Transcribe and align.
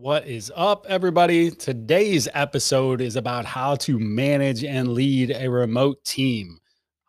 What 0.00 0.26
is 0.26 0.50
up, 0.56 0.86
everybody? 0.88 1.50
Today's 1.50 2.26
episode 2.32 3.02
is 3.02 3.16
about 3.16 3.44
how 3.44 3.74
to 3.76 3.98
manage 3.98 4.64
and 4.64 4.94
lead 4.94 5.30
a 5.30 5.50
remote 5.50 6.02
team. 6.06 6.58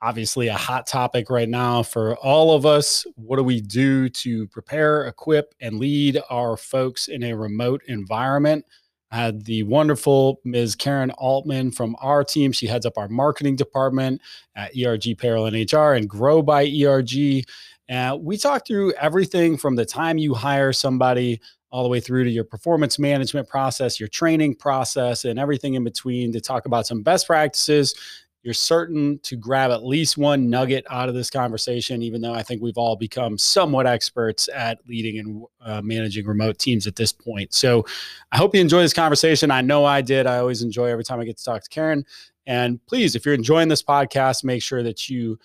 Obviously, 0.02 0.50
a 0.50 0.56
hot 0.56 0.88
topic 0.88 1.30
right 1.30 1.48
now 1.48 1.84
for 1.84 2.18
all 2.18 2.54
of 2.54 2.66
us. 2.66 3.06
What 3.16 3.38
do 3.38 3.44
we 3.44 3.62
do 3.62 4.10
to 4.10 4.46
prepare, 4.48 5.06
equip, 5.06 5.56
and 5.62 5.80
lead 5.80 6.20
our 6.30 6.58
folks 6.58 7.08
in 7.08 7.24
a 7.24 7.34
remote 7.34 7.82
environment? 7.88 8.66
I 9.10 9.16
had 9.20 9.46
the 9.46 9.64
wonderful 9.64 10.42
Ms. 10.44 10.76
Karen 10.76 11.12
Altman 11.12 11.72
from 11.72 11.96
our 12.02 12.26
team. 12.26 12.52
She 12.52 12.68
heads 12.68 12.86
up 12.86 12.98
our 12.98 13.08
marketing 13.08 13.56
department 13.56 14.20
at 14.58 14.76
ERG 14.78 15.18
Payroll 15.18 15.46
and 15.46 15.72
HR 15.72 15.94
and 15.94 16.10
Grow 16.10 16.42
by 16.42 16.66
ERG. 16.66 17.46
And 17.88 18.22
we 18.22 18.36
talked 18.36 18.68
through 18.68 18.92
everything 18.96 19.56
from 19.56 19.78
the 19.78 19.86
time 19.86 20.18
you 20.18 20.34
hire 20.34 20.74
somebody 20.74 21.40
all 21.72 21.84
the 21.84 21.90
way 21.90 22.00
through 22.00 22.26
to 22.26 22.30
your 22.30 22.44
performance 22.44 23.00
management 23.00 23.48
process, 23.48 24.00
your 24.00 24.10
training 24.10 24.56
process, 24.56 25.26
and 25.26 25.40
everything 25.40 25.76
in 25.76 25.84
between 25.84 26.32
to 26.34 26.42
talk 26.42 26.66
about 26.66 26.86
some 26.86 27.02
best 27.02 27.28
practices. 27.28 27.96
You're 28.44 28.54
certain 28.56 29.20
to 29.20 29.36
grab 29.36 29.70
at 29.70 29.86
least 29.86 30.18
one 30.18 30.50
nugget 30.50 30.84
out 30.90 31.08
of 31.08 31.16
this 31.16 31.30
conversation, 31.30 32.02
even 32.02 32.22
though 32.22 32.34
I 32.34 32.42
think 32.42 32.62
we've 32.62 32.78
all 32.78 32.96
become 32.96 33.38
somewhat 33.38 33.86
experts 33.86 34.50
at 34.54 34.80
leading 34.88 35.20
and 35.20 35.44
uh, 35.64 35.82
managing 35.84 36.26
remote 36.26 36.58
teams 36.58 36.88
at 36.88 36.96
this 36.96 37.14
point. 37.14 37.54
So 37.54 37.86
I 38.32 38.38
hope 38.38 38.56
you 38.56 38.62
enjoy 38.62 38.82
this 38.82 38.94
conversation. 38.94 39.52
I 39.52 39.62
know 39.62 39.86
I 39.86 40.02
did. 40.02 40.26
I 40.26 40.40
always 40.40 40.64
enjoy 40.64 40.88
every 40.88 41.04
time 41.04 41.20
I 41.20 41.26
get 41.26 41.38
to 41.38 41.44
talk 41.44 41.62
to 41.64 41.70
Karen. 41.70 42.04
And 42.48 42.84
please, 42.88 43.16
if 43.16 43.26
you're 43.26 43.36
enjoying 43.36 43.68
this 43.68 43.84
podcast, 43.84 44.44
make 44.44 44.64
sure 44.64 44.82
that 44.82 45.08
you 45.08 45.38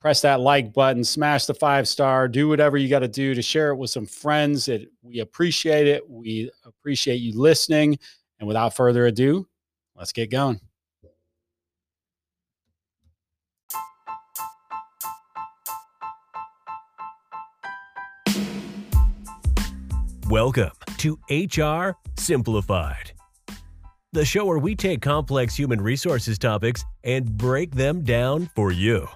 press 0.00 0.22
that 0.22 0.40
like 0.40 0.72
button, 0.72 1.04
smash 1.04 1.44
the 1.44 1.52
five 1.52 1.86
star, 1.86 2.26
do 2.26 2.48
whatever 2.48 2.78
you 2.78 2.88
got 2.88 3.00
to 3.00 3.08
do 3.08 3.34
to 3.34 3.42
share 3.42 3.70
it 3.70 3.76
with 3.76 3.90
some 3.90 4.06
friends. 4.06 4.68
It, 4.68 4.88
we 5.02 5.20
appreciate 5.20 5.86
it. 5.86 6.08
We 6.08 6.50
appreciate 6.64 7.16
you 7.16 7.38
listening. 7.38 7.98
And 8.38 8.48
without 8.48 8.74
further 8.74 9.06
ado, 9.06 9.46
let's 9.94 10.12
get 10.12 10.30
going. 10.30 10.60
Welcome 20.30 20.70
to 20.98 21.18
HR 21.28 21.96
Simplified, 22.16 23.12
the 24.12 24.24
show 24.24 24.44
where 24.46 24.58
we 24.58 24.76
take 24.76 25.02
complex 25.02 25.56
human 25.56 25.80
resources 25.80 26.38
topics 26.38 26.84
and 27.02 27.36
break 27.36 27.74
them 27.74 28.04
down 28.04 28.48
for 28.54 28.70
you. 28.70 29.08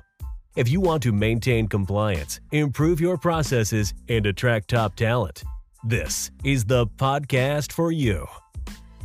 If 0.56 0.68
you 0.68 0.80
want 0.80 1.02
to 1.02 1.10
maintain 1.10 1.66
compliance, 1.66 2.38
improve 2.52 3.00
your 3.00 3.18
processes, 3.18 3.92
and 4.08 4.24
attract 4.24 4.70
top 4.70 4.94
talent, 4.94 5.42
this 5.82 6.30
is 6.44 6.64
the 6.64 6.86
podcast 6.86 7.72
for 7.72 7.90
you. 7.90 8.28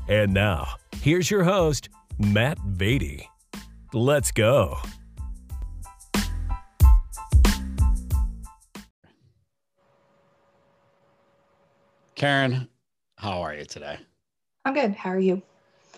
And 0.08 0.32
now, 0.32 0.68
here's 1.02 1.32
your 1.32 1.44
host, 1.44 1.90
Matt 2.20 2.78
Beatty. 2.78 3.28
Let's 3.94 4.32
go. 4.32 4.78
Karen, 12.14 12.68
how 13.16 13.42
are 13.42 13.56
you 13.56 13.66
today? 13.66 13.98
I'm 14.66 14.76
good. 14.76 14.92
How 14.94 15.10
are 15.10 15.20
you? 15.20 15.42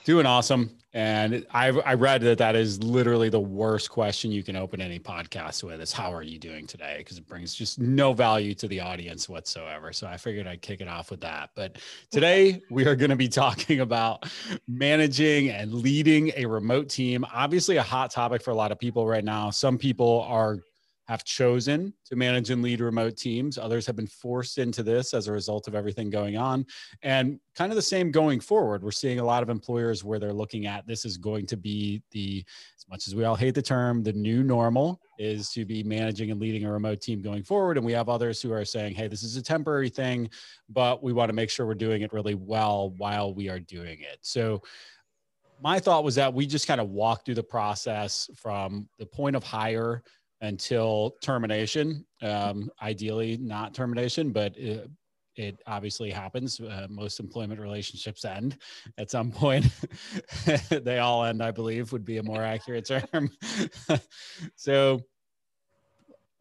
Doing 0.05 0.25
awesome. 0.25 0.77
And 0.93 1.45
I, 1.51 1.67
I 1.67 1.93
read 1.93 2.21
that 2.21 2.37
that 2.39 2.55
is 2.55 2.83
literally 2.83 3.29
the 3.29 3.39
worst 3.39 3.89
question 3.89 4.29
you 4.31 4.43
can 4.43 4.57
open 4.57 4.81
any 4.81 4.99
podcast 4.99 5.63
with 5.63 5.79
is 5.79 5.93
how 5.93 6.13
are 6.13 6.23
you 6.23 6.37
doing 6.37 6.67
today? 6.67 6.95
Because 6.97 7.17
it 7.17 7.25
brings 7.27 7.55
just 7.55 7.79
no 7.79 8.11
value 8.11 8.53
to 8.55 8.67
the 8.67 8.81
audience 8.81 9.29
whatsoever. 9.29 9.93
So 9.93 10.05
I 10.05 10.17
figured 10.17 10.47
I'd 10.47 10.61
kick 10.61 10.81
it 10.81 10.89
off 10.89 11.09
with 11.09 11.21
that. 11.21 11.51
But 11.55 11.77
today 12.09 12.61
we 12.69 12.85
are 12.87 12.95
going 12.95 13.09
to 13.09 13.15
be 13.15 13.29
talking 13.29 13.79
about 13.79 14.29
managing 14.67 15.49
and 15.49 15.73
leading 15.73 16.33
a 16.35 16.45
remote 16.45 16.89
team. 16.89 17.25
Obviously, 17.33 17.77
a 17.77 17.83
hot 17.83 18.11
topic 18.11 18.41
for 18.41 18.51
a 18.51 18.55
lot 18.55 18.71
of 18.71 18.79
people 18.79 19.07
right 19.07 19.23
now. 19.23 19.49
Some 19.49 19.77
people 19.77 20.25
are 20.27 20.59
have 21.11 21.25
chosen 21.25 21.93
to 22.05 22.15
manage 22.15 22.51
and 22.51 22.61
lead 22.61 22.79
remote 22.79 23.17
teams. 23.17 23.57
Others 23.57 23.85
have 23.85 23.97
been 23.97 24.07
forced 24.07 24.57
into 24.57 24.81
this 24.81 25.13
as 25.13 25.27
a 25.27 25.31
result 25.33 25.67
of 25.67 25.75
everything 25.75 26.09
going 26.09 26.37
on. 26.37 26.65
And 27.03 27.37
kind 27.53 27.69
of 27.69 27.75
the 27.75 27.81
same 27.81 28.11
going 28.11 28.39
forward. 28.39 28.81
We're 28.81 28.91
seeing 28.91 29.19
a 29.19 29.23
lot 29.25 29.43
of 29.43 29.49
employers 29.49 30.05
where 30.05 30.19
they're 30.19 30.31
looking 30.31 30.67
at 30.67 30.87
this 30.87 31.03
is 31.03 31.17
going 31.17 31.47
to 31.47 31.57
be 31.57 32.01
the, 32.11 32.45
as 32.77 32.87
much 32.89 33.09
as 33.09 33.15
we 33.15 33.25
all 33.25 33.35
hate 33.35 33.55
the 33.55 33.61
term, 33.61 34.03
the 34.03 34.13
new 34.13 34.41
normal 34.41 35.01
is 35.19 35.49
to 35.49 35.65
be 35.65 35.83
managing 35.83 36.31
and 36.31 36.39
leading 36.39 36.63
a 36.63 36.71
remote 36.71 37.01
team 37.01 37.21
going 37.21 37.43
forward. 37.43 37.75
And 37.75 37.85
we 37.85 37.91
have 37.91 38.07
others 38.07 38.41
who 38.41 38.53
are 38.53 38.63
saying, 38.63 38.95
hey, 38.95 39.09
this 39.09 39.21
is 39.21 39.35
a 39.35 39.41
temporary 39.41 39.89
thing, 39.89 40.29
but 40.69 41.03
we 41.03 41.11
want 41.11 41.27
to 41.27 41.33
make 41.33 41.49
sure 41.49 41.65
we're 41.65 41.73
doing 41.75 42.03
it 42.03 42.13
really 42.13 42.35
well 42.35 42.91
while 42.91 43.33
we 43.33 43.49
are 43.49 43.59
doing 43.59 43.99
it. 43.99 44.19
So, 44.21 44.61
my 45.63 45.77
thought 45.77 46.03
was 46.03 46.15
that 46.15 46.33
we 46.33 46.47
just 46.47 46.65
kind 46.65 46.81
of 46.81 46.89
walk 46.89 47.23
through 47.23 47.35
the 47.35 47.43
process 47.43 48.27
from 48.35 48.89
the 48.97 49.05
point 49.05 49.35
of 49.35 49.43
hire 49.43 50.01
until 50.41 51.15
termination. 51.21 52.05
Um, 52.21 52.69
ideally, 52.81 53.37
not 53.37 53.73
termination, 53.73 54.31
but 54.31 54.57
it, 54.57 54.89
it 55.35 55.61
obviously 55.67 56.11
happens. 56.11 56.59
Uh, 56.59 56.87
most 56.89 57.19
employment 57.19 57.59
relationships 57.59 58.25
end 58.25 58.57
at 58.97 59.09
some 59.09 59.31
point. 59.31 59.65
they 60.69 60.99
all 60.99 61.23
end, 61.23 61.41
I 61.41 61.51
believe, 61.51 61.91
would 61.91 62.05
be 62.05 62.17
a 62.17 62.23
more 62.23 62.43
accurate 62.43 62.85
term. 62.87 63.29
so 64.55 64.99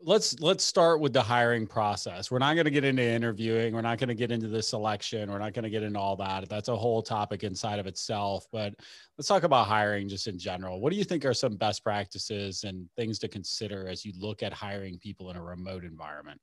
let's 0.03 0.39
let's 0.41 0.65
start 0.65 1.01
with 1.01 1.13
the 1.13 1.23
hiring 1.23 1.67
process. 1.67 2.31
We're 2.31 2.39
not 2.39 2.55
going 2.55 2.65
to 2.65 2.71
get 2.71 2.85
into 2.85 3.03
interviewing. 3.03 3.75
We're 3.75 3.83
not 3.83 3.99
going 3.99 4.09
to 4.09 4.15
get 4.15 4.31
into 4.31 4.49
the 4.49 4.63
selection. 4.63 5.31
We're 5.31 5.39
not 5.39 5.53
going 5.53 5.65
to 5.65 5.71
get 5.71 5.83
into 5.83 5.99
all 5.99 6.17
that. 6.17 6.49
That's 6.49 6.69
a 6.69 6.77
whole 6.77 7.03
topic 7.03 7.45
inside 7.45 7.79
of 7.79 7.87
itself. 7.87 8.47
But 8.53 8.75
let's 9.19 9.29
talk 9.29 9.43
about 9.43 9.67
hiring 9.67 10.09
just 10.09 10.27
in 10.27 10.39
general. 10.39 10.81
What 10.81 10.93
do 10.93 10.99
you 10.99 11.05
think 11.05 11.25
are 11.25 11.35
some 11.35 11.57
best 11.57 11.85
practices 11.85 12.65
and 12.65 12.89
things 12.97 13.19
to 13.21 13.29
consider 13.29 13.89
as 13.89 14.05
you 14.05 14.13
look 14.19 14.43
at 14.43 14.53
hiring 14.53 14.99
people 14.99 15.31
in 15.31 15.37
a 15.37 15.43
remote 15.43 15.85
environment? 15.85 16.41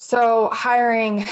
So, 0.00 0.48
hiring, 0.52 1.26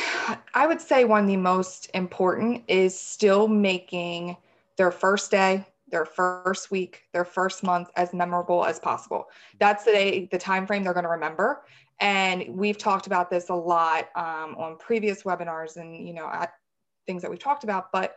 I 0.54 0.66
would 0.66 0.81
say 0.81 1.04
one 1.04 1.22
of 1.22 1.28
the 1.28 1.36
most 1.36 1.88
important 1.94 2.65
is 2.66 2.98
still 2.98 3.47
making 3.47 4.36
their 4.76 4.91
first 4.91 5.31
day, 5.31 5.65
their 5.88 6.04
first 6.04 6.70
week, 6.70 7.02
their 7.12 7.24
first 7.24 7.62
month 7.62 7.91
as 7.97 8.12
memorable 8.12 8.64
as 8.64 8.78
possible. 8.78 9.26
That's 9.58 9.84
the 9.84 9.92
day, 9.92 10.28
the 10.30 10.38
time 10.38 10.66
frame 10.66 10.82
they're 10.82 10.92
going 10.92 11.04
to 11.04 11.10
remember. 11.10 11.64
And 12.00 12.44
we've 12.48 12.78
talked 12.78 13.06
about 13.06 13.30
this 13.30 13.48
a 13.48 13.54
lot 13.54 14.08
um, 14.16 14.54
on 14.58 14.76
previous 14.78 15.22
webinars 15.22 15.76
and 15.76 16.06
you 16.06 16.12
know 16.12 16.28
at 16.28 16.52
things 17.06 17.22
that 17.22 17.30
we've 17.30 17.38
talked 17.38 17.64
about, 17.64 17.92
but 17.92 18.16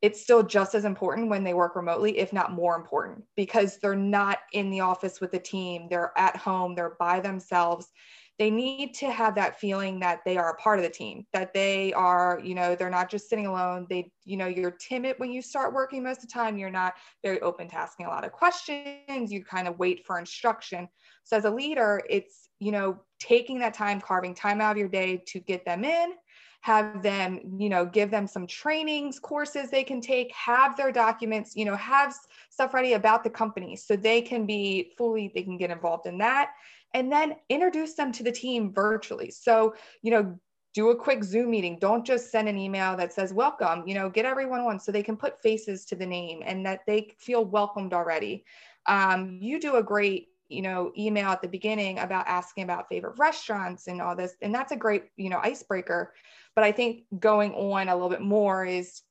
it's 0.00 0.22
still 0.22 0.44
just 0.44 0.76
as 0.76 0.84
important 0.84 1.28
when 1.28 1.42
they 1.42 1.54
work 1.54 1.74
remotely, 1.74 2.18
if 2.18 2.32
not 2.32 2.52
more 2.52 2.76
important, 2.76 3.24
because 3.36 3.78
they're 3.78 3.96
not 3.96 4.38
in 4.52 4.70
the 4.70 4.80
office 4.80 5.20
with 5.20 5.32
the 5.32 5.38
team. 5.40 5.88
They're 5.90 6.12
at 6.16 6.36
home. 6.36 6.74
They're 6.74 6.96
by 7.00 7.18
themselves 7.18 7.88
they 8.38 8.50
need 8.50 8.94
to 8.94 9.10
have 9.10 9.34
that 9.34 9.58
feeling 9.58 9.98
that 9.98 10.20
they 10.24 10.36
are 10.36 10.50
a 10.50 10.56
part 10.56 10.78
of 10.78 10.84
the 10.84 10.90
team 10.90 11.26
that 11.32 11.52
they 11.52 11.92
are 11.92 12.40
you 12.44 12.54
know 12.54 12.74
they're 12.74 12.90
not 12.90 13.10
just 13.10 13.28
sitting 13.28 13.46
alone. 13.46 13.86
They 13.90 14.10
you 14.24 14.36
know 14.36 14.46
you're 14.46 14.70
timid 14.70 15.16
when 15.18 15.32
you 15.32 15.42
start 15.42 15.74
working 15.74 16.02
most 16.02 16.18
of 16.18 16.28
the 16.28 16.32
time. 16.32 16.56
You're 16.56 16.70
not 16.70 16.94
very 17.22 17.40
open 17.40 17.68
to 17.68 17.76
asking 17.76 18.06
a 18.06 18.08
lot 18.08 18.24
of 18.24 18.32
questions. 18.32 19.32
You 19.32 19.44
kind 19.44 19.68
of 19.68 19.78
wait 19.78 20.06
for 20.06 20.18
instruction. 20.18 20.88
So 21.24 21.36
as 21.36 21.44
a 21.44 21.50
leader 21.50 22.02
it's 22.08 22.48
you 22.60 22.72
know 22.72 23.00
taking 23.18 23.58
that 23.58 23.74
time 23.74 24.00
carving 24.00 24.34
time 24.34 24.60
out 24.60 24.72
of 24.72 24.78
your 24.78 24.88
day 24.88 25.22
to 25.26 25.40
get 25.40 25.64
them 25.64 25.84
in 25.84 26.12
have 26.60 27.02
them 27.02 27.38
you 27.58 27.68
know 27.68 27.86
give 27.86 28.10
them 28.10 28.26
some 28.26 28.46
trainings 28.46 29.20
courses 29.20 29.70
they 29.70 29.84
can 29.84 30.00
take 30.00 30.32
have 30.34 30.76
their 30.76 30.90
documents 30.90 31.54
you 31.54 31.64
know 31.64 31.76
have 31.76 32.14
stuff 32.50 32.74
ready 32.74 32.94
about 32.94 33.22
the 33.22 33.30
company 33.30 33.76
so 33.76 33.94
they 33.94 34.20
can 34.20 34.44
be 34.44 34.92
fully 34.98 35.30
they 35.34 35.42
can 35.42 35.56
get 35.56 35.70
involved 35.70 36.06
in 36.06 36.18
that 36.18 36.50
and 36.94 37.10
then 37.12 37.36
introduce 37.48 37.94
them 37.94 38.12
to 38.12 38.22
the 38.22 38.32
team 38.32 38.72
virtually. 38.72 39.30
So, 39.30 39.74
you 40.02 40.10
know, 40.10 40.38
do 40.74 40.90
a 40.90 40.96
quick 40.96 41.24
Zoom 41.24 41.50
meeting. 41.50 41.78
Don't 41.80 42.04
just 42.04 42.30
send 42.30 42.48
an 42.48 42.58
email 42.58 42.96
that 42.96 43.12
says 43.12 43.32
welcome, 43.32 43.86
you 43.86 43.94
know, 43.94 44.08
get 44.08 44.24
everyone 44.24 44.60
on 44.60 44.78
so 44.78 44.92
they 44.92 45.02
can 45.02 45.16
put 45.16 45.42
faces 45.42 45.84
to 45.86 45.96
the 45.96 46.06
name 46.06 46.42
and 46.44 46.64
that 46.66 46.80
they 46.86 47.10
feel 47.18 47.44
welcomed 47.44 47.92
already. 47.92 48.44
Um, 48.86 49.38
you 49.40 49.60
do 49.60 49.76
a 49.76 49.82
great 49.82 50.28
you 50.48 50.62
know 50.62 50.92
email 50.96 51.28
at 51.28 51.42
the 51.42 51.48
beginning 51.48 51.98
about 51.98 52.26
asking 52.26 52.64
about 52.64 52.88
favorite 52.88 53.18
restaurants 53.18 53.86
and 53.86 54.00
all 54.00 54.16
this 54.16 54.34
and 54.40 54.54
that's 54.54 54.72
a 54.72 54.76
great 54.76 55.04
you 55.16 55.28
know 55.28 55.38
icebreaker 55.42 56.14
but 56.54 56.64
i 56.64 56.72
think 56.72 57.02
going 57.18 57.52
on 57.52 57.88
a 57.88 57.94
little 57.94 58.08
bit 58.08 58.22
more 58.22 58.64
is 58.64 59.02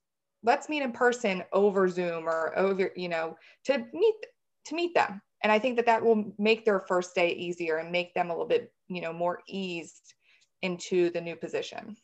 let's 0.44 0.68
meet 0.68 0.82
in 0.82 0.92
person 0.92 1.44
over 1.54 1.88
zoom 1.88 2.28
or 2.28 2.58
over 2.58 2.92
you 2.96 3.08
know 3.08 3.38
to 3.64 3.86
meet 3.94 4.16
to 4.66 4.76
meet 4.76 4.94
them 4.94 5.22
and 5.44 5.52
i 5.52 5.60
think 5.60 5.76
that 5.76 5.86
that 5.86 6.04
will 6.04 6.34
make 6.38 6.66
their 6.66 6.80
first 6.82 7.16
day 7.16 7.32
easier 7.32 7.78
and 7.78 7.92
make 7.92 8.14
them 8.14 8.30
a 8.30 8.34
little 8.34 8.48
bit 8.48 8.72
you 8.88 9.02
know 9.02 9.14
more 9.14 9.42
eased 9.48 10.14
into 10.64 11.10
the 11.12 11.22
new 11.22 11.36
position. 11.36 11.96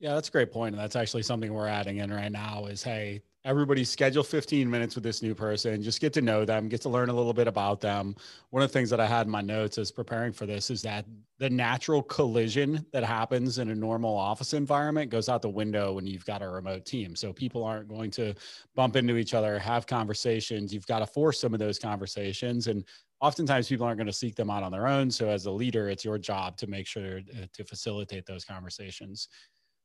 Yeah 0.00 0.14
that's 0.14 0.28
a 0.28 0.32
great 0.32 0.50
point 0.50 0.74
and 0.74 0.82
that's 0.82 0.96
actually 0.96 1.22
something 1.22 1.52
we're 1.52 1.68
adding 1.68 1.98
in 1.98 2.12
right 2.12 2.32
now 2.32 2.66
is 2.66 2.82
hey 2.82 3.22
everybody 3.44 3.82
schedule 3.82 4.22
15 4.22 4.70
minutes 4.70 4.94
with 4.94 5.02
this 5.02 5.20
new 5.20 5.34
person, 5.34 5.82
just 5.82 6.00
get 6.00 6.12
to 6.12 6.20
know 6.20 6.44
them, 6.44 6.68
get 6.68 6.80
to 6.82 6.88
learn 6.88 7.08
a 7.08 7.12
little 7.12 7.32
bit 7.32 7.48
about 7.48 7.80
them. 7.80 8.14
One 8.50 8.62
of 8.62 8.68
the 8.68 8.72
things 8.72 8.88
that 8.90 9.00
I 9.00 9.06
had 9.06 9.26
in 9.26 9.32
my 9.32 9.40
notes 9.40 9.78
as 9.78 9.90
preparing 9.90 10.32
for 10.32 10.46
this 10.46 10.70
is 10.70 10.80
that 10.82 11.04
the 11.38 11.50
natural 11.50 12.02
collision 12.04 12.86
that 12.92 13.02
happens 13.02 13.58
in 13.58 13.70
a 13.70 13.74
normal 13.74 14.16
office 14.16 14.54
environment 14.54 15.10
goes 15.10 15.28
out 15.28 15.42
the 15.42 15.48
window 15.48 15.92
when 15.94 16.06
you've 16.06 16.24
got 16.24 16.40
a 16.40 16.48
remote 16.48 16.84
team. 16.84 17.16
So 17.16 17.32
people 17.32 17.64
aren't 17.64 17.88
going 17.88 18.12
to 18.12 18.34
bump 18.76 18.94
into 18.94 19.16
each 19.16 19.34
other, 19.34 19.58
have 19.58 19.88
conversations. 19.88 20.72
You've 20.72 20.86
got 20.86 21.00
to 21.00 21.06
force 21.06 21.40
some 21.40 21.52
of 21.52 21.58
those 21.58 21.80
conversations. 21.80 22.68
And 22.68 22.84
oftentimes 23.20 23.68
people 23.68 23.86
aren't 23.86 23.98
going 23.98 24.06
to 24.06 24.12
seek 24.12 24.36
them 24.36 24.50
out 24.50 24.62
on 24.62 24.70
their 24.70 24.86
own. 24.86 25.10
So 25.10 25.28
as 25.28 25.46
a 25.46 25.50
leader, 25.50 25.88
it's 25.88 26.04
your 26.04 26.18
job 26.18 26.56
to 26.58 26.68
make 26.68 26.86
sure 26.86 27.18
uh, 27.18 27.46
to 27.52 27.64
facilitate 27.64 28.24
those 28.24 28.44
conversations 28.44 29.26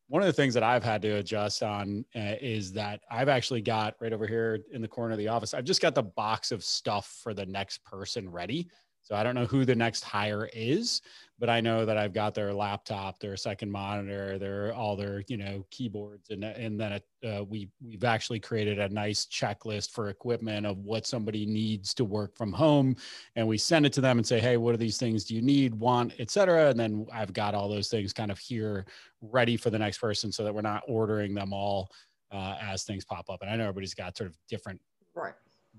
one 0.10 0.22
of 0.22 0.26
the 0.26 0.34
things 0.34 0.54
that 0.54 0.64
I've 0.64 0.84
had 0.84 1.02
to 1.02 1.16
adjust 1.16 1.62
on 1.64 2.06
uh, 2.16 2.36
is 2.42 2.72
that 2.74 3.02
I've 3.12 3.28
actually 3.28 3.62
got 3.62 3.96
right 4.00 4.14
over 4.14 4.26
here 4.26 4.60
in 4.72 4.82
the 4.82 4.88
corner 4.88 5.12
of 5.12 5.18
the 5.18 5.28
office, 5.28 5.54
I've 5.54 5.66
just 5.66 5.82
got 5.82 5.96
the 5.96 6.04
box 6.04 6.52
of 6.52 6.64
stuff 6.64 7.20
for 7.22 7.34
the 7.34 7.46
next 7.46 7.84
person 7.84 8.30
ready. 8.30 8.70
So 9.08 9.16
I 9.16 9.24
don't 9.24 9.36
know 9.36 9.46
who 9.46 9.64
the 9.64 9.74
next 9.74 10.04
hire 10.04 10.50
is, 10.52 11.02
but 11.40 11.50
I 11.50 11.62
know 11.62 11.86
that 11.86 11.98
I've 11.98 12.12
got 12.12 12.36
their 12.36 12.54
laptop, 12.54 13.20
their 13.20 13.38
second 13.38 13.72
monitor, 13.72 14.38
their 14.38 14.74
all 14.74 14.98
their 14.98 15.24
you 15.30 15.38
know 15.38 15.66
keyboards, 15.72 16.30
and 16.30 16.44
and 16.44 16.78
then 16.78 17.00
uh, 17.26 17.46
we 17.46 17.70
we've 17.82 18.04
actually 18.04 18.42
created 18.42 18.80
a 18.80 18.90
nice 18.90 19.26
checklist 19.28 19.92
for 19.92 20.10
equipment 20.10 20.66
of 20.66 20.80
what 20.80 21.08
somebody 21.08 21.46
needs 21.46 21.94
to 21.94 22.04
work 22.04 22.36
from 22.36 22.52
home, 22.52 22.98
and 23.38 23.48
we 23.48 23.58
send 23.58 23.86
it 23.86 23.94
to 23.94 24.02
them 24.02 24.18
and 24.18 24.28
say, 24.28 24.42
hey, 24.42 24.58
what 24.58 24.74
are 24.74 24.78
these 24.78 24.98
things 24.98 25.24
do 25.24 25.36
you 25.36 25.42
need, 25.42 25.74
want, 25.74 26.14
etc. 26.20 26.70
And 26.72 26.78
then 26.78 27.08
I've 27.14 27.32
got 27.32 27.56
all 27.56 27.70
those 27.70 27.88
things 27.88 28.12
kind 28.12 28.30
of 28.30 28.38
here 28.38 28.86
ready 29.22 29.56
for 29.56 29.70
the 29.70 29.80
next 29.80 30.00
person, 30.00 30.34
so 30.34 30.44
that 30.44 30.54
we're 30.54 30.60
not 30.60 30.84
ordering 30.86 31.34
them 31.34 31.54
all 31.54 31.90
uh, 32.30 32.58
as 32.62 32.84
things 32.84 33.06
pop 33.06 33.30
up. 33.30 33.42
And 33.42 33.50
I 33.50 33.56
know 33.56 33.64
everybody's 33.64 33.94
got 33.94 34.18
sort 34.18 34.30
of 34.30 34.36
different 34.50 34.82
right 35.16 35.34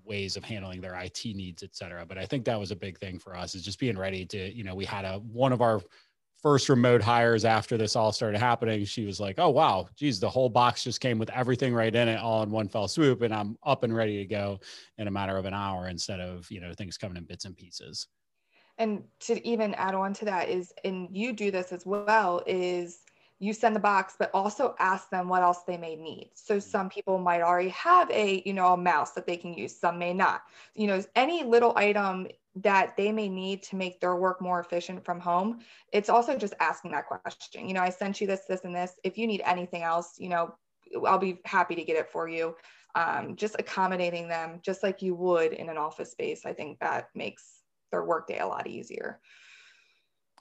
ways 0.08 0.36
of 0.36 0.44
handling 0.44 0.80
their 0.80 0.94
IT 0.94 1.24
needs, 1.24 1.62
et 1.62 1.74
cetera. 1.74 2.04
But 2.06 2.18
I 2.18 2.26
think 2.26 2.44
that 2.46 2.58
was 2.58 2.70
a 2.70 2.76
big 2.76 2.98
thing 2.98 3.18
for 3.18 3.36
us 3.36 3.54
is 3.54 3.62
just 3.62 3.78
being 3.78 3.98
ready 3.98 4.24
to, 4.26 4.54
you 4.54 4.64
know, 4.64 4.74
we 4.74 4.84
had 4.84 5.04
a 5.04 5.18
one 5.18 5.52
of 5.52 5.60
our 5.60 5.80
first 6.42 6.68
remote 6.68 7.02
hires 7.02 7.44
after 7.44 7.76
this 7.76 7.96
all 7.96 8.12
started 8.12 8.38
happening. 8.38 8.84
She 8.84 9.04
was 9.04 9.20
like, 9.20 9.38
Oh 9.38 9.50
wow, 9.50 9.88
geez, 9.96 10.20
the 10.20 10.30
whole 10.30 10.48
box 10.48 10.84
just 10.84 11.00
came 11.00 11.18
with 11.18 11.30
everything 11.30 11.74
right 11.74 11.94
in 11.94 12.08
it 12.08 12.18
all 12.18 12.42
in 12.42 12.50
one 12.50 12.68
fell 12.68 12.88
swoop. 12.88 13.22
And 13.22 13.34
I'm 13.34 13.56
up 13.64 13.82
and 13.84 13.94
ready 13.94 14.18
to 14.18 14.24
go 14.24 14.60
in 14.98 15.08
a 15.08 15.10
matter 15.10 15.36
of 15.36 15.44
an 15.44 15.54
hour 15.54 15.88
instead 15.88 16.20
of, 16.20 16.50
you 16.50 16.60
know, 16.60 16.72
things 16.72 16.96
coming 16.96 17.16
in 17.16 17.24
bits 17.24 17.44
and 17.44 17.56
pieces. 17.56 18.06
And 18.78 19.02
to 19.20 19.44
even 19.46 19.74
add 19.74 19.96
on 19.96 20.14
to 20.14 20.24
that 20.26 20.48
is, 20.48 20.72
and 20.84 21.08
you 21.10 21.32
do 21.32 21.50
this 21.50 21.72
as 21.72 21.84
well, 21.84 22.42
is 22.46 23.00
you 23.38 23.52
send 23.52 23.74
the 23.74 23.80
box 23.80 24.14
but 24.18 24.30
also 24.34 24.74
ask 24.78 25.10
them 25.10 25.28
what 25.28 25.42
else 25.42 25.62
they 25.66 25.76
may 25.76 25.96
need. 25.96 26.30
So 26.34 26.56
mm-hmm. 26.56 26.70
some 26.70 26.88
people 26.88 27.18
might 27.18 27.42
already 27.42 27.70
have 27.70 28.10
a 28.10 28.42
you 28.44 28.52
know 28.52 28.72
a 28.72 28.76
mouse 28.76 29.12
that 29.12 29.26
they 29.26 29.36
can 29.36 29.54
use 29.54 29.78
some 29.78 29.98
may 29.98 30.12
not. 30.12 30.42
You 30.74 30.88
know 30.88 31.02
any 31.14 31.44
little 31.44 31.72
item 31.76 32.28
that 32.56 32.96
they 32.96 33.12
may 33.12 33.28
need 33.28 33.62
to 33.62 33.76
make 33.76 34.00
their 34.00 34.16
work 34.16 34.40
more 34.40 34.58
efficient 34.58 35.04
from 35.04 35.20
home 35.20 35.60
it's 35.92 36.08
also 36.08 36.36
just 36.36 36.54
asking 36.60 36.90
that 36.92 37.06
question. 37.06 37.68
You 37.68 37.74
know 37.74 37.82
i 37.82 37.90
sent 37.90 38.20
you 38.20 38.26
this 38.26 38.42
this 38.48 38.64
and 38.64 38.74
this. 38.74 38.94
If 39.04 39.16
you 39.16 39.26
need 39.26 39.42
anything 39.44 39.82
else 39.82 40.14
you 40.18 40.28
know 40.28 40.54
i'll 41.06 41.18
be 41.18 41.38
happy 41.44 41.74
to 41.74 41.84
get 41.84 41.96
it 41.96 42.10
for 42.10 42.28
you. 42.28 42.56
Um, 42.94 43.36
just 43.36 43.54
accommodating 43.58 44.28
them 44.28 44.60
just 44.62 44.82
like 44.82 45.02
you 45.02 45.14
would 45.14 45.52
in 45.52 45.68
an 45.68 45.76
office 45.76 46.10
space 46.10 46.44
i 46.46 46.52
think 46.52 46.80
that 46.80 47.10
makes 47.14 47.60
their 47.92 48.04
workday 48.04 48.38
a 48.38 48.46
lot 48.46 48.66
easier 48.66 49.20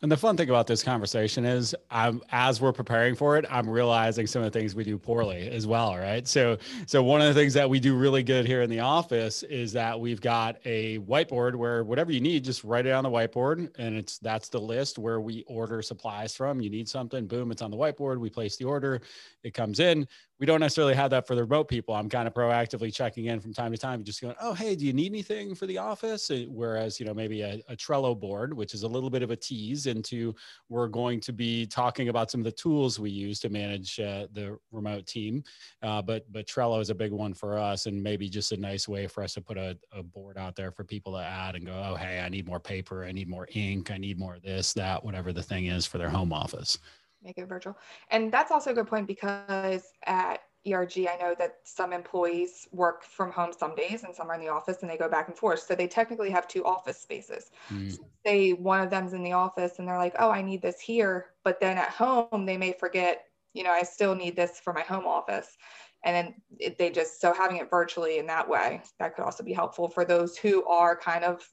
and 0.01 0.11
the 0.11 0.17
fun 0.17 0.37
thing 0.37 0.49
about 0.49 0.67
this 0.67 0.83
conversation 0.83 1.45
is, 1.45 1.75
I'm, 1.89 2.21
as 2.31 2.61
we're 2.61 2.73
preparing 2.73 3.15
for 3.15 3.37
it, 3.37 3.45
I'm 3.49 3.69
realizing 3.69 4.27
some 4.27 4.43
of 4.43 4.51
the 4.51 4.59
things 4.59 4.75
we 4.75 4.83
do 4.83 4.97
poorly 4.97 5.49
as 5.49 5.65
well. 5.65 5.97
Right. 5.97 6.27
So, 6.27 6.57
so 6.85 7.01
one 7.01 7.21
of 7.21 7.27
the 7.27 7.33
things 7.33 7.53
that 7.53 7.69
we 7.69 7.79
do 7.79 7.95
really 7.95 8.23
good 8.23 8.45
here 8.45 8.61
in 8.61 8.69
the 8.69 8.79
office 8.79 9.43
is 9.43 9.73
that 9.73 9.99
we've 9.99 10.21
got 10.21 10.57
a 10.65 10.99
whiteboard 10.99 11.55
where 11.55 11.83
whatever 11.83 12.11
you 12.11 12.19
need, 12.19 12.43
just 12.43 12.63
write 12.63 12.85
it 12.85 12.91
on 12.91 13.03
the 13.03 13.09
whiteboard, 13.09 13.69
and 13.77 13.95
it's 13.95 14.19
that's 14.19 14.49
the 14.49 14.59
list 14.59 14.99
where 14.99 15.19
we 15.19 15.43
order 15.47 15.81
supplies 15.81 16.35
from. 16.35 16.61
You 16.61 16.69
need 16.69 16.87
something, 16.87 17.27
boom, 17.27 17.51
it's 17.51 17.61
on 17.61 17.71
the 17.71 17.77
whiteboard. 17.77 18.19
We 18.19 18.29
place 18.29 18.57
the 18.57 18.65
order, 18.65 19.01
it 19.43 19.53
comes 19.53 19.79
in 19.79 20.07
we 20.39 20.45
don't 20.45 20.59
necessarily 20.59 20.93
have 20.93 21.09
that 21.09 21.25
for 21.25 21.33
the 21.33 21.43
remote 21.43 21.67
people. 21.67 21.95
I'm 21.95 22.09
kind 22.09 22.27
of 22.27 22.33
proactively 22.33 22.93
checking 22.93 23.25
in 23.25 23.39
from 23.39 23.53
time 23.53 23.71
to 23.71 23.77
time, 23.77 24.03
just 24.03 24.21
going, 24.21 24.35
oh, 24.39 24.53
hey, 24.53 24.75
do 24.75 24.85
you 24.85 24.93
need 24.93 25.11
anything 25.11 25.55
for 25.55 25.65
the 25.65 25.79
office? 25.79 26.29
Whereas, 26.47 26.99
you 26.99 27.07
know, 27.07 27.13
maybe 27.13 27.41
a, 27.41 27.59
a, 27.69 27.75
Trello 27.75 28.19
board, 28.19 28.53
which 28.53 28.73
is 28.73 28.83
a 28.83 28.87
little 28.87 29.09
bit 29.09 29.23
of 29.23 29.31
a 29.31 29.35
tease 29.35 29.87
into 29.87 30.35
we're 30.69 30.87
going 30.87 31.19
to 31.21 31.33
be 31.33 31.65
talking 31.65 32.09
about 32.09 32.29
some 32.29 32.41
of 32.41 32.45
the 32.45 32.51
tools 32.51 32.99
we 32.99 33.09
use 33.09 33.39
to 33.39 33.49
manage 33.49 33.99
uh, 33.99 34.27
the 34.33 34.57
remote 34.71 35.07
team. 35.07 35.43
Uh, 35.81 36.01
but 36.01 36.31
but 36.31 36.45
Trello 36.45 36.81
is 36.81 36.91
a 36.91 36.95
big 36.95 37.11
one 37.11 37.33
for 37.33 37.57
us, 37.57 37.87
and 37.87 38.01
maybe 38.01 38.29
just 38.29 38.51
a 38.51 38.57
nice 38.57 38.87
way 38.87 39.07
for 39.07 39.23
us 39.23 39.33
to 39.35 39.41
put 39.41 39.57
a, 39.57 39.77
a 39.91 40.03
board 40.03 40.37
out 40.37 40.55
there 40.55 40.71
for 40.71 40.83
people 40.83 41.13
to 41.13 41.19
add 41.19 41.55
and 41.55 41.65
go, 41.65 41.73
oh, 41.73 41.95
hey, 41.95 42.19
I 42.19 42.29
need 42.29 42.47
more 42.47 42.59
paper, 42.59 43.05
I 43.05 43.11
need 43.11 43.27
more 43.27 43.47
ink, 43.53 43.89
I 43.89 43.97
need 43.97 44.19
more 44.19 44.37
this, 44.43 44.73
that, 44.73 45.03
whatever 45.03 45.33
the 45.33 45.43
thing 45.43 45.67
is 45.67 45.85
for 45.85 45.97
their 45.97 46.09
home 46.09 46.31
office 46.31 46.77
make 47.23 47.37
it 47.37 47.47
virtual. 47.47 47.77
And 48.11 48.31
that's 48.31 48.51
also 48.51 48.71
a 48.71 48.73
good 48.73 48.87
point 48.87 49.07
because 49.07 49.83
at 50.05 50.41
ERG, 50.65 51.07
I 51.07 51.17
know 51.19 51.35
that 51.39 51.57
some 51.63 51.93
employees 51.93 52.67
work 52.71 53.03
from 53.03 53.31
home 53.31 53.51
some 53.57 53.75
days 53.75 54.03
and 54.03 54.13
some 54.13 54.29
are 54.29 54.35
in 54.35 54.41
the 54.41 54.49
office 54.49 54.77
and 54.81 54.89
they 54.89 54.97
go 54.97 55.09
back 55.09 55.27
and 55.27 55.37
forth. 55.37 55.61
So 55.61 55.75
they 55.75 55.87
technically 55.87 56.29
have 56.29 56.47
two 56.47 56.65
office 56.65 56.99
spaces. 56.99 57.51
Mm. 57.69 57.91
So 57.91 58.05
say 58.25 58.53
one 58.53 58.81
of 58.81 58.89
them's 58.89 59.13
in 59.13 59.23
the 59.23 59.31
office 59.33 59.79
and 59.79 59.87
they're 59.87 59.97
like, 59.97 60.15
oh, 60.19 60.29
I 60.29 60.41
need 60.41 60.61
this 60.61 60.79
here. 60.79 61.27
But 61.43 61.59
then 61.59 61.77
at 61.77 61.89
home, 61.89 62.45
they 62.45 62.57
may 62.57 62.73
forget, 62.73 63.25
you 63.53 63.63
know, 63.63 63.71
I 63.71 63.83
still 63.83 64.15
need 64.15 64.35
this 64.35 64.59
for 64.59 64.73
my 64.73 64.81
home 64.81 65.05
office. 65.05 65.57
And 66.03 66.15
then 66.15 66.35
it, 66.59 66.77
they 66.77 66.89
just, 66.89 67.19
so 67.19 67.33
having 67.33 67.57
it 67.57 67.69
virtually 67.69 68.19
in 68.19 68.27
that 68.27 68.47
way, 68.47 68.81
that 68.99 69.15
could 69.15 69.23
also 69.23 69.43
be 69.43 69.53
helpful 69.53 69.89
for 69.89 70.05
those 70.05 70.37
who 70.37 70.65
are 70.65 70.95
kind 70.95 71.23
of 71.23 71.47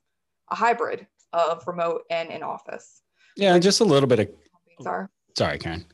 a 0.50 0.54
hybrid 0.54 1.06
of 1.32 1.66
remote 1.66 2.02
and 2.10 2.30
in 2.30 2.42
office. 2.42 3.02
Yeah, 3.36 3.58
just 3.58 3.80
a 3.80 3.84
little 3.84 4.08
bit 4.08 4.20
of. 4.20 4.28
Sorry. 4.80 5.06
Sorry, 5.36 5.58
Karen. 5.58 5.84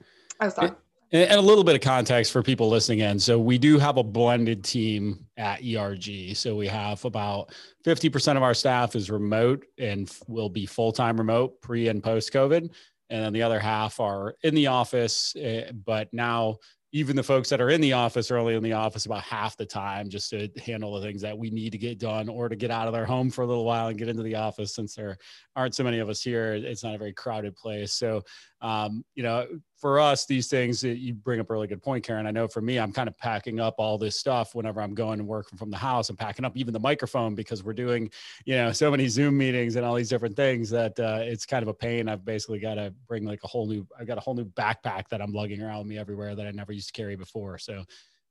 Oh, 0.41 0.49
sorry. 0.49 0.73
And 1.13 1.33
a 1.33 1.41
little 1.41 1.65
bit 1.65 1.75
of 1.75 1.81
context 1.81 2.31
for 2.31 2.41
people 2.41 2.69
listening 2.69 3.01
in. 3.01 3.19
So 3.19 3.37
we 3.37 3.59
do 3.59 3.81
have 3.81 3.97
a 3.97 4.03
blended 4.03 4.63
team 4.63 5.27
at 5.37 5.61
ERG. 5.61 6.37
So 6.37 6.55
we 6.55 6.69
have 6.69 7.05
about 7.05 7.53
50% 7.85 8.37
of 8.37 8.45
our 8.45 8.55
staff 8.55 8.95
is 8.95 9.11
remote 9.11 9.65
and 9.77 10.09
will 10.29 10.49
be 10.49 10.67
full-time 10.67 11.17
remote 11.17 11.61
pre 11.63 11.89
and 11.89 12.01
post 12.01 12.33
COVID. 12.33 12.71
And 13.11 13.25
then 13.25 13.33
the 13.33 13.43
other 13.43 13.59
half 13.59 13.99
are 13.99 14.37
in 14.45 14.55
the 14.55 14.69
office, 14.69 15.35
eh, 15.37 15.73
but 15.85 16.09
now 16.13 16.59
even 16.93 17.15
the 17.15 17.23
folks 17.23 17.49
that 17.49 17.61
are 17.61 17.71
in 17.71 17.81
the 17.81 17.93
office 17.93 18.31
are 18.31 18.37
only 18.37 18.55
in 18.55 18.63
the 18.63 18.73
office 18.73 19.07
about 19.07 19.23
half 19.23 19.57
the 19.57 19.67
time 19.67 20.09
just 20.09 20.31
to 20.31 20.49
handle 20.65 20.93
the 20.95 21.01
things 21.01 21.23
that 21.23 21.37
we 21.37 21.51
need 21.51 21.71
to 21.71 21.79
get 21.79 21.99
done 21.99 22.29
or 22.29 22.49
to 22.49 22.57
get 22.57 22.71
out 22.71 22.89
of 22.89 22.93
their 22.93 23.07
home 23.07 23.31
for 23.31 23.43
a 23.43 23.47
little 23.47 23.65
while 23.65 23.89
and 23.89 23.99
get 23.99 24.09
into 24.09 24.23
the 24.23 24.35
office 24.35 24.75
since 24.75 24.95
there 24.95 25.17
aren't 25.55 25.75
so 25.75 25.85
many 25.85 26.01
of 26.01 26.09
us 26.09 26.21
here. 26.21 26.55
It's 26.55 26.83
not 26.83 26.95
a 26.95 26.99
very 26.99 27.13
crowded 27.13 27.55
place. 27.55 27.93
So 27.93 28.23
um, 28.61 29.05
you 29.15 29.23
know 29.23 29.47
for 29.81 29.99
us, 29.99 30.27
these 30.27 30.49
things 30.49 30.85
you 30.85 31.15
bring 31.15 31.41
up 31.41 31.49
a 31.49 31.53
really 31.55 31.67
good 31.67 31.83
point, 31.83 32.05
Karen. 32.05 32.27
I 32.27 32.31
know 32.31 32.47
for 32.47 32.61
me, 32.61 32.79
I'm 32.79 32.93
kind 32.93 33.09
of 33.09 33.17
packing 33.17 33.61
up 33.61 33.77
all 33.79 33.97
this 33.97 34.15
stuff 34.15 34.55
whenever 34.55 34.83
I'm 34.83 34.95
going 34.95 35.21
and 35.21 35.27
working 35.27 35.57
from 35.57 35.71
the 35.71 35.77
house. 35.79 36.11
I'm 36.11 36.17
packing 36.17 36.45
up 36.45 36.55
even 36.55 36.75
the 36.75 36.81
microphone 36.81 37.35
because 37.35 37.65
we're 37.65 37.73
doing, 37.73 38.11
you 38.45 38.57
know, 38.57 38.73
so 38.73 38.91
many 38.91 39.09
Zoom 39.09 39.39
meetings 39.39 39.77
and 39.77 39.87
all 39.87 39.95
these 39.95 40.11
different 40.11 40.37
things 40.37 40.69
that 40.69 41.01
uh, 41.01 41.21
it's 41.23 41.47
kind 41.47 41.63
of 41.63 41.69
a 41.69 41.75
pain. 41.75 42.11
I've 42.11 42.27
basically 42.27 42.59
got 42.59 42.75
to 42.75 42.93
bring 43.09 43.25
like 43.25 43.41
a 43.43 43.49
whole 43.49 43.67
new, 43.67 43.87
I've 43.99 44.07
got 44.07 44.19
a 44.19 44.21
whole 44.21 44.35
new 44.35 44.45
backpack 44.45 45.09
that 45.09 45.23
I'm 45.23 45.33
lugging 45.33 45.63
around 45.63 45.79
with 45.79 45.87
me 45.87 45.97
everywhere 45.97 46.35
that 46.35 46.47
I 46.47 46.51
never 46.51 46.73
used 46.73 46.89
to 46.89 46.93
carry 46.93 47.17
before. 47.17 47.57
So 47.57 47.85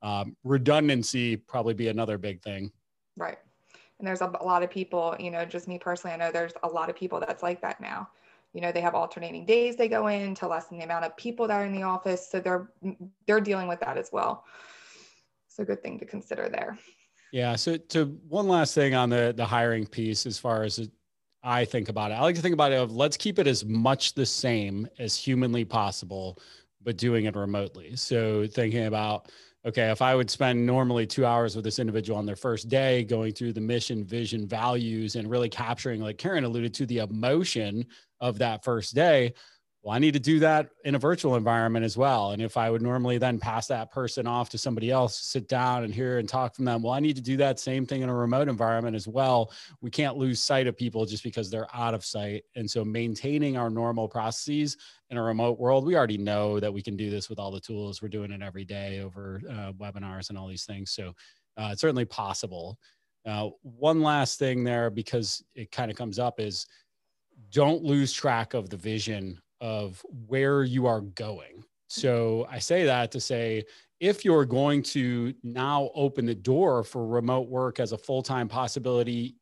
um, 0.03 0.37
redundancy 0.43 1.35
probably 1.35 1.73
be 1.73 1.87
another 1.87 2.19
big 2.19 2.43
thing. 2.43 2.71
Right. 3.17 3.39
And 3.97 4.07
there's 4.07 4.21
a, 4.21 4.31
a 4.39 4.45
lot 4.45 4.61
of 4.61 4.69
people, 4.69 5.15
you 5.19 5.31
know, 5.31 5.45
just 5.45 5.67
me 5.67 5.79
personally, 5.79 6.13
I 6.13 6.17
know 6.17 6.31
there's 6.31 6.53
a 6.61 6.67
lot 6.67 6.91
of 6.91 6.95
people 6.95 7.19
that's 7.19 7.41
like 7.41 7.59
that 7.61 7.81
now 7.81 8.09
you 8.53 8.61
know 8.61 8.71
they 8.71 8.81
have 8.81 8.95
alternating 8.95 9.45
days 9.45 9.75
they 9.75 9.87
go 9.87 10.07
in 10.07 10.33
to 10.35 10.47
lessen 10.47 10.77
the 10.77 10.83
amount 10.83 11.05
of 11.05 11.15
people 11.17 11.47
that 11.47 11.61
are 11.61 11.65
in 11.65 11.73
the 11.73 11.83
office 11.83 12.29
so 12.29 12.39
they're 12.39 12.71
mm, 12.83 12.95
they're 13.27 13.41
dealing 13.41 13.67
with 13.67 13.79
that 13.79 13.97
as 13.97 14.09
well. 14.11 14.45
So 15.47 15.65
good 15.65 15.83
thing 15.83 15.99
to 15.99 16.05
consider 16.05 16.49
there. 16.49 16.77
Yeah 17.31 17.55
so 17.55 17.77
to 17.77 18.05
one 18.27 18.47
last 18.47 18.73
thing 18.73 18.95
on 18.95 19.09
the 19.09 19.33
the 19.35 19.45
hiring 19.45 19.85
piece 19.85 20.25
as 20.25 20.37
far 20.37 20.63
as 20.63 20.79
it, 20.79 20.91
i 21.43 21.63
think 21.63 21.89
about 21.89 22.11
it. 22.11 22.15
I 22.15 22.21
like 22.21 22.35
to 22.35 22.41
think 22.41 22.53
about 22.53 22.71
it 22.71 22.79
of 22.79 22.91
let's 22.91 23.17
keep 23.17 23.39
it 23.39 23.47
as 23.47 23.65
much 23.65 24.13
the 24.13 24.25
same 24.25 24.87
as 24.97 25.15
humanly 25.15 25.65
possible 25.65 26.39
but 26.81 26.97
doing 26.97 27.25
it 27.25 27.35
remotely. 27.35 27.95
So 27.95 28.47
thinking 28.47 28.85
about 28.85 29.29
okay, 29.65 29.91
if 29.91 30.01
I 30.01 30.15
would 30.15 30.29
spend 30.29 30.65
normally 30.65 31.05
two 31.05 31.25
hours 31.25 31.55
with 31.55 31.65
this 31.65 31.79
individual 31.79 32.17
on 32.17 32.25
their 32.25 32.37
first 32.37 32.69
day, 32.69 33.03
going 33.03 33.33
through 33.33 33.53
the 33.53 33.61
mission, 33.61 34.05
vision, 34.05 34.47
values, 34.47 35.17
and 35.17 35.29
really 35.29 35.49
capturing, 35.49 36.01
like 36.01 36.17
Karen 36.17 36.45
alluded 36.45 36.73
to, 36.75 36.85
the 36.85 36.99
emotion 36.99 37.85
of 38.21 38.39
that 38.39 38.63
first 38.63 38.95
day, 38.95 39.33
well, 39.81 39.95
I 39.95 39.99
need 39.99 40.13
to 40.13 40.19
do 40.19 40.39
that 40.39 40.69
in 40.83 40.95
a 40.95 40.99
virtual 40.99 41.37
environment 41.37 41.85
as 41.85 41.95
well. 41.95 42.31
And 42.31 42.41
if 42.41 42.57
I 42.57 42.69
would 42.69 42.81
normally 42.81 43.17
then 43.17 43.39
pass 43.39 43.67
that 43.67 43.91
person 43.91 44.27
off 44.27 44.49
to 44.49 44.57
somebody 44.57 44.91
else, 44.91 45.17
sit 45.17 45.47
down 45.47 45.85
and 45.85 45.93
hear 45.93 46.17
and 46.17 46.27
talk 46.27 46.53
from 46.53 46.65
them, 46.65 46.81
well, 46.81 46.91
I 46.91 46.99
need 46.99 47.15
to 47.15 47.21
do 47.21 47.37
that 47.37 47.61
same 47.61 47.85
thing 47.85 48.01
in 48.01 48.09
a 48.09 48.13
remote 48.13 48.49
environment 48.49 48.97
as 48.97 49.07
well. 49.07 49.53
We 49.79 49.89
can't 49.89 50.17
lose 50.17 50.43
sight 50.43 50.67
of 50.67 50.75
people 50.75 51.05
just 51.05 51.23
because 51.23 51.49
they're 51.49 51.73
out 51.73 51.93
of 51.93 52.03
sight. 52.03 52.43
And 52.57 52.69
so 52.69 52.83
maintaining 52.83 53.55
our 53.55 53.69
normal 53.69 54.09
processes 54.09 54.75
in 55.11 55.17
a 55.17 55.23
remote 55.23 55.57
world, 55.57 55.85
we 55.85 55.95
already 55.95 56.17
know 56.17 56.59
that 56.59 56.73
we 56.73 56.81
can 56.81 56.97
do 56.97 57.09
this 57.09 57.29
with 57.29 57.39
all 57.39 57.51
the 57.51 57.61
tools. 57.61 58.01
We're 58.01 58.09
doing 58.09 58.31
it 58.31 58.41
every 58.41 58.65
day 58.65 58.99
over 58.99 59.41
uh, 59.49 59.71
webinars 59.73 60.27
and 60.27 60.37
all 60.37 60.49
these 60.49 60.65
things. 60.65 60.91
So 60.91 61.13
uh, 61.55 61.69
it's 61.71 61.81
certainly 61.81 62.05
possible. 62.05 62.77
Uh, 63.25 63.49
one 63.61 64.01
last 64.01 64.39
thing 64.39 64.65
there, 64.65 64.89
because 64.89 65.41
it 65.55 65.71
kind 65.71 65.89
of 65.89 65.95
comes 65.95 66.19
up, 66.19 66.41
is 66.41 66.65
don't 67.51 67.83
lose 67.83 68.13
track 68.13 68.53
of 68.53 68.69
the 68.69 68.77
vision 68.77 69.39
of 69.61 70.03
where 70.27 70.63
you 70.63 70.85
are 70.85 71.01
going. 71.01 71.63
So 71.87 72.47
I 72.49 72.59
say 72.59 72.85
that 72.85 73.11
to 73.11 73.19
say, 73.19 73.65
if 73.99 74.23
you're 74.23 74.45
going 74.45 74.83
to 74.83 75.33
now 75.43 75.89
open 75.95 76.25
the 76.25 76.35
door 76.35 76.83
for 76.83 77.05
remote 77.05 77.49
work 77.49 77.79
as 77.79 77.91
a 77.91 77.97
full 77.97 78.21
time 78.21 78.47
possibility 78.47 79.35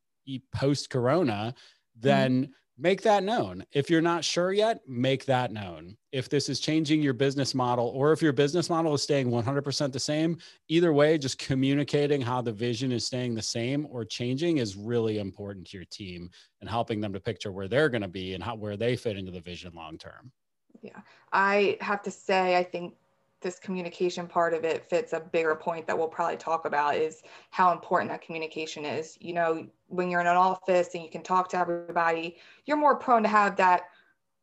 post 0.53 0.89
corona, 0.89 1.53
then 1.99 2.43
mm-hmm 2.43 2.51
make 2.77 3.01
that 3.01 3.23
known. 3.23 3.65
If 3.71 3.89
you're 3.89 4.01
not 4.01 4.23
sure 4.23 4.53
yet, 4.53 4.81
make 4.87 5.25
that 5.25 5.51
known. 5.51 5.97
If 6.11 6.29
this 6.29 6.47
is 6.47 6.59
changing 6.59 7.01
your 7.01 7.13
business 7.13 7.55
model 7.55 7.87
or 7.87 8.11
if 8.11 8.21
your 8.21 8.33
business 8.33 8.69
model 8.69 8.93
is 8.93 9.01
staying 9.01 9.29
100% 9.29 9.91
the 9.91 9.99
same, 9.99 10.37
either 10.67 10.93
way, 10.93 11.17
just 11.17 11.39
communicating 11.39 12.21
how 12.21 12.41
the 12.41 12.51
vision 12.51 12.91
is 12.91 13.05
staying 13.05 13.35
the 13.35 13.41
same 13.41 13.87
or 13.89 14.05
changing 14.05 14.57
is 14.57 14.75
really 14.75 15.19
important 15.19 15.67
to 15.67 15.77
your 15.77 15.85
team 15.85 16.29
and 16.61 16.69
helping 16.69 17.01
them 17.01 17.13
to 17.13 17.19
picture 17.19 17.51
where 17.51 17.67
they're 17.67 17.89
going 17.89 18.01
to 18.01 18.07
be 18.07 18.33
and 18.33 18.43
how 18.43 18.55
where 18.55 18.77
they 18.77 18.95
fit 18.95 19.17
into 19.17 19.31
the 19.31 19.41
vision 19.41 19.73
long 19.75 19.97
term. 19.97 20.31
Yeah. 20.81 21.01
I 21.31 21.77
have 21.81 22.03
to 22.03 22.11
say 22.11 22.55
I 22.57 22.63
think 22.63 22.93
this 23.41 23.59
communication 23.59 24.27
part 24.27 24.53
of 24.53 24.63
it 24.63 24.89
fits 24.89 25.13
a 25.13 25.19
bigger 25.19 25.55
point 25.55 25.85
that 25.87 25.97
we'll 25.97 26.07
probably 26.07 26.37
talk 26.37 26.65
about 26.65 26.95
is 26.95 27.21
how 27.51 27.71
important 27.71 28.11
that 28.11 28.21
communication 28.21 28.83
is. 28.83 29.17
You 29.21 29.33
know, 29.33 29.67
when 29.87 30.09
you're 30.09 30.21
in 30.21 30.27
an 30.27 30.35
office 30.35 30.95
and 30.95 31.03
you 31.03 31.09
can 31.09 31.23
talk 31.23 31.49
to 31.49 31.57
everybody, 31.57 32.37
you're 32.65 32.77
more 32.77 32.95
prone 32.95 33.23
to 33.23 33.29
have 33.29 33.55
that 33.57 33.89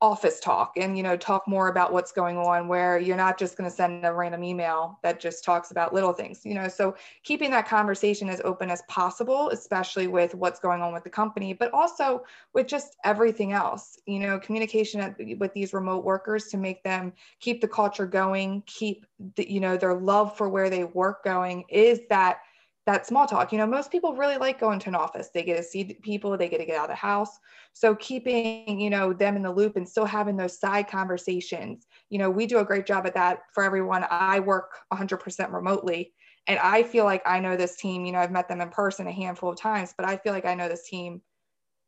office 0.05 0.39
talk 0.39 0.75
and 0.77 0.99
you 0.99 1.03
know 1.03 1.17
talk 1.17 1.49
more 1.49 1.69
about 1.69 1.91
what's 1.91 2.13
going 2.13 2.37
on 2.37 2.69
where 2.69 2.99
you're 2.99 3.17
not 3.17 3.39
just 3.39 3.57
going 3.57 3.69
to 3.69 3.75
send 3.75 4.05
a 4.05 4.13
random 4.13 4.45
email 4.45 4.99
that 5.03 5.19
just 5.19 5.43
talks 5.43 5.71
about 5.71 5.95
little 5.95 6.13
things 6.13 6.45
you 6.45 6.53
know? 6.53 6.69
So 6.69 6.95
keeping 7.23 7.51
that 7.53 7.67
conversation 7.67 8.29
as 8.29 8.43
open 8.45 8.69
as 8.71 8.83
possible 8.83 9.49
especially 9.49 10.07
with 10.07 10.35
what's 10.35 10.61
going 10.61 10.83
on 10.83 10.93
with 10.93 11.05
the 11.05 11.11
company 11.11 11.55
but 11.55 11.73
also 11.73 12.23
with 12.53 12.67
just 12.67 12.97
everything 13.03 13.53
else 13.53 13.99
you 14.05 14.19
know 14.19 14.39
communication 14.39 15.01
at, 15.01 15.17
with 15.39 15.55
these 15.55 15.73
remote 15.73 16.05
workers 16.05 16.49
to 16.49 16.59
make 16.59 16.85
them 16.85 17.11
keep 17.41 17.63
the 17.63 17.69
culture 17.69 18.07
going 18.07 18.63
keep 18.67 19.07
the, 19.37 19.51
you 19.51 19.59
know 19.59 19.79
their 19.79 19.95
love 19.95 20.37
for 20.37 20.51
where 20.51 20.69
they 20.69 20.85
work 20.85 21.25
going 21.25 21.65
is 21.71 22.01
that 22.11 22.41
that 22.87 23.07
small 23.07 23.27
talk. 23.27 23.53
You 23.53 23.59
know, 23.59 23.67
most 23.67 23.91
people 23.91 24.15
really 24.15 24.37
like 24.37 24.61
going 24.61 24.79
to 24.81 24.89
an 24.89 24.95
office. 24.95 25.31
They 25.33 25.43
get 25.43 25.57
to 25.57 25.63
see 25.63 25.99
people, 26.03 26.37
they 26.37 26.49
get 26.49 26.59
to 26.59 26.67
get 26.67 26.77
out 26.77 26.85
of 26.85 26.91
the 26.91 26.97
house. 26.97 27.39
So 27.73 27.95
keeping, 27.97 28.79
you 28.79 28.91
know, 28.91 29.13
them 29.13 29.37
in 29.37 29.43
the 29.43 29.53
loop 29.53 29.77
and 29.77 29.89
still 29.89 30.05
having 30.05 30.37
those 30.37 30.59
side 30.59 30.89
conversations. 30.89 31.87
You 32.11 32.19
know, 32.19 32.31
we 32.31 32.47
do 32.47 32.59
a 32.59 32.65
great 32.65 32.87
job 32.87 33.07
at 33.07 33.15
that 33.15 33.41
for 33.53 33.65
everyone. 33.65 34.05
I 34.11 34.41
work 34.41 34.71
100% 34.93 35.53
remotely 35.53 36.13
and 36.47 36.59
I 36.59 36.83
feel 36.83 37.05
like 37.05 37.23
I 37.25 37.41
know 37.41 37.57
this 37.57 37.77
team, 37.77 38.05
you 38.05 38.13
know, 38.13 38.19
I've 38.19 38.31
met 38.31 38.49
them 38.49 38.61
in 38.61 38.69
person 38.69 39.07
a 39.07 39.13
handful 39.13 39.51
of 39.51 39.59
times, 39.59 39.95
but 39.97 40.07
I 40.07 40.19
feel 40.19 40.33
like 40.33 40.45
I 40.45 40.55
know 40.55 40.69
this 40.69 40.89
team 40.89 41.23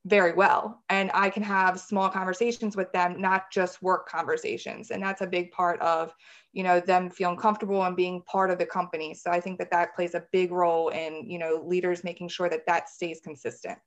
very 0.07 0.33
well. 0.33 0.83
And 0.89 1.11
i 1.15 1.29
can 1.29 1.43
have 1.43 1.81
small 1.81 2.09
conversations 2.09 2.77
with 2.77 2.93
them 2.93 3.21
not 3.21 3.51
just 3.51 3.83
work 3.83 4.09
conversations. 4.09 4.91
And 4.91 5.03
that's 5.03 5.21
a 5.21 5.27
big 5.27 5.51
part 5.51 5.81
of 5.81 6.15
you 6.53 6.63
know 6.63 6.81
them 6.81 7.11
feeling 7.11 7.37
comfortable 7.37 7.85
and 7.85 7.97
being 7.97 8.23
part 8.23 8.51
of 8.51 8.59
the 8.59 8.67
company. 8.67 9.15
So 9.15 9.31
i 9.31 9.41
think 9.41 9.59
that 9.59 9.71
that 9.73 9.95
plays 9.95 10.15
a 10.15 10.25
big 10.33 10.53
role 10.53 10.89
in 10.89 11.29
you 11.29 11.39
know 11.39 11.63
leaders 11.67 12.05
making 12.05 12.29
sure 12.29 12.49
that 12.49 12.67
that 12.67 12.89
stays 12.89 13.21
consistent 13.21 13.79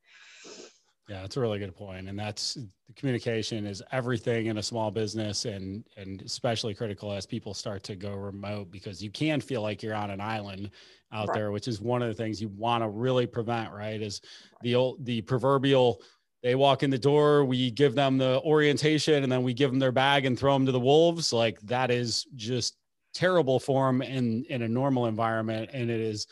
yeah 1.09 1.21
that's 1.21 1.37
a 1.37 1.39
really 1.39 1.59
good 1.59 1.75
point 1.75 2.07
and 2.07 2.17
that's 2.17 2.53
the 2.53 2.93
communication 2.95 3.65
is 3.65 3.83
everything 3.91 4.45
in 4.45 4.57
a 4.57 4.63
small 4.63 4.91
business 4.91 5.45
and 5.45 5.83
and 5.97 6.21
especially 6.21 6.73
critical 6.73 7.11
as 7.11 7.25
people 7.25 7.53
start 7.53 7.83
to 7.83 7.95
go 7.95 8.13
remote 8.13 8.71
because 8.71 9.03
you 9.03 9.09
can 9.09 9.41
feel 9.41 9.61
like 9.61 9.83
you're 9.83 9.95
on 9.95 10.11
an 10.11 10.21
island 10.21 10.71
out 11.11 11.27
right. 11.29 11.35
there, 11.35 11.51
which 11.51 11.67
is 11.67 11.81
one 11.81 12.01
of 12.01 12.07
the 12.07 12.13
things 12.13 12.41
you 12.41 12.49
want 12.49 12.83
to 12.83 12.89
really 12.89 13.25
prevent, 13.25 13.71
right? 13.73 14.01
Is 14.01 14.21
the 14.61 14.75
old 14.75 15.03
the 15.05 15.21
proverbial 15.21 16.01
they 16.41 16.55
walk 16.55 16.83
in 16.83 16.89
the 16.89 16.97
door, 16.97 17.43
we 17.43 17.69
give 17.69 17.95
them 17.95 18.17
the 18.17 18.41
orientation, 18.43 19.23
and 19.23 19.31
then 19.31 19.43
we 19.43 19.53
give 19.53 19.71
them 19.71 19.79
their 19.79 19.91
bag 19.91 20.25
and 20.25 20.39
throw 20.39 20.53
them 20.53 20.65
to 20.65 20.71
the 20.71 20.79
wolves. 20.79 21.33
Like 21.33 21.59
that 21.61 21.91
is 21.91 22.25
just 22.35 22.77
terrible 23.13 23.59
form 23.59 24.01
in 24.01 24.45
in 24.45 24.61
a 24.61 24.67
normal 24.67 25.07
environment, 25.07 25.69
and 25.73 25.89
it 25.89 25.99
is 25.99 26.27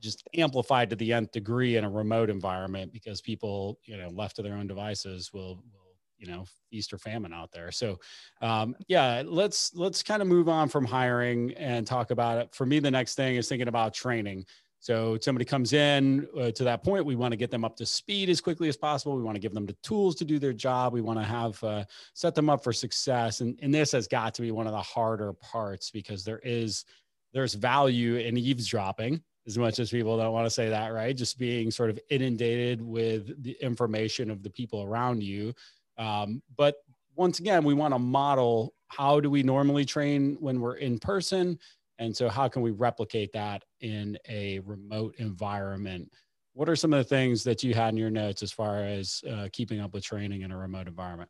just 0.00 0.26
amplified 0.34 0.90
to 0.90 0.96
the 0.96 1.12
nth 1.12 1.32
degree 1.32 1.76
in 1.76 1.84
a 1.84 1.90
remote 1.90 2.30
environment 2.30 2.92
because 2.92 3.20
people, 3.20 3.78
you 3.84 3.96
know, 3.96 4.08
left 4.08 4.36
to 4.36 4.42
their 4.42 4.54
own 4.54 4.66
devices 4.66 5.32
will, 5.32 5.62
will 5.72 5.80
you 6.20 6.26
know 6.26 6.44
feast 6.70 6.92
or 6.92 6.98
famine 6.98 7.32
out 7.32 7.50
there. 7.50 7.72
So 7.72 7.98
um, 8.42 8.76
yeah 8.86 9.22
let's 9.26 9.74
let's 9.74 10.02
kind 10.02 10.22
of 10.22 10.28
move 10.28 10.48
on 10.48 10.68
from 10.68 10.84
hiring 10.84 11.52
and 11.54 11.86
talk 11.86 12.10
about 12.10 12.38
it. 12.38 12.54
For 12.54 12.66
me 12.66 12.78
the 12.78 12.90
next 12.90 13.14
thing 13.14 13.36
is 13.36 13.48
thinking 13.48 13.68
about 13.68 13.94
training. 13.94 14.44
So 14.82 15.18
somebody 15.20 15.44
comes 15.44 15.74
in 15.74 16.26
uh, 16.38 16.52
to 16.52 16.64
that 16.64 16.84
point 16.84 17.04
we 17.04 17.16
want 17.16 17.32
to 17.32 17.36
get 17.36 17.50
them 17.50 17.64
up 17.64 17.76
to 17.76 17.86
speed 17.86 18.28
as 18.30 18.40
quickly 18.40 18.68
as 18.68 18.76
possible. 18.76 19.16
We 19.16 19.22
want 19.22 19.36
to 19.36 19.40
give 19.40 19.52
them 19.52 19.66
the 19.66 19.76
tools 19.82 20.14
to 20.16 20.24
do 20.24 20.38
their 20.38 20.52
job. 20.52 20.92
We 20.92 21.02
want 21.02 21.18
to 21.18 21.24
have 21.24 21.62
uh, 21.64 21.84
set 22.14 22.34
them 22.34 22.48
up 22.48 22.62
for 22.62 22.72
success. 22.72 23.40
And, 23.40 23.58
and 23.62 23.74
this 23.74 23.92
has 23.92 24.06
got 24.06 24.34
to 24.34 24.42
be 24.42 24.52
one 24.52 24.66
of 24.66 24.72
the 24.72 24.80
harder 24.80 25.32
parts 25.34 25.90
because 25.90 26.24
there 26.24 26.40
is 26.44 26.84
there's 27.32 27.54
value 27.54 28.16
in 28.16 28.36
eavesdropping 28.36 29.22
as 29.46 29.56
much 29.58 29.78
as 29.78 29.90
people 29.90 30.16
don't 30.16 30.32
want 30.32 30.46
to 30.46 30.50
say 30.50 30.68
that 30.68 30.88
right 30.92 31.16
just 31.16 31.38
being 31.38 31.70
sort 31.70 31.90
of 31.90 31.98
inundated 32.10 32.80
with 32.80 33.42
the 33.42 33.56
information 33.60 34.30
of 34.30 34.42
the 34.42 34.50
people 34.50 34.82
around 34.82 35.22
you 35.22 35.54
um, 36.00 36.42
but 36.56 36.76
once 37.20 37.38
again, 37.38 37.64
we 37.64 37.74
want 37.74 37.92
to 37.92 37.98
model 37.98 38.72
how 38.88 39.20
do 39.20 39.30
we 39.30 39.42
normally 39.42 39.84
train 39.84 40.38
when 40.40 40.58
we're 40.58 40.76
in 40.76 40.98
person? 40.98 41.58
And 41.98 42.16
so, 42.16 42.30
how 42.30 42.48
can 42.48 42.62
we 42.62 42.70
replicate 42.70 43.30
that 43.32 43.62
in 43.80 44.16
a 44.26 44.60
remote 44.60 45.16
environment? 45.18 46.10
What 46.54 46.68
are 46.70 46.76
some 46.76 46.94
of 46.94 46.98
the 46.98 47.04
things 47.04 47.44
that 47.44 47.62
you 47.62 47.74
had 47.74 47.90
in 47.90 47.98
your 47.98 48.10
notes 48.10 48.42
as 48.42 48.50
far 48.50 48.78
as 48.78 49.22
uh, 49.30 49.48
keeping 49.52 49.80
up 49.80 49.92
with 49.92 50.02
training 50.02 50.40
in 50.40 50.50
a 50.50 50.56
remote 50.56 50.88
environment? 50.88 51.28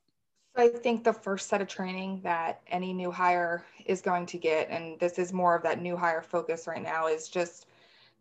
I 0.56 0.68
think 0.68 1.02
the 1.02 1.12
first 1.12 1.48
set 1.48 1.60
of 1.60 1.66
training 1.66 2.20
that 2.22 2.62
any 2.68 2.92
new 2.92 3.10
hire 3.10 3.64
is 3.84 4.00
going 4.00 4.26
to 4.26 4.38
get, 4.38 4.68
and 4.70 4.98
this 5.00 5.18
is 5.18 5.32
more 5.32 5.56
of 5.56 5.62
that 5.64 5.82
new 5.82 5.96
hire 5.96 6.22
focus 6.22 6.68
right 6.68 6.82
now, 6.82 7.08
is 7.08 7.28
just 7.28 7.66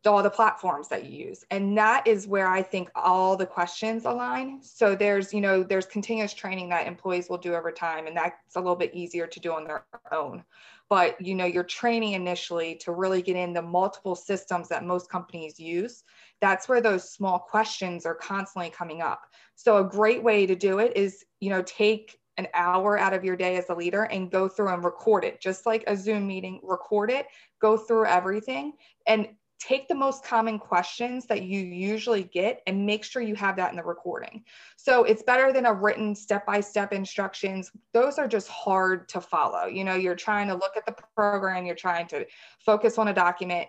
all 0.06 0.24
the 0.24 0.30
platforms 0.30 0.88
that 0.88 1.06
you 1.06 1.28
use. 1.28 1.44
And 1.52 1.78
that 1.78 2.08
is 2.08 2.28
where 2.28 2.48
i 2.48 2.62
think 2.62 2.90
all 2.96 3.36
the 3.36 3.46
questions 3.46 4.06
align. 4.06 4.62
So 4.62 4.96
there's 4.96 5.34
you 5.34 5.42
know 5.42 5.64
there's 5.64 5.86
continuous 5.86 6.34
training 6.34 6.70
that 6.70 6.88
employees 6.88 7.30
will 7.30 7.38
do 7.38 7.56
over 7.56 7.72
time 7.72 8.08
and 8.08 8.16
that's 8.16 8.56
a 8.56 8.60
little 8.60 8.76
bit 8.76 8.94
easier 8.94 9.28
to 9.28 9.40
do 9.40 9.54
on 9.54 9.66
their 9.66 9.86
own. 10.12 10.44
But 10.90 11.20
you 11.20 11.36
know 11.36 11.46
you're 11.46 11.64
training 11.64 12.14
initially 12.14 12.76
to 12.76 12.92
really 12.92 13.22
get 13.22 13.36
in 13.36 13.54
the 13.54 13.62
multiple 13.62 14.16
systems 14.16 14.70
that 14.70 14.86
most 14.86 15.10
companies 15.10 15.60
use 15.60 16.04
that's 16.42 16.70
where 16.70 16.80
those 16.80 17.12
small 17.12 17.38
questions 17.38 18.06
are 18.06 18.16
constantly 18.16 18.70
coming 18.70 19.02
up. 19.02 19.24
So 19.56 19.78
a 19.78 19.84
great 19.84 20.24
way 20.24 20.46
to 20.46 20.56
do 20.56 20.80
it 20.80 20.96
is 20.96 21.26
you 21.40 21.50
know 21.50 21.62
take 21.64 22.18
an 22.38 22.48
hour 22.54 22.98
out 22.98 23.14
of 23.14 23.26
your 23.26 23.36
day 23.36 23.58
as 23.58 23.70
a 23.70 23.76
leader 23.76 24.04
and 24.04 24.32
go 24.32 24.48
through 24.48 24.70
and 24.70 24.82
record 24.82 25.26
it. 25.26 25.42
Just 25.42 25.66
like 25.66 25.84
a 25.88 25.98
zoom 25.98 26.26
meeting 26.26 26.62
record 26.64 27.12
it 27.12 27.26
go 27.60 27.76
through 27.76 28.06
everything 28.06 28.72
and 29.06 29.28
take 29.60 29.88
the 29.88 29.96
most 29.96 30.24
common 30.24 30.58
questions 30.58 31.26
that 31.26 31.44
you 31.44 31.60
usually 31.60 32.24
get 32.24 32.62
and 32.66 32.86
make 32.86 33.04
sure 33.04 33.22
you 33.22 33.36
have 33.36 33.58
that 33.58 33.72
in 33.72 33.76
the 33.76 33.84
recording. 33.84 34.44
So 34.78 35.04
it's 35.04 35.22
better 35.24 35.52
than 35.52 35.66
a 35.66 35.74
written 35.74 36.16
step-by-step 36.16 36.94
instructions. 36.94 37.72
Those 37.94 38.18
are 38.18 38.28
just 38.28 38.48
hard 38.48 39.10
to 39.10 39.20
follow. 39.20 39.66
You 39.66 39.84
know, 39.84 39.96
you're 39.96 40.16
trying 40.16 40.48
to 40.48 40.54
look 40.54 40.78
at 40.78 40.86
the 40.86 40.96
program, 41.16 41.66
you're 41.66 41.76
trying 41.76 42.08
to 42.08 42.26
focus 42.66 42.98
on 42.98 43.10
a 43.10 43.14
document 43.14 43.68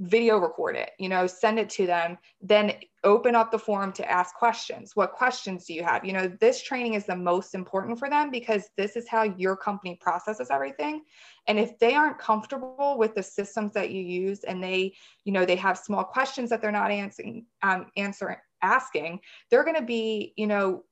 video 0.00 0.38
record 0.38 0.76
it 0.76 0.92
you 0.98 1.08
know 1.08 1.26
send 1.26 1.58
it 1.58 1.68
to 1.68 1.86
them 1.86 2.16
then 2.40 2.72
open 3.04 3.34
up 3.34 3.50
the 3.50 3.58
forum 3.58 3.92
to 3.92 4.10
ask 4.10 4.34
questions. 4.34 4.94
What 4.94 5.12
questions 5.12 5.64
do 5.64 5.72
you 5.72 5.82
have? 5.82 6.04
You 6.04 6.12
know 6.12 6.28
this 6.40 6.62
training 6.62 6.94
is 6.94 7.06
the 7.06 7.16
most 7.16 7.54
important 7.54 7.98
for 7.98 8.10
them 8.10 8.30
because 8.30 8.68
this 8.76 8.96
is 8.96 9.08
how 9.08 9.22
your 9.22 9.56
company 9.56 9.98
processes 10.00 10.48
everything. 10.50 11.02
And 11.46 11.58
if 11.58 11.78
they 11.78 11.94
aren't 11.94 12.18
comfortable 12.18 12.96
with 12.98 13.14
the 13.14 13.22
systems 13.22 13.72
that 13.72 13.90
you 13.90 14.02
use 14.02 14.44
and 14.44 14.62
they 14.62 14.94
you 15.24 15.32
know 15.32 15.44
they 15.44 15.56
have 15.56 15.78
small 15.78 16.04
questions 16.04 16.50
that 16.50 16.60
they're 16.60 16.72
not 16.72 16.90
answering 16.90 17.46
um, 17.62 17.86
answering 17.96 18.36
asking 18.62 19.20
they're 19.50 19.64
going 19.64 19.76
to 19.76 19.82
be 19.82 20.34
you 20.36 20.46
know 20.46 20.84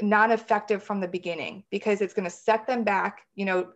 not 0.00 0.30
effective 0.30 0.82
from 0.82 1.00
the 1.00 1.06
beginning 1.06 1.62
because 1.70 2.00
it's 2.00 2.14
going 2.14 2.24
to 2.24 2.30
set 2.30 2.66
them 2.66 2.82
back 2.82 3.26
you 3.34 3.44
know 3.44 3.68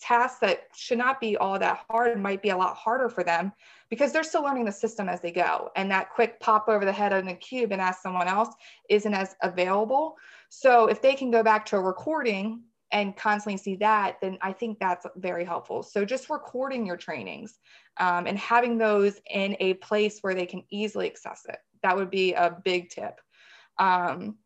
tasks 0.00 0.40
that 0.40 0.68
should 0.74 0.98
not 0.98 1.20
be 1.20 1.36
all 1.36 1.58
that 1.58 1.84
hard 1.90 2.20
might 2.20 2.42
be 2.42 2.50
a 2.50 2.56
lot 2.56 2.76
harder 2.76 3.08
for 3.08 3.24
them 3.24 3.52
because 3.90 4.12
they're 4.12 4.22
still 4.22 4.42
learning 4.42 4.64
the 4.64 4.72
system 4.72 5.08
as 5.08 5.20
they 5.20 5.32
go. 5.32 5.70
And 5.76 5.90
that 5.90 6.10
quick 6.10 6.40
pop 6.40 6.68
over 6.68 6.84
the 6.84 6.92
head 6.92 7.12
on 7.12 7.26
the 7.26 7.34
cube 7.34 7.72
and 7.72 7.80
ask 7.80 8.02
someone 8.02 8.28
else 8.28 8.54
isn't 8.88 9.14
as 9.14 9.36
available. 9.42 10.16
So 10.48 10.86
if 10.86 11.02
they 11.02 11.14
can 11.14 11.30
go 11.30 11.42
back 11.42 11.64
to 11.66 11.76
a 11.76 11.80
recording 11.80 12.62
and 12.90 13.16
constantly 13.16 13.58
see 13.58 13.76
that, 13.76 14.16
then 14.20 14.38
I 14.40 14.52
think 14.52 14.78
that's 14.78 15.06
very 15.16 15.44
helpful. 15.44 15.82
So 15.82 16.04
just 16.04 16.30
recording 16.30 16.86
your 16.86 16.96
trainings 16.96 17.58
um, 17.98 18.26
and 18.26 18.38
having 18.38 18.78
those 18.78 19.20
in 19.30 19.56
a 19.60 19.74
place 19.74 20.20
where 20.20 20.34
they 20.34 20.46
can 20.46 20.64
easily 20.70 21.08
access 21.08 21.44
it. 21.48 21.58
That 21.82 21.96
would 21.96 22.10
be 22.10 22.32
a 22.34 22.56
big 22.64 22.90
tip. 22.90 23.20
Um, 23.78 24.36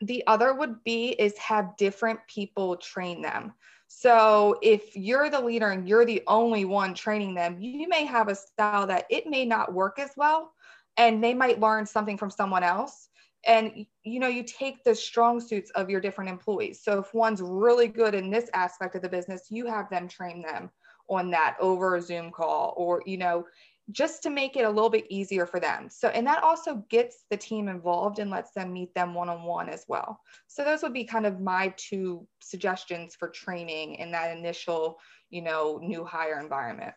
the 0.00 0.24
other 0.26 0.54
would 0.54 0.82
be 0.84 1.10
is 1.10 1.36
have 1.38 1.76
different 1.76 2.20
people 2.26 2.76
train 2.76 3.20
them. 3.20 3.52
So 3.92 4.56
if 4.62 4.94
you're 4.94 5.30
the 5.30 5.40
leader 5.40 5.70
and 5.70 5.88
you're 5.88 6.04
the 6.04 6.22
only 6.28 6.64
one 6.64 6.94
training 6.94 7.34
them, 7.34 7.56
you 7.60 7.88
may 7.88 8.04
have 8.04 8.28
a 8.28 8.36
style 8.36 8.86
that 8.86 9.04
it 9.10 9.26
may 9.26 9.44
not 9.44 9.74
work 9.74 9.98
as 9.98 10.12
well 10.16 10.52
and 10.96 11.22
they 11.22 11.34
might 11.34 11.58
learn 11.58 11.84
something 11.84 12.16
from 12.16 12.30
someone 12.30 12.62
else. 12.62 13.08
And 13.48 13.84
you 14.04 14.20
know 14.20 14.28
you 14.28 14.44
take 14.44 14.84
the 14.84 14.94
strong 14.94 15.40
suits 15.40 15.70
of 15.70 15.90
your 15.90 16.00
different 16.00 16.30
employees. 16.30 16.80
So 16.80 17.00
if 17.00 17.12
one's 17.14 17.42
really 17.42 17.88
good 17.88 18.14
in 18.14 18.30
this 18.30 18.48
aspect 18.54 18.94
of 18.94 19.02
the 19.02 19.08
business 19.08 19.48
you 19.50 19.66
have 19.66 19.90
them 19.90 20.06
train 20.06 20.40
them 20.40 20.70
on 21.08 21.28
that 21.30 21.56
over 21.58 21.96
a 21.96 22.00
zoom 22.00 22.30
call 22.30 22.74
or 22.76 23.02
you 23.06 23.18
know 23.18 23.44
just 23.92 24.22
to 24.22 24.30
make 24.30 24.56
it 24.56 24.64
a 24.64 24.70
little 24.70 24.90
bit 24.90 25.06
easier 25.08 25.46
for 25.46 25.60
them 25.60 25.88
so 25.90 26.08
and 26.08 26.26
that 26.26 26.42
also 26.42 26.84
gets 26.88 27.24
the 27.30 27.36
team 27.36 27.68
involved 27.68 28.18
and 28.18 28.30
lets 28.30 28.52
them 28.52 28.72
meet 28.72 28.94
them 28.94 29.14
one-on-one 29.14 29.68
as 29.68 29.84
well 29.88 30.20
so 30.46 30.64
those 30.64 30.82
would 30.82 30.92
be 30.92 31.04
kind 31.04 31.26
of 31.26 31.40
my 31.40 31.72
two 31.76 32.26
suggestions 32.40 33.14
for 33.14 33.28
training 33.28 33.94
in 33.96 34.10
that 34.10 34.36
initial 34.36 34.98
you 35.30 35.42
know 35.42 35.78
new 35.82 36.04
hire 36.04 36.40
environment 36.40 36.94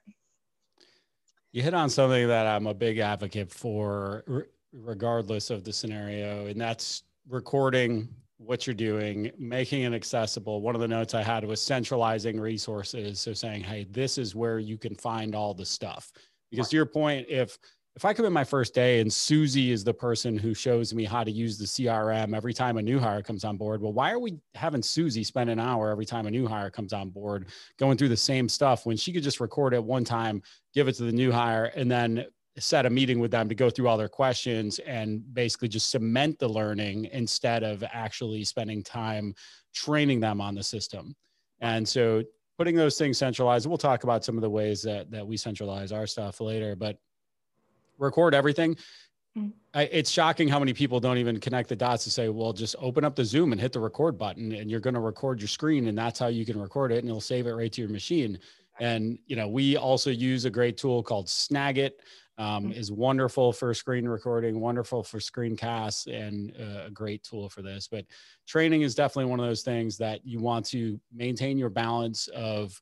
you 1.52 1.62
hit 1.62 1.74
on 1.74 1.90
something 1.90 2.28
that 2.28 2.48
i'm 2.48 2.68
a 2.68 2.74
big 2.74 2.98
advocate 2.98 3.52
for 3.52 4.48
regardless 4.74 5.50
of 5.50 5.64
the 5.64 5.72
scenario. 5.72 6.48
And 6.48 6.60
that's 6.60 7.04
recording 7.30 8.10
what 8.38 8.68
you're 8.68 8.74
doing, 8.74 9.32
making 9.38 9.84
it 9.84 9.94
accessible. 9.94 10.62
One 10.62 10.76
of 10.76 10.82
the 10.82 10.88
notes 10.88 11.14
I 11.14 11.22
had 11.22 11.46
was 11.46 11.62
centralizing 11.62 12.40
resources. 12.40 13.20
So 13.20 13.34
saying, 13.34 13.64
hey, 13.64 13.86
this 13.90 14.18
is 14.18 14.36
where 14.36 14.60
you 14.60 14.78
can 14.78 14.96
find 14.96 15.36
all 15.36 15.54
the 15.54 15.66
stuff. 15.66 16.12
Because 16.54 16.70
to 16.70 16.76
your 16.76 16.86
point, 16.86 17.26
if 17.30 17.58
if 17.96 18.06
I 18.06 18.14
come 18.14 18.26
in 18.26 18.34
my 18.34 18.44
first 18.44 18.74
day 18.74 19.02
and 19.02 19.12
Susie 19.12 19.72
is 19.72 19.84
the 19.84 19.94
person 19.94 20.36
who 20.36 20.56
shows 20.56 20.96
me 20.96 21.04
how 21.04 21.24
to 21.24 21.32
use 21.32 21.60
the 21.60 21.66
CRM 21.66 22.36
every 22.36 22.54
time 22.54 22.78
a 22.78 22.82
new 22.82 23.00
hire 23.00 23.22
comes 23.22 23.44
on 23.44 23.56
board, 23.56 23.82
well, 23.82 23.94
why 23.94 24.12
are 24.12 24.20
we 24.20 24.40
having 24.56 24.82
Susie 24.82 25.24
spend 25.24 25.50
an 25.50 25.60
hour 25.60 25.92
every 25.92 26.06
time 26.06 26.26
a 26.26 26.32
new 26.32 26.48
hire 26.48 26.72
comes 26.72 26.92
on 26.92 27.10
board 27.10 27.50
going 27.78 27.98
through 27.98 28.10
the 28.10 28.18
same 28.18 28.50
stuff 28.50 28.86
when 28.86 28.98
she 28.98 29.14
could 29.14 29.22
just 29.22 29.40
record 29.40 29.76
it 29.76 29.84
one 29.84 30.04
time, 30.04 30.42
give 30.74 30.88
it 30.88 30.94
to 30.94 31.04
the 31.04 31.12
new 31.12 31.32
hire, 31.32 31.66
and 31.76 31.90
then 31.90 32.26
set 32.58 32.86
a 32.88 32.90
meeting 32.90 33.20
with 33.20 33.32
them 33.32 33.48
to 33.50 33.56
go 33.56 33.70
through 33.70 33.88
all 33.88 33.98
their 33.98 34.10
questions 34.10 34.80
and 34.80 35.22
basically 35.34 35.68
just 35.68 35.92
cement 35.92 36.38
the 36.40 36.48
learning 36.48 37.06
instead 37.12 37.64
of 37.64 37.84
actually 37.92 38.44
spending 38.44 38.84
time 38.84 39.34
training 39.74 40.20
them 40.20 40.42
on 40.42 40.56
the 40.56 40.64
system. 40.64 41.16
And 41.62 41.88
so 41.88 42.24
putting 42.58 42.76
those 42.76 42.98
things 42.98 43.18
centralized, 43.18 43.68
we'll 43.68 43.78
talk 43.78 44.04
about 44.04 44.24
some 44.24 44.36
of 44.36 44.42
the 44.42 44.50
ways 44.50 44.82
that 44.84 45.12
that 45.12 45.26
we 45.26 45.38
centralize 45.38 45.92
our 45.92 46.08
stuff 46.08 46.42
later, 46.42 46.76
but 46.76 46.98
record 47.98 48.34
everything. 48.34 48.76
Mm. 49.38 49.52
I, 49.74 49.84
it's 49.84 50.12
shocking 50.12 50.48
how 50.48 50.60
many 50.60 50.74
people 50.74 51.00
don't 51.00 51.18
even 51.18 51.40
connect 51.40 51.70
the 51.70 51.76
dots 51.76 52.04
to 52.04 52.12
say, 52.12 52.30
well, 52.30 52.54
just 52.54 52.76
open 52.80 53.04
up 53.04 53.16
the 53.16 53.26
Zoom 53.26 53.52
and 53.52 53.60
hit 53.60 53.72
the 53.72 53.80
record 53.80 54.18
button 54.18 54.52
and 54.52 54.70
you're 54.70 54.80
going 54.80 54.94
to 54.94 55.00
record 55.00 55.42
your 55.42 55.48
screen 55.48 55.88
and 55.88 55.98
that's 55.98 56.20
how 56.20 56.28
you 56.28 56.46
can 56.46 56.60
record 56.60 56.92
it 56.92 57.00
and 57.00 57.08
it'll 57.08 57.22
save 57.22 57.48
it 57.48 57.54
right 57.54 57.72
to 57.72 57.82
your 57.82 57.90
machine. 57.90 58.38
And, 58.80 59.18
you 59.26 59.36
know, 59.36 59.48
we 59.48 59.78
also 59.78 60.10
use 60.10 60.46
a 60.46 60.50
great 60.50 60.78
tool 60.78 61.02
called 61.02 61.28
Snagit 61.28 61.92
um, 62.38 62.66
mm-hmm. 62.66 62.72
is 62.72 62.92
wonderful 62.92 63.54
for 63.54 63.74
screen 63.74 64.08
recording, 64.08 64.60
wonderful 64.60 65.04
for 65.04 65.20
screencasts, 65.20 66.08
and 66.08 66.54
uh, 66.60 66.88
a 66.88 66.90
great 66.90 67.24
tool 67.24 67.50
for 67.50 67.62
this. 67.62 67.88
But 67.88 68.06
training 68.48 68.82
is 68.82 68.96
definitely 68.96 69.30
one 69.30 69.40
of 69.40 69.46
those 69.46 69.62
things 69.62 69.98
that 69.98 70.26
you 70.26 70.40
want 70.40 70.66
to 70.68 71.00
maintain 71.14 71.58
your 71.58 71.70
balance 71.70 72.28
of, 72.30 72.80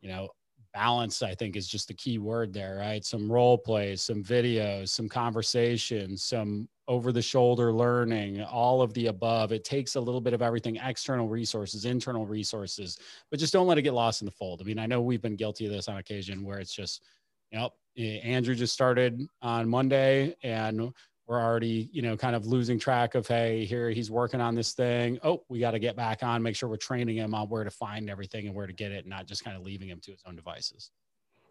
you 0.00 0.08
know, 0.08 0.28
balance 0.74 1.22
i 1.22 1.34
think 1.34 1.56
is 1.56 1.66
just 1.66 1.88
the 1.88 1.94
key 1.94 2.18
word 2.18 2.52
there 2.52 2.76
right 2.76 3.04
some 3.04 3.30
role 3.30 3.56
plays 3.56 4.02
some 4.02 4.22
videos 4.22 4.90
some 4.90 5.08
conversations 5.08 6.22
some 6.22 6.68
over 6.86 7.10
the 7.10 7.22
shoulder 7.22 7.72
learning 7.72 8.42
all 8.44 8.82
of 8.82 8.92
the 8.94 9.06
above 9.06 9.50
it 9.50 9.64
takes 9.64 9.94
a 9.94 10.00
little 10.00 10.20
bit 10.20 10.34
of 10.34 10.42
everything 10.42 10.76
external 10.76 11.26
resources 11.26 11.84
internal 11.84 12.26
resources 12.26 12.98
but 13.30 13.40
just 13.40 13.52
don't 13.52 13.66
let 13.66 13.78
it 13.78 13.82
get 13.82 13.94
lost 13.94 14.20
in 14.20 14.26
the 14.26 14.30
fold 14.30 14.60
i 14.60 14.64
mean 14.64 14.78
i 14.78 14.86
know 14.86 15.00
we've 15.00 15.22
been 15.22 15.36
guilty 15.36 15.66
of 15.66 15.72
this 15.72 15.88
on 15.88 15.96
occasion 15.96 16.44
where 16.44 16.58
it's 16.58 16.74
just 16.74 17.02
you 17.50 17.58
know 17.58 17.70
Eh, 17.98 18.20
Andrew 18.22 18.54
just 18.54 18.72
started 18.72 19.28
on 19.42 19.68
Monday 19.68 20.36
and 20.44 20.92
we're 21.26 21.40
already, 21.40 21.90
you 21.92 22.00
know, 22.00 22.16
kind 22.16 22.36
of 22.36 22.46
losing 22.46 22.78
track 22.78 23.16
of, 23.16 23.26
hey, 23.26 23.64
here 23.64 23.90
he's 23.90 24.10
working 24.10 24.40
on 24.40 24.54
this 24.54 24.72
thing. 24.72 25.18
Oh, 25.24 25.42
we 25.48 25.58
got 25.58 25.72
to 25.72 25.78
get 25.78 25.96
back 25.96 26.22
on, 26.22 26.42
make 26.42 26.56
sure 26.56 26.68
we're 26.68 26.76
training 26.76 27.16
him 27.16 27.34
on 27.34 27.48
where 27.48 27.64
to 27.64 27.70
find 27.70 28.08
everything 28.08 28.46
and 28.46 28.54
where 28.54 28.66
to 28.66 28.72
get 28.72 28.92
it, 28.92 29.00
and 29.00 29.08
not 29.08 29.26
just 29.26 29.44
kind 29.44 29.56
of 29.56 29.62
leaving 29.62 29.88
him 29.88 30.00
to 30.00 30.12
his 30.12 30.22
own 30.26 30.36
devices. 30.36 30.90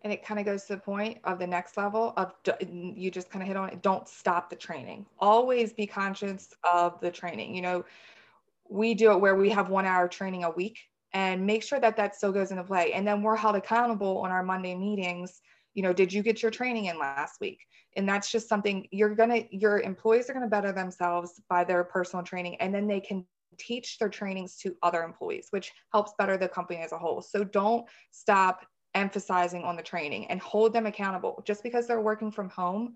And 0.04 0.14
it 0.14 0.24
kind 0.24 0.40
of 0.40 0.46
goes 0.46 0.64
to 0.66 0.76
the 0.76 0.82
point 0.82 1.20
of 1.26 1.38
the 1.38 1.46
next 1.46 1.76
level 1.76 2.14
of 2.18 2.34
you 2.62 3.12
just 3.12 3.30
kind 3.30 3.44
of 3.44 3.48
hit 3.48 3.58
on 3.58 3.70
it. 3.70 3.82
Don't 3.82 4.08
stop 4.08 4.50
the 4.50 4.56
training. 4.56 5.06
Always 5.20 5.74
be 5.74 5.86
conscious 5.86 6.54
of 6.64 7.00
the 7.02 7.12
training. 7.12 7.54
You 7.54 7.62
know, 7.62 7.86
we 8.70 8.94
do 8.94 9.12
it 9.12 9.20
where 9.20 9.36
we 9.36 9.50
have 9.50 9.70
one 9.70 9.86
hour 9.86 10.08
training 10.08 10.44
a 10.44 10.50
week 10.50 10.80
and 11.14 11.46
make 11.46 11.62
sure 11.62 11.80
that 11.80 11.98
that 11.98 12.16
still 12.16 12.32
goes 12.32 12.52
into 12.52 12.64
play. 12.64 12.94
And 12.94 13.06
then 13.06 13.22
we're 13.22 13.36
held 13.36 13.56
accountable 13.56 14.20
on 14.20 14.32
our 14.32 14.44
Monday 14.44 14.76
meetings 14.76 15.42
you 15.78 15.84
know 15.84 15.94
did 15.94 16.12
you 16.12 16.24
get 16.24 16.42
your 16.42 16.50
training 16.50 16.86
in 16.86 16.98
last 16.98 17.40
week? 17.40 17.60
And 17.96 18.10
that's 18.10 18.32
just 18.32 18.50
something 18.50 18.88
you're 18.92 19.14
gonna 19.14 19.44
your 19.52 19.80
employees 19.80 20.28
are 20.28 20.34
gonna 20.34 20.48
better 20.48 20.72
themselves 20.74 21.40
by 21.50 21.64
their 21.64 21.84
personal 21.84 22.26
training 22.26 22.56
and 22.60 22.74
then 22.74 22.88
they 22.88 23.00
can 23.00 23.24
teach 23.60 24.00
their 24.00 24.10
trainings 24.10 24.58
to 24.58 24.76
other 24.84 25.04
employees 25.04 25.48
which 25.52 25.72
helps 25.94 26.14
better 26.18 26.36
the 26.36 26.50
company 26.50 26.80
as 26.80 26.94
a 26.94 26.98
whole. 26.98 27.22
So 27.22 27.44
don't 27.44 27.86
stop 28.10 28.66
emphasizing 28.96 29.64
on 29.64 29.76
the 29.76 29.84
training 29.84 30.26
and 30.32 30.42
hold 30.42 30.74
them 30.74 30.88
accountable. 30.88 31.44
Just 31.46 31.62
because 31.62 31.86
they're 31.86 32.02
working 32.02 32.32
from 32.32 32.50
home 32.50 32.96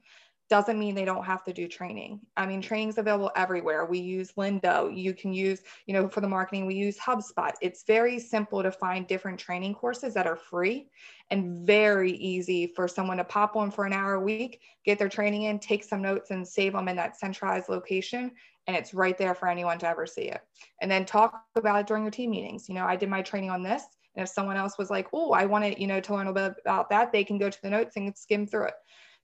doesn't 0.51 0.77
mean 0.77 0.93
they 0.93 1.05
don't 1.05 1.23
have 1.23 1.45
to 1.45 1.53
do 1.53 1.65
training. 1.65 2.19
I 2.35 2.45
mean, 2.45 2.61
training's 2.61 2.97
available 2.97 3.31
everywhere. 3.37 3.85
We 3.85 3.99
use 3.99 4.33
Lynda. 4.33 4.93
You 4.93 5.13
can 5.13 5.31
use, 5.31 5.61
you 5.85 5.93
know, 5.93 6.09
for 6.09 6.19
the 6.19 6.27
marketing, 6.27 6.65
we 6.65 6.75
use 6.75 6.97
HubSpot. 6.99 7.53
It's 7.61 7.85
very 7.87 8.19
simple 8.19 8.61
to 8.61 8.69
find 8.69 9.07
different 9.07 9.39
training 9.39 9.75
courses 9.75 10.13
that 10.13 10.27
are 10.27 10.35
free 10.35 10.89
and 11.29 11.65
very 11.65 12.11
easy 12.11 12.67
for 12.67 12.85
someone 12.89 13.15
to 13.15 13.23
pop 13.23 13.55
on 13.55 13.71
for 13.71 13.85
an 13.85 13.93
hour 13.93 14.15
a 14.15 14.19
week, 14.19 14.59
get 14.83 14.99
their 14.99 15.07
training 15.07 15.43
in, 15.43 15.57
take 15.57 15.85
some 15.85 16.01
notes 16.01 16.31
and 16.31 16.45
save 16.45 16.73
them 16.73 16.89
in 16.89 16.97
that 16.97 17.17
centralized 17.17 17.69
location. 17.69 18.29
And 18.67 18.75
it's 18.75 18.93
right 18.93 19.17
there 19.17 19.33
for 19.33 19.47
anyone 19.47 19.79
to 19.79 19.87
ever 19.87 20.05
see 20.05 20.23
it. 20.23 20.41
And 20.81 20.91
then 20.91 21.05
talk 21.05 21.45
about 21.55 21.79
it 21.79 21.87
during 21.87 22.03
your 22.03 22.11
team 22.11 22.29
meetings. 22.29 22.67
You 22.67 22.75
know, 22.75 22.85
I 22.85 22.97
did 22.97 23.07
my 23.07 23.21
training 23.21 23.51
on 23.51 23.63
this. 23.63 23.83
And 24.17 24.23
if 24.23 24.29
someone 24.29 24.57
else 24.57 24.77
was 24.77 24.89
like, 24.89 25.07
oh, 25.13 25.31
I 25.31 25.45
want 25.45 25.63
to, 25.63 25.79
you 25.79 25.87
know, 25.87 26.01
to 26.01 26.13
learn 26.13 26.27
a 26.27 26.33
bit 26.33 26.55
about 26.65 26.89
that, 26.89 27.13
they 27.13 27.23
can 27.23 27.37
go 27.37 27.49
to 27.49 27.61
the 27.63 27.69
notes 27.69 27.95
and 27.95 28.13
skim 28.17 28.45
through 28.45 28.65
it. 28.65 28.73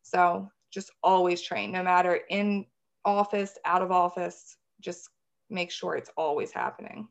So 0.03 0.49
just 0.71 0.91
always 1.03 1.41
train, 1.41 1.71
no 1.71 1.83
matter 1.83 2.19
in 2.29 2.65
office, 3.05 3.57
out 3.65 3.81
of 3.81 3.91
office, 3.91 4.57
just 4.81 5.09
make 5.49 5.71
sure 5.71 5.95
it's 5.95 6.11
always 6.17 6.51
happening. 6.51 7.07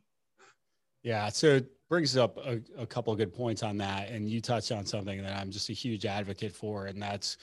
Yeah. 1.03 1.29
So 1.29 1.57
it 1.57 1.71
brings 1.89 2.17
up 2.17 2.37
a, 2.39 2.61
a 2.77 2.87
couple 2.87 3.13
of 3.13 3.19
good 3.19 3.33
points 3.33 3.63
on 3.63 3.77
that. 3.79 4.09
And 4.11 4.29
you 4.29 4.41
touched 4.41 4.73
on 4.73 4.85
something 4.85 5.23
that 5.23 5.37
I'm 5.37 5.51
just 5.51 5.71
a 5.71 5.73
huge 5.73 6.05
advocate 6.05 6.53
for, 6.53 6.87
and 6.87 7.01
that's 7.01 7.39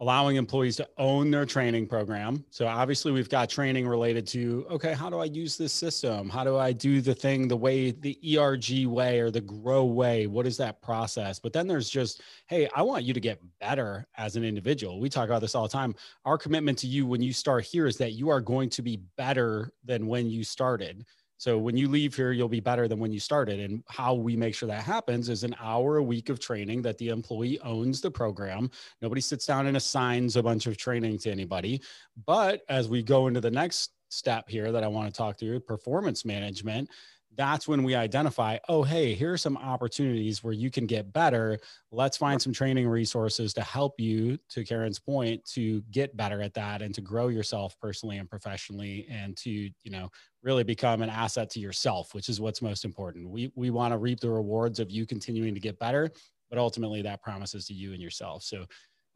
allowing 0.00 0.36
employees 0.36 0.76
to 0.76 0.88
own 0.98 1.30
their 1.30 1.46
training 1.46 1.86
program. 1.86 2.44
So 2.50 2.66
obviously 2.66 3.12
we've 3.12 3.30
got 3.30 3.48
training 3.48 3.88
related 3.88 4.26
to, 4.28 4.66
okay, 4.70 4.92
how 4.92 5.08
do 5.08 5.18
I 5.18 5.24
use 5.24 5.56
this 5.56 5.72
system? 5.72 6.28
How 6.28 6.44
do 6.44 6.58
I 6.58 6.72
do 6.72 7.00
the 7.00 7.14
thing 7.14 7.48
the 7.48 7.56
way 7.56 7.92
the 7.92 8.18
ERG 8.36 8.86
way 8.86 9.20
or 9.20 9.30
the 9.30 9.40
grow 9.40 9.84
way? 9.84 10.26
What 10.26 10.46
is 10.46 10.58
that 10.58 10.82
process? 10.82 11.38
But 11.38 11.54
then 11.54 11.66
there's 11.66 11.88
just, 11.88 12.20
hey, 12.46 12.68
I 12.76 12.82
want 12.82 13.04
you 13.04 13.14
to 13.14 13.20
get 13.20 13.40
better 13.58 14.06
as 14.18 14.36
an 14.36 14.44
individual. 14.44 15.00
We 15.00 15.08
talk 15.08 15.28
about 15.30 15.40
this 15.40 15.54
all 15.54 15.62
the 15.62 15.72
time. 15.72 15.94
Our 16.26 16.36
commitment 16.36 16.76
to 16.78 16.86
you 16.86 17.06
when 17.06 17.22
you 17.22 17.32
start 17.32 17.64
here 17.64 17.86
is 17.86 17.96
that 17.96 18.12
you 18.12 18.28
are 18.28 18.40
going 18.40 18.68
to 18.70 18.82
be 18.82 19.00
better 19.16 19.70
than 19.84 20.06
when 20.06 20.28
you 20.28 20.44
started. 20.44 21.06
So 21.38 21.58
when 21.58 21.76
you 21.76 21.88
leave 21.88 22.14
here, 22.14 22.32
you'll 22.32 22.48
be 22.48 22.60
better 22.60 22.88
than 22.88 22.98
when 22.98 23.12
you 23.12 23.20
started. 23.20 23.60
And 23.60 23.82
how 23.88 24.14
we 24.14 24.36
make 24.36 24.54
sure 24.54 24.68
that 24.68 24.82
happens 24.82 25.28
is 25.28 25.44
an 25.44 25.54
hour 25.60 25.98
a 25.98 26.02
week 26.02 26.28
of 26.28 26.40
training 26.40 26.82
that 26.82 26.98
the 26.98 27.08
employee 27.08 27.60
owns 27.60 28.00
the 28.00 28.10
program. 28.10 28.70
Nobody 29.02 29.20
sits 29.20 29.46
down 29.46 29.66
and 29.66 29.76
assigns 29.76 30.36
a 30.36 30.42
bunch 30.42 30.66
of 30.66 30.76
training 30.76 31.18
to 31.18 31.30
anybody. 31.30 31.82
But 32.26 32.62
as 32.68 32.88
we 32.88 33.02
go 33.02 33.26
into 33.26 33.40
the 33.40 33.50
next 33.50 33.92
step 34.08 34.48
here 34.48 34.72
that 34.72 34.84
I 34.84 34.88
want 34.88 35.12
to 35.12 35.16
talk 35.16 35.36
to, 35.38 35.44
you, 35.44 35.60
performance 35.60 36.24
management, 36.24 36.88
that's 37.36 37.68
when 37.68 37.82
we 37.82 37.94
identify, 37.94 38.58
oh, 38.68 38.82
hey, 38.82 39.14
here 39.14 39.32
are 39.32 39.38
some 39.38 39.56
opportunities 39.56 40.42
where 40.42 40.52
you 40.52 40.70
can 40.70 40.86
get 40.86 41.12
better. 41.12 41.58
Let's 41.92 42.16
find 42.16 42.40
some 42.40 42.52
training 42.52 42.88
resources 42.88 43.52
to 43.54 43.62
help 43.62 44.00
you, 44.00 44.38
to 44.50 44.64
Karen's 44.64 44.98
point, 44.98 45.44
to 45.52 45.82
get 45.90 46.16
better 46.16 46.42
at 46.42 46.54
that 46.54 46.82
and 46.82 46.94
to 46.94 47.00
grow 47.00 47.28
yourself 47.28 47.76
personally 47.80 48.18
and 48.18 48.28
professionally 48.28 49.06
and 49.10 49.36
to, 49.38 49.50
you 49.50 49.90
know, 49.90 50.10
really 50.42 50.64
become 50.64 51.02
an 51.02 51.10
asset 51.10 51.50
to 51.50 51.60
yourself, 51.60 52.14
which 52.14 52.28
is 52.28 52.40
what's 52.40 52.62
most 52.62 52.84
important. 52.84 53.28
We 53.28 53.52
we 53.54 53.70
want 53.70 53.92
to 53.92 53.98
reap 53.98 54.20
the 54.20 54.30
rewards 54.30 54.80
of 54.80 54.90
you 54.90 55.06
continuing 55.06 55.54
to 55.54 55.60
get 55.60 55.78
better, 55.78 56.10
but 56.48 56.58
ultimately 56.58 57.02
that 57.02 57.22
promises 57.22 57.66
to 57.66 57.74
you 57.74 57.92
and 57.92 58.00
yourself. 58.00 58.42
So 58.42 58.64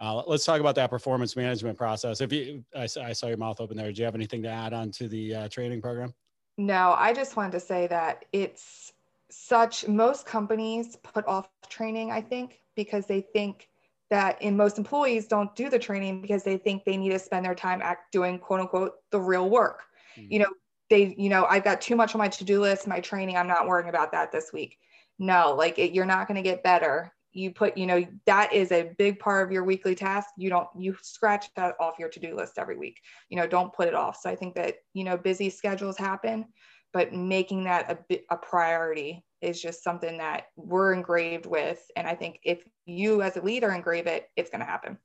uh, 0.01 0.23
let's 0.27 0.45
talk 0.45 0.61
about 0.61 0.75
that 0.75 0.91
performance 0.91 1.37
management 1.37 1.77
process. 1.77 2.21
If 2.21 2.33
you, 2.33 2.65
I, 2.75 2.85
I, 2.85 3.13
saw 3.13 3.27
your 3.27 3.37
mouth 3.37 3.61
open 3.61 3.77
there. 3.77 3.93
Do 3.93 3.99
you 3.99 4.07
have 4.07 4.15
anything 4.15 4.43
to 4.45 4.49
add 4.49 4.73
on 4.73 4.91
to 4.93 5.09
the 5.09 5.35
uh, 5.35 5.49
training 5.49 5.83
program? 5.83 6.15
No, 6.61 6.95
I 6.99 7.15
just 7.15 7.37
wanted 7.37 7.53
to 7.53 7.61
say 7.61 7.87
that 7.87 8.27
it's 8.35 8.93
such, 9.31 9.89
most 9.89 10.27
companies 10.27 10.95
put 10.97 11.27
off 11.27 11.49
training, 11.71 12.11
I 12.11 12.21
think, 12.21 12.61
because 12.77 13.07
they 13.07 13.23
think 13.23 13.71
that 14.11 14.43
in 14.43 14.59
most 14.59 14.77
employees 14.77 15.27
don't 15.27 15.57
do 15.57 15.71
the 15.71 15.79
training 15.79 16.21
because 16.21 16.45
they 16.45 16.59
think 16.59 16.85
they 16.85 16.99
need 16.99 17.13
to 17.13 17.19
spend 17.19 17.47
their 17.47 17.55
time 17.55 17.81
act 17.83 18.13
doing 18.13 18.39
quote 18.39 18.61
unquote 18.61 18.97
the 19.11 19.19
real 19.19 19.49
work. 19.49 19.85
Mm-hmm. 20.19 20.33
You 20.33 20.39
know, 20.41 20.51
they, 20.91 21.15
you 21.17 21.31
know, 21.31 21.47
I've 21.49 21.65
got 21.65 21.81
too 21.81 21.97
much 21.97 22.15
on 22.15 22.19
my 22.19 22.29
to-do 22.29 22.61
list, 22.61 22.87
my 22.87 23.01
training, 23.01 23.39
I'm 23.39 23.49
not 23.49 23.67
worrying 23.67 23.89
about 23.89 24.13
that 24.13 24.31
this 24.31 24.53
week. 24.53 24.79
No, 25.19 25.55
like 25.57 25.79
it, 25.79 25.93
you're 25.93 26.05
not 26.05 26.29
going 26.29 26.37
to 26.37 26.43
get 26.43 26.63
better. 26.63 27.11
You 27.33 27.53
put, 27.53 27.77
you 27.77 27.87
know, 27.87 28.05
that 28.27 28.53
is 28.53 28.73
a 28.73 28.91
big 28.99 29.19
part 29.21 29.47
of 29.47 29.53
your 29.53 29.65
weekly 29.65 29.95
task. 29.95 30.31
You 30.37 30.51
don't, 30.51 30.69
you 30.77 30.97
scratch 31.03 31.47
that 31.55 31.75
off 31.79 31.99
your 31.99 32.09
to 32.09 32.21
do 32.21 32.35
list 32.35 32.59
every 32.59 32.77
week. 32.77 33.01
You 33.29 33.37
know, 33.37 33.47
don't 33.47 33.73
put 33.73 33.87
it 33.87 33.95
off. 33.95 34.19
So 34.21 34.29
I 34.29 34.35
think 34.35 34.55
that, 34.57 34.77
you 34.95 35.05
know, 35.05 35.17
busy 35.17 35.49
schedules 35.49 35.97
happen, 35.97 36.47
but 36.93 37.13
making 37.13 37.65
that 37.65 37.91
a, 37.91 37.99
bit, 38.09 38.25
a 38.31 38.37
priority 38.37 39.25
is 39.41 39.63
just 39.63 39.85
something 39.85 40.19
that 40.19 40.47
we're 40.57 40.93
engraved 40.93 41.47
with. 41.47 41.81
And 41.95 42.07
I 42.07 42.15
think 42.15 42.41
if 42.43 42.65
you 42.85 43.23
as 43.23 43.37
a 43.37 43.43
leader 43.43 43.71
engrave 43.73 44.07
it, 44.07 44.29
it's 44.37 44.51
going 44.51 44.61
to 44.61 44.67
happen. 44.67 44.99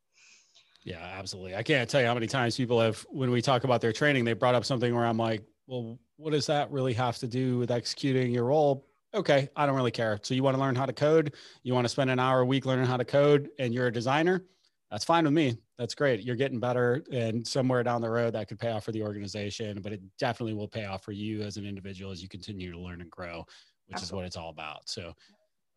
Yeah, 0.84 0.98
absolutely. 1.18 1.56
I 1.56 1.64
can't 1.64 1.90
tell 1.90 2.02
you 2.02 2.08
how 2.08 2.14
many 2.14 2.28
times 2.28 2.58
people 2.58 2.80
have, 2.80 3.06
when 3.10 3.32
we 3.32 3.42
talk 3.42 3.64
about 3.64 3.82
their 3.82 3.94
training, 3.94 4.26
they 4.26 4.34
brought 4.34 4.56
up 4.56 4.66
something 4.66 4.94
where 4.94 5.06
I'm 5.06 5.18
like, 5.18 5.44
well, 5.68 6.00
what 6.18 6.32
does 6.32 6.48
that 6.48 6.72
really 6.72 6.94
have 6.94 7.18
to 7.20 7.28
do 7.28 7.58
with 7.58 7.72
executing 7.72 8.32
your 8.32 8.46
role? 8.46 8.88
Okay, 9.16 9.48
I 9.56 9.66
don't 9.66 9.76
really 9.76 9.92
care. 9.92 10.20
So 10.24 10.34
you 10.34 10.44
want 10.44 10.56
to 10.56 10.62
learn 10.62 10.76
how 10.76 10.86
to 10.86 10.92
code, 10.92 11.36
you 11.64 11.74
want 11.74 11.86
to 11.86 11.90
spend 11.90 12.10
an 12.10 12.20
hour 12.20 12.42
a 12.42 12.46
week 12.46 12.66
learning 12.66 12.86
how 12.86 12.98
to 12.98 13.06
code, 13.06 13.50
and 13.58 13.74
you're 13.74 13.88
a 13.88 13.92
designer. 13.92 14.44
That's 14.92 15.06
fine 15.06 15.24
with 15.24 15.34
me. 15.34 15.58
That's 15.78 15.96
great. 15.96 16.22
You're 16.22 16.36
getting 16.36 16.60
better, 16.60 17.02
and 17.12 17.48
somewhere 17.48 17.82
down 17.82 18.02
the 18.02 18.10
road 18.10 18.34
that 18.34 18.50
could 18.50 18.60
pay 18.60 18.72
off 18.72 18.84
for 18.84 18.92
the 18.92 19.04
organization, 19.04 19.80
but 19.82 19.94
it 19.94 20.02
definitely 20.20 20.54
will 20.54 20.68
pay 20.68 20.86
off 20.86 21.04
for 21.04 21.14
you 21.14 21.42
as 21.44 21.56
an 21.56 21.66
individual 21.66 22.12
as 22.12 22.22
you 22.22 22.28
continue 22.28 22.72
to 22.72 22.80
learn 22.80 23.00
and 23.00 23.10
grow, 23.10 23.46
which 23.88 23.96
Absolutely. 23.96 24.04
is 24.04 24.12
what 24.12 24.26
it's 24.26 24.38
all 24.38 24.50
about. 24.50 24.90
So, 24.90 25.14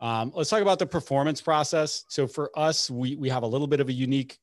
um, 0.00 0.32
let's 0.34 0.50
talk 0.50 0.62
about 0.62 0.80
the 0.80 0.86
performance 0.86 1.40
process. 1.40 2.04
So 2.08 2.26
for 2.26 2.50
us, 2.56 2.90
we 2.90 3.16
we 3.16 3.28
have 3.28 3.44
a 3.44 3.46
little 3.46 3.66
bit 3.66 3.80
of 3.80 3.88
a 3.88 3.92
unique 3.92 4.38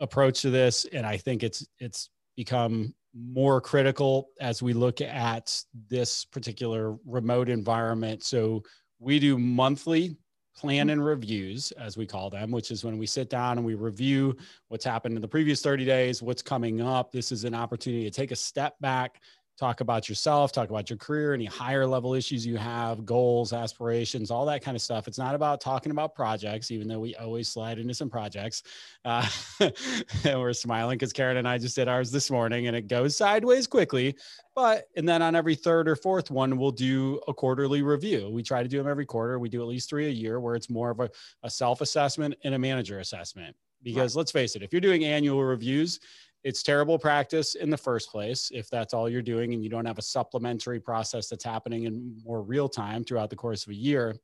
approach 0.00 0.42
to 0.42 0.50
this, 0.50 0.84
and 0.92 1.06
I 1.06 1.16
think 1.16 1.42
it's 1.42 1.66
it's 1.78 2.10
become 2.36 2.94
more 3.16 3.60
critical 3.60 4.28
as 4.40 4.62
we 4.62 4.72
look 4.72 5.00
at 5.00 5.62
this 5.88 6.24
particular 6.24 6.96
remote 7.06 7.48
environment. 7.48 8.22
So 8.22 8.62
we 8.98 9.18
do 9.18 9.38
monthly 9.38 10.16
plan 10.56 10.90
and 10.90 11.04
reviews, 11.04 11.70
as 11.72 11.96
we 11.96 12.06
call 12.06 12.30
them, 12.30 12.50
which 12.50 12.70
is 12.70 12.84
when 12.84 12.98
we 12.98 13.06
sit 13.06 13.28
down 13.28 13.58
and 13.58 13.66
we 13.66 13.74
review 13.74 14.36
what's 14.68 14.84
happened 14.84 15.14
in 15.14 15.22
the 15.22 15.28
previous 15.28 15.60
30 15.60 15.84
days, 15.84 16.22
what's 16.22 16.42
coming 16.42 16.80
up. 16.80 17.12
This 17.12 17.30
is 17.30 17.44
an 17.44 17.54
opportunity 17.54 18.04
to 18.04 18.10
take 18.10 18.30
a 18.30 18.36
step 18.36 18.74
back 18.80 19.20
talk 19.58 19.80
about 19.80 20.08
yourself, 20.08 20.52
talk 20.52 20.68
about 20.68 20.90
your 20.90 20.98
career, 20.98 21.32
any 21.32 21.46
higher 21.46 21.86
level 21.86 22.14
issues 22.14 22.44
you 22.44 22.56
have, 22.56 23.06
goals, 23.06 23.52
aspirations, 23.52 24.30
all 24.30 24.44
that 24.46 24.62
kind 24.62 24.76
of 24.76 24.82
stuff. 24.82 25.08
It's 25.08 25.18
not 25.18 25.34
about 25.34 25.60
talking 25.60 25.92
about 25.92 26.14
projects, 26.14 26.70
even 26.70 26.88
though 26.88 27.00
we 27.00 27.14
always 27.16 27.48
slide 27.48 27.78
into 27.78 27.94
some 27.94 28.10
projects. 28.10 28.62
Uh, 29.04 29.26
and 29.60 30.38
we're 30.38 30.52
smiling 30.52 30.98
because 30.98 31.12
Karen 31.12 31.38
and 31.38 31.48
I 31.48 31.56
just 31.56 31.74
did 31.74 31.88
ours 31.88 32.10
this 32.10 32.30
morning 32.30 32.66
and 32.66 32.76
it 32.76 32.86
goes 32.86 33.16
sideways 33.16 33.66
quickly. 33.66 34.16
But, 34.54 34.88
and 34.96 35.08
then 35.08 35.22
on 35.22 35.34
every 35.34 35.54
third 35.54 35.88
or 35.88 35.96
fourth 35.96 36.30
one, 36.30 36.58
we'll 36.58 36.70
do 36.70 37.20
a 37.28 37.34
quarterly 37.34 37.82
review. 37.82 38.28
We 38.30 38.42
try 38.42 38.62
to 38.62 38.68
do 38.68 38.78
them 38.78 38.88
every 38.88 39.06
quarter. 39.06 39.38
We 39.38 39.48
do 39.48 39.62
at 39.62 39.68
least 39.68 39.88
three 39.88 40.06
a 40.06 40.10
year 40.10 40.38
where 40.38 40.54
it's 40.54 40.70
more 40.70 40.90
of 40.90 41.00
a, 41.00 41.10
a 41.42 41.50
self 41.50 41.80
assessment 41.80 42.36
and 42.44 42.54
a 42.54 42.58
manager 42.58 42.98
assessment. 42.98 43.56
Because 43.82 44.16
right. 44.16 44.20
let's 44.20 44.32
face 44.32 44.56
it, 44.56 44.62
if 44.62 44.72
you're 44.72 44.80
doing 44.80 45.04
annual 45.04 45.44
reviews, 45.44 46.00
it's 46.46 46.62
terrible 46.62 46.96
practice 46.98 47.56
in 47.56 47.70
the 47.70 47.76
first 47.76 48.10
place 48.10 48.50
if 48.54 48.70
that's 48.70 48.94
all 48.94 49.08
you're 49.08 49.20
doing 49.20 49.52
and 49.52 49.64
you 49.64 49.68
don't 49.68 49.84
have 49.84 49.98
a 49.98 50.02
supplementary 50.02 50.78
process 50.78 51.28
that's 51.28 51.42
happening 51.42 51.84
in 51.84 52.16
more 52.24 52.40
real 52.40 52.68
time 52.68 53.02
throughout 53.02 53.30
the 53.30 53.36
course 53.36 53.64
of 53.64 53.70
a 53.70 53.74
year 53.74 54.14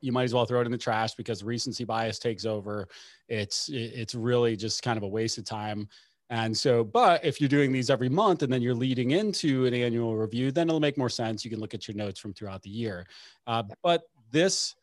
you 0.00 0.12
might 0.12 0.24
as 0.24 0.34
well 0.34 0.44
throw 0.44 0.60
it 0.60 0.66
in 0.66 0.72
the 0.72 0.78
trash 0.78 1.14
because 1.14 1.44
recency 1.44 1.84
bias 1.84 2.18
takes 2.18 2.44
over. 2.44 2.88
It's 3.28 3.68
it's 3.72 4.14
really 4.14 4.56
just 4.56 4.82
kind 4.82 4.96
of 4.96 5.02
a 5.02 5.08
waste 5.08 5.38
of 5.38 5.44
time. 5.44 5.88
And 6.30 6.56
so 6.56 6.84
but 6.84 7.24
if 7.24 7.40
you're 7.40 7.48
doing 7.48 7.72
these 7.72 7.90
every 7.90 8.08
month 8.08 8.42
and 8.42 8.52
then 8.52 8.62
you're 8.62 8.74
leading 8.74 9.12
into 9.12 9.66
an 9.66 9.74
annual 9.74 10.16
review 10.16 10.52
then 10.52 10.68
it'll 10.68 10.80
make 10.80 10.98
more 10.98 11.08
sense. 11.08 11.44
You 11.44 11.50
can 11.50 11.60
look 11.60 11.74
at 11.74 11.86
your 11.86 11.96
notes 11.96 12.20
from 12.20 12.32
throughout 12.32 12.62
the 12.62 12.70
year. 12.70 13.06
Uh, 13.46 13.64
but 13.82 14.02
this 14.30 14.74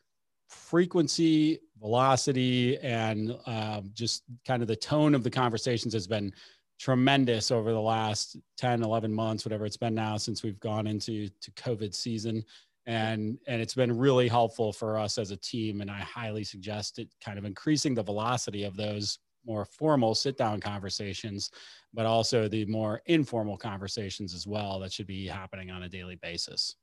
frequency, 0.48 1.60
velocity, 1.80 2.78
and 2.80 3.38
um, 3.46 3.92
just 3.94 4.24
kind 4.46 4.62
of 4.62 4.68
the 4.68 4.76
tone 4.76 5.14
of 5.14 5.24
the 5.24 5.30
conversations 5.30 5.94
has 5.94 6.08
been 6.08 6.34
tremendous 6.80 7.52
over 7.52 7.72
the 7.72 7.82
last 7.82 8.38
10, 8.58 8.84
11 8.84 9.14
months, 9.14 9.46
whatever 9.46 9.66
it's 9.66 9.78
been 9.78 9.96
now 9.96 10.18
since 10.18 10.44
we've 10.44 10.60
gone 10.60 10.88
into 10.88 11.28
to 11.42 11.52
COVID 11.52 11.94
season. 11.94 12.44
And, 12.86 13.38
and 13.48 13.62
it's 13.62 13.74
been 13.74 13.98
really 13.98 14.28
helpful 14.28 14.72
for 14.72 14.98
us 14.98 15.18
as 15.18 15.32
a 15.32 15.38
team. 15.38 15.82
And 15.82 15.92
I 15.92 16.00
highly 16.00 16.44
suggest 16.44 17.00
it 17.00 17.10
kind 17.24 17.38
of 17.38 17.46
increasing 17.46 17.94
the 17.94 18.04
velocity 18.04 18.64
of 18.64 18.78
those 18.78 19.20
more 19.46 19.66
formal 19.66 20.14
sit 20.14 20.38
down 20.38 20.60
conversations, 20.60 21.52
but 21.94 22.06
also 22.06 22.48
the 22.48 22.66
more 22.66 23.02
informal 23.06 23.58
conversations 23.58 24.34
as 24.34 24.46
well 24.46 24.80
that 24.80 24.92
should 24.92 25.08
be 25.08 25.26
happening 25.26 25.72
on 25.72 25.84
a 25.84 25.90
daily 25.90 26.16
basis. 26.16 26.76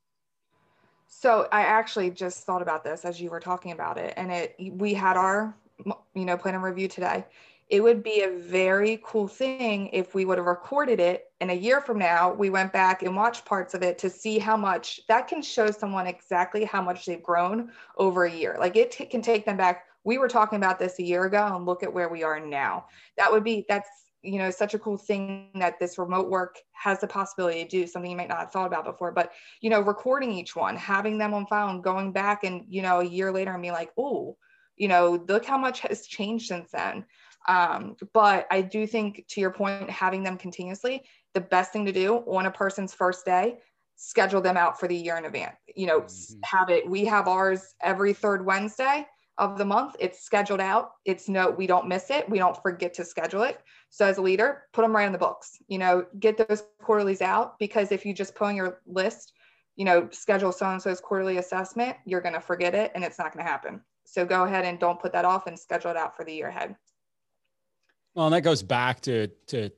So 1.17 1.47
I 1.49 1.61
actually 1.61 2.11
just 2.11 2.43
thought 2.43 2.61
about 2.61 2.83
this 2.83 3.05
as 3.05 3.21
you 3.21 3.29
were 3.29 3.39
talking 3.39 3.71
about 3.71 3.97
it, 3.97 4.13
and 4.17 4.29
it 4.31 4.55
we 4.73 4.93
had 4.93 5.15
our 5.15 5.55
you 6.13 6.25
know 6.25 6.35
plan 6.35 6.55
and 6.55 6.63
review 6.63 6.89
today. 6.89 7.25
It 7.69 7.81
would 7.81 8.03
be 8.03 8.21
a 8.23 8.29
very 8.29 8.99
cool 9.01 9.27
thing 9.27 9.87
if 9.93 10.13
we 10.13 10.25
would 10.25 10.37
have 10.37 10.45
recorded 10.45 10.99
it, 10.99 11.31
and 11.39 11.49
a 11.49 11.55
year 11.55 11.79
from 11.79 11.99
now 11.99 12.33
we 12.33 12.49
went 12.49 12.73
back 12.73 13.01
and 13.01 13.15
watched 13.15 13.45
parts 13.45 13.73
of 13.73 13.81
it 13.81 13.97
to 13.99 14.09
see 14.09 14.39
how 14.39 14.57
much 14.57 15.07
that 15.07 15.29
can 15.29 15.41
show 15.41 15.71
someone 15.71 16.05
exactly 16.05 16.65
how 16.65 16.81
much 16.81 17.05
they've 17.05 17.23
grown 17.23 17.71
over 17.97 18.25
a 18.25 18.31
year. 18.31 18.57
Like 18.59 18.75
it 18.75 18.91
t- 18.91 19.05
can 19.05 19.21
take 19.21 19.45
them 19.45 19.55
back. 19.55 19.85
We 20.03 20.17
were 20.17 20.27
talking 20.27 20.57
about 20.57 20.79
this 20.79 20.99
a 20.99 21.03
year 21.03 21.23
ago, 21.23 21.55
and 21.55 21.65
look 21.65 21.81
at 21.81 21.93
where 21.93 22.09
we 22.09 22.23
are 22.23 22.41
now. 22.41 22.87
That 23.17 23.31
would 23.31 23.45
be 23.45 23.65
that's 23.69 23.89
you 24.25 24.39
know 24.39 24.49
such 24.49 24.73
a 24.73 24.79
cool 24.79 24.97
thing 24.97 25.49
that 25.55 25.79
this 25.79 25.97
remote 25.97 26.29
work 26.29 26.57
has 26.73 26.99
the 26.99 27.07
possibility 27.07 27.63
to 27.63 27.69
do 27.69 27.87
something 27.87 28.09
you 28.09 28.17
might 28.17 28.29
not 28.29 28.39
have 28.39 28.51
thought 28.51 28.67
about 28.67 28.85
before. 28.85 29.11
But 29.11 29.31
you 29.61 29.69
know 29.69 29.81
recording 29.81 30.31
each 30.31 30.55
one 30.55 30.75
having 30.75 31.17
them 31.17 31.33
on 31.33 31.45
file 31.47 31.69
and 31.69 31.83
going 31.83 32.11
back 32.11 32.43
and 32.43 32.65
you 32.67 32.81
know 32.81 32.99
a 32.99 33.05
year 33.05 33.31
later 33.31 33.53
and 33.53 33.61
be 33.61 33.71
like 33.71 33.91
oh 33.97 34.37
you 34.75 34.87
know 34.87 35.23
look 35.27 35.45
how 35.45 35.57
much 35.57 35.81
has 35.81 36.07
changed 36.07 36.47
since 36.47 36.71
then. 36.71 37.05
Um, 37.47 37.95
but 38.11 38.47
i 38.49 38.59
do 38.59 38.87
think 38.87 39.23
to 39.29 39.39
your 39.39 39.51
point 39.51 39.87
having 39.87 40.23
them 40.23 40.35
continuously 40.35 41.03
the 41.35 41.41
best 41.41 41.71
thing 41.71 41.85
to 41.85 41.91
do 41.91 42.15
on 42.15 42.47
a 42.47 42.51
person's 42.51 42.91
first 42.91 43.23
day 43.23 43.59
schedule 43.97 44.41
them 44.41 44.57
out 44.57 44.79
for 44.79 44.87
the 44.87 44.95
year 44.95 45.17
in 45.17 45.25
advance. 45.25 45.55
You 45.75 45.87
know 45.87 46.01
mm-hmm. 46.01 46.39
have 46.43 46.69
it 46.69 46.89
we 46.89 47.05
have 47.05 47.27
ours 47.27 47.75
every 47.81 48.13
third 48.13 48.45
wednesday 48.45 49.05
of 49.37 49.57
the 49.57 49.65
month. 49.65 49.95
It's 49.99 50.23
scheduled 50.23 50.61
out. 50.61 50.91
It's 51.03 51.27
no, 51.27 51.49
we 51.49 51.67
don't 51.67 51.87
miss 51.87 52.09
it. 52.09 52.29
We 52.29 52.37
don't 52.37 52.61
forget 52.61 52.93
to 52.95 53.05
schedule 53.05 53.43
it. 53.43 53.59
So 53.89 54.05
as 54.05 54.17
a 54.17 54.21
leader, 54.21 54.63
put 54.73 54.81
them 54.83 54.95
right 54.95 55.05
in 55.05 55.11
the 55.11 55.17
books. 55.17 55.57
You 55.67 55.77
know, 55.77 56.05
get 56.19 56.37
those 56.37 56.63
quarterlies 56.81 57.21
out 57.21 57.59
because 57.59 57.91
if 57.91 58.05
you 58.05 58.13
just 58.13 58.35
put 58.35 58.47
on 58.47 58.55
your 58.55 58.81
list, 58.85 59.33
you 59.75 59.85
know, 59.85 60.07
schedule 60.11 60.51
so 60.51 60.69
and 60.69 60.81
so's 60.81 61.01
quarterly 61.01 61.37
assessment, 61.37 61.97
you're 62.05 62.21
going 62.21 62.33
to 62.33 62.41
forget 62.41 62.73
it 62.73 62.91
and 62.95 63.03
it's 63.03 63.19
not 63.19 63.33
going 63.33 63.45
to 63.45 63.51
happen. 63.51 63.81
So 64.05 64.25
go 64.25 64.43
ahead 64.43 64.65
and 64.65 64.79
don't 64.79 64.99
put 64.99 65.11
that 65.13 65.25
off 65.25 65.47
and 65.47 65.59
schedule 65.59 65.91
it 65.91 65.97
out 65.97 66.15
for 66.15 66.23
the 66.23 66.33
year 66.33 66.47
ahead. 66.47 66.75
Well, 68.13 68.27
and 68.27 68.33
that 68.33 68.41
goes 68.41 68.63
back 68.63 69.01
to 69.01 69.27
to 69.47 69.69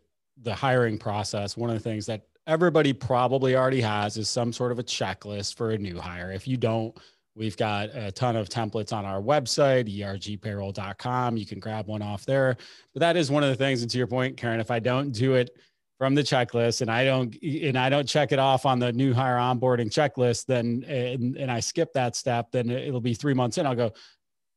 the 0.44 0.54
hiring 0.54 1.00
process. 1.00 1.58
One 1.58 1.72
of 1.72 1.76
the 1.76 1.82
things 1.82 2.06
that 2.06 2.28
everybody 2.46 2.94
probably 2.94 3.56
already 3.56 3.82
has 3.82 4.18
is 4.18 4.30
some 4.30 4.54
sort 4.54 4.72
of 4.72 4.78
a 4.78 4.84
checklist 4.84 5.56
for 5.56 5.72
a 5.72 5.78
new 5.78 6.00
hire. 6.00 6.32
If 6.32 6.48
you 6.48 6.58
don't, 6.58 6.96
We've 7.38 7.56
got 7.56 7.90
a 7.94 8.12
ton 8.12 8.36
of 8.36 8.50
templates 8.50 8.92
on 8.92 9.06
our 9.06 9.22
website, 9.22 9.88
ergpayroll.com. 9.96 11.38
You 11.38 11.46
can 11.46 11.60
grab 11.60 11.86
one 11.88 12.02
off 12.02 12.26
there. 12.26 12.58
But 12.94 13.02
that 13.02 13.16
is 13.16 13.30
one 13.30 13.44
of 13.44 13.50
the 13.50 13.56
things, 13.56 13.84
and 13.84 13.92
to 13.92 13.98
your 13.98 14.08
point, 14.08 14.38
Karen, 14.38 14.60
if 14.60 14.72
I 14.72 14.80
don't 14.80 15.12
do 15.12 15.36
it 15.36 15.52
from 16.00 16.16
the 16.16 16.24
checklist 16.24 16.82
and 16.82 16.92
I 16.92 17.06
don't 17.06 17.36
and 17.44 17.78
I 17.78 17.90
don't 17.90 18.08
check 18.08 18.32
it 18.32 18.40
off 18.40 18.66
on 18.66 18.80
the 18.80 18.92
new 18.92 19.14
hire 19.14 19.38
onboarding 19.38 19.90
checklist, 19.90 20.46
then 20.48 20.84
and, 20.88 21.38
and 21.38 21.52
I 21.52 21.60
skip 21.60 21.94
that 21.94 22.16
step, 22.16 22.48
then 22.52 22.70
it'll 22.70 23.02
be 23.02 23.14
three 23.14 23.34
months 23.34 23.58
in. 23.58 23.68
I'll 23.68 23.76
go, 23.76 23.94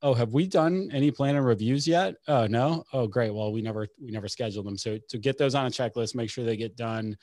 oh, 0.03 0.15
have 0.15 0.33
we 0.33 0.47
done 0.47 0.89
any 0.93 1.11
plan 1.11 1.37
and 1.37 1.45
reviews 1.45 1.87
yet? 1.87 2.15
Oh 2.29 2.47
no. 2.47 2.85
Oh, 2.93 3.07
great. 3.07 3.35
Well, 3.35 3.53
we 3.53 3.63
never 3.63 3.89
we 4.03 4.11
never 4.11 4.29
scheduled 4.29 4.67
them. 4.67 4.79
So 4.79 4.99
to 5.09 5.19
get 5.19 5.37
those 5.39 5.55
on 5.55 5.67
a 5.67 5.71
checklist, 5.71 6.15
make 6.15 6.31
sure 6.31 6.45
they 6.45 6.57
get 6.57 6.77
done 6.77 7.17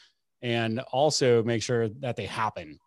and 0.43 0.80
also 0.91 1.43
make 1.43 1.63
sure 1.63 1.89
that 1.89 2.15
they 2.15 2.26
happen 2.26 2.80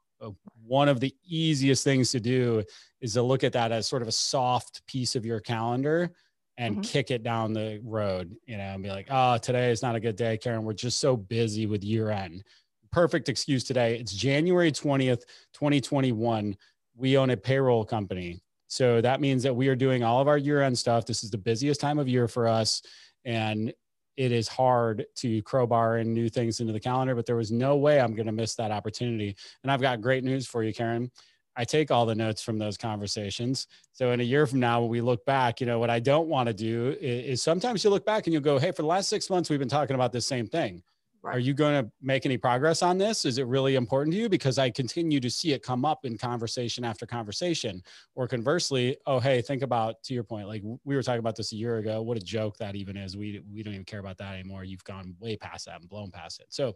one 0.67 0.89
of 0.89 1.01
the 1.01 1.15
easiest 1.27 1.85
things 1.85 2.13
to 2.13 2.21
do 2.21 2.63
is 3.01 3.15
to 3.15 3.23
look 3.23 3.45
at 3.45 3.53
that 3.55 3.73
as 3.73 3.87
sort 3.87 4.03
of 4.03 4.09
a 4.09 4.13
soft 4.13 4.87
piece 4.87 5.17
of 5.17 5.25
your 5.25 5.41
calendar 5.41 6.13
and 6.59 6.75
mm-hmm. 6.75 6.83
kick 6.83 7.11
it 7.11 7.23
down 7.23 7.53
the 7.53 7.81
road, 7.83 8.37
you 8.47 8.57
know, 8.57 8.63
and 8.63 8.83
be 8.83 8.91
like, 8.91 9.07
oh, 9.11 9.39
today 9.39 9.71
is 9.71 9.83
not 9.83 9.95
a 9.95 10.01
good 10.01 10.17
day, 10.17 10.37
Karen. 10.37 10.65
We're 10.65 10.75
just 10.75 11.01
so 11.01 11.17
busy 11.17 11.67
with 11.67 11.83
year 11.83 12.11
end. 12.11 12.45
Perfect 12.93 13.29
excuse 13.29 13.65
today. 13.65 13.99
It's 13.99 14.13
January 14.13 14.71
20th, 14.71 15.23
2021. 15.55 16.57
We 16.97 17.17
own 17.17 17.31
a 17.31 17.37
payroll 17.37 17.85
company. 17.85 18.43
So 18.67 19.01
that 19.01 19.21
means 19.21 19.43
that 19.43 19.57
we 19.57 19.69
are 19.69 19.77
doing 19.77 20.05
all 20.05 20.21
of 20.21 20.29
our 20.29 20.39
year 20.39 20.63
end 20.63 20.79
stuff. 20.79 21.07
This 21.07 21.25
is 21.25 21.31
the 21.31 21.39
busiest 21.39 21.81
time 21.81 21.99
of 21.99 22.09
year 22.09 22.29
for 22.29 22.47
us. 22.47 22.83
And 23.25 23.73
it 24.21 24.33
is 24.33 24.49
hard 24.49 25.07
to 25.15 25.41
crowbar 25.45 25.97
in 25.97 26.13
new 26.13 26.29
things 26.29 26.61
into 26.61 26.75
the 26.75 26.79
calendar, 26.79 27.15
but 27.15 27.25
there 27.25 27.37
was 27.37 27.51
no 27.51 27.79
way 27.79 27.99
I'm 27.99 28.15
going 28.15 28.27
to 28.27 28.33
miss 28.33 28.55
that 28.57 28.71
opportunity. 28.71 29.35
And 29.63 29.73
I've 29.73 29.81
got 29.81 30.03
great 30.03 30.25
news 30.25 30.47
for 30.47 30.63
you, 30.63 30.75
Karen. 30.75 31.11
I 31.57 31.65
take 31.65 31.91
all 31.91 32.05
the 32.05 32.15
notes 32.15 32.43
from 32.43 32.59
those 32.59 32.77
conversations. 32.77 33.67
So 33.95 34.13
in 34.13 34.21
a 34.21 34.23
year 34.23 34.47
from 34.47 34.61
now, 34.61 34.83
when 34.83 34.91
we 34.91 35.01
look 35.01 35.25
back, 35.25 35.59
you 35.59 35.67
know, 35.67 35.79
what 35.79 35.89
I 35.89 36.01
don't 36.01 36.29
want 36.29 36.49
to 36.49 36.53
do 36.53 36.95
is, 37.01 37.25
is, 37.25 37.43
sometimes 37.43 37.83
you 37.83 37.89
look 37.89 38.05
back 38.05 38.27
and 38.27 38.35
you'll 38.35 38.43
go, 38.43 38.59
Hey, 38.59 38.73
for 38.73 38.83
the 38.83 38.89
last 38.89 39.09
six 39.09 39.31
months, 39.31 39.49
we've 39.49 39.59
been 39.59 39.71
talking 39.71 39.95
about 39.95 40.13
this 40.13 40.27
same 40.27 40.47
thing. 40.47 40.83
Right. 41.23 41.37
Are 41.37 41.39
you 41.39 41.53
going 41.53 41.85
to 41.85 41.91
make 42.01 42.25
any 42.25 42.39
progress 42.39 42.83
on 42.83 42.97
this? 42.97 43.27
Is 43.27 43.37
it 43.37 43.47
really 43.47 43.75
important 43.75 44.15
to 44.15 44.21
you? 44.21 44.31
Because 44.31 44.59
I 44.59 44.71
continue 44.71 45.21
to 45.21 45.29
see 45.29 45.53
it 45.53 45.63
come 45.63 45.85
up 45.85 46.07
in 46.07 46.17
conversation 46.17 46.83
after 46.83 47.05
conversation. 47.05 47.83
Or 48.15 48.27
conversely, 48.27 48.97
oh 49.07 49.21
hey, 49.21 49.43
think 49.43 49.63
about 49.63 50.03
to 50.05 50.15
your 50.15 50.25
point, 50.25 50.49
like 50.49 50.63
we 50.85 50.95
were 50.97 51.03
talking 51.03 51.19
about 51.19 51.37
this 51.37 51.53
a 51.53 51.57
year 51.57 51.77
ago. 51.77 52.01
What 52.01 52.17
a 52.17 52.21
joke 52.21 52.57
that 52.57 52.75
even 52.75 52.97
is. 52.97 53.19
We 53.19 53.43
we 53.53 53.63
don't 53.63 53.75
even 53.75 53.85
care 53.85 54.01
about 54.01 54.17
that 54.19 54.33
anymore. 54.33 54.65
You've 54.65 54.85
gone 54.85 55.15
way 55.21 55.37
past 55.37 55.67
that 55.67 55.81
and 55.81 55.91
blown 55.91 56.11
past 56.11 56.41
it. 56.41 56.47
So 56.49 56.75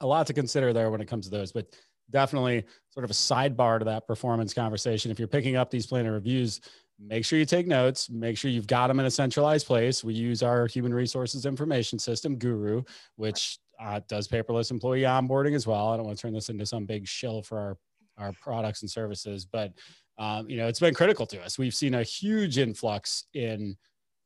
a 0.00 0.06
lot 0.06 0.26
to 0.28 0.32
consider 0.32 0.72
there 0.72 0.90
when 0.90 1.00
it 1.00 1.08
comes 1.08 1.24
to 1.24 1.30
those. 1.30 1.50
But 1.50 1.66
definitely 2.10 2.64
sort 2.90 3.04
of 3.04 3.10
a 3.10 3.14
sidebar 3.14 3.78
to 3.80 3.84
that 3.86 4.06
performance 4.06 4.54
conversation. 4.54 5.10
If 5.10 5.18
you're 5.18 5.28
picking 5.28 5.56
up 5.56 5.70
these 5.70 5.86
planner 5.86 6.12
reviews, 6.12 6.60
make 6.98 7.24
sure 7.24 7.38
you 7.38 7.44
take 7.44 7.66
notes. 7.66 8.10
Make 8.10 8.38
sure 8.38 8.50
you've 8.50 8.66
got 8.66 8.88
them 8.88 9.00
in 9.00 9.06
a 9.06 9.10
centralized 9.10 9.66
place. 9.66 10.04
We 10.04 10.14
use 10.14 10.42
our 10.42 10.66
human 10.66 10.94
resources 10.94 11.46
information 11.46 11.98
system 11.98 12.36
guru 12.36 12.82
which 13.16 13.58
uh, 13.80 14.00
does 14.08 14.28
paperless 14.28 14.70
employee 14.70 15.02
onboarding 15.02 15.54
as 15.54 15.66
well. 15.66 15.88
I 15.88 15.96
don't 15.96 16.06
want 16.06 16.16
to 16.16 16.22
turn 16.22 16.32
this 16.32 16.48
into 16.48 16.66
some 16.66 16.86
big 16.86 17.06
shill 17.06 17.42
for 17.42 17.58
our 17.58 17.78
our 18.18 18.32
products 18.42 18.82
and 18.82 18.90
services 18.90 19.46
but 19.46 19.72
um, 20.18 20.48
you 20.48 20.58
know 20.58 20.68
it's 20.68 20.80
been 20.80 20.94
critical 20.94 21.26
to 21.26 21.42
us. 21.42 21.58
We've 21.58 21.74
seen 21.74 21.94
a 21.94 22.02
huge 22.02 22.58
influx 22.58 23.24
in 23.34 23.76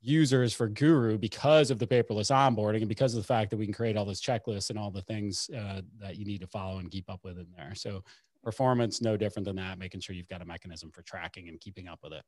users 0.02 0.52
for 0.52 0.68
guru 0.68 1.18
because 1.18 1.70
of 1.70 1.79
the 1.79 1.87
paperless 1.87 2.31
onboarding 2.31 2.79
and 2.79 2.88
because 2.88 3.14
of 3.14 3.22
the 3.22 3.26
fact 3.26 3.50
that 3.50 3.57
we 3.57 3.64
can 3.64 3.74
create 3.74 3.96
all 3.96 4.05
those 4.05 4.20
checklists 4.20 4.70
and 4.70 4.79
all 4.79 4.90
the 4.90 5.02
things 5.02 5.50
uh, 5.57 5.81
that 5.98 6.16
you 6.16 6.24
need 6.24 6.40
to 6.40 6.46
follow 6.46 6.79
and 6.79 6.90
keep 6.90 7.09
up 7.11 7.20
with 7.24 7.38
in 7.38 7.46
there. 7.57 7.74
So 7.74 8.05
performance 8.46 9.00
no 9.00 9.16
different 9.16 9.44
than 9.44 9.57
that 9.57 9.76
making 9.76 10.00
sure 10.00 10.14
you've 10.14 10.29
got 10.29 10.40
a 10.40 10.44
mechanism 10.44 10.88
for 10.92 11.02
tracking 11.02 11.48
and 11.48 11.61
keeping 11.61 11.88
up 11.88 11.98
with 12.05 12.12
it 12.12 12.22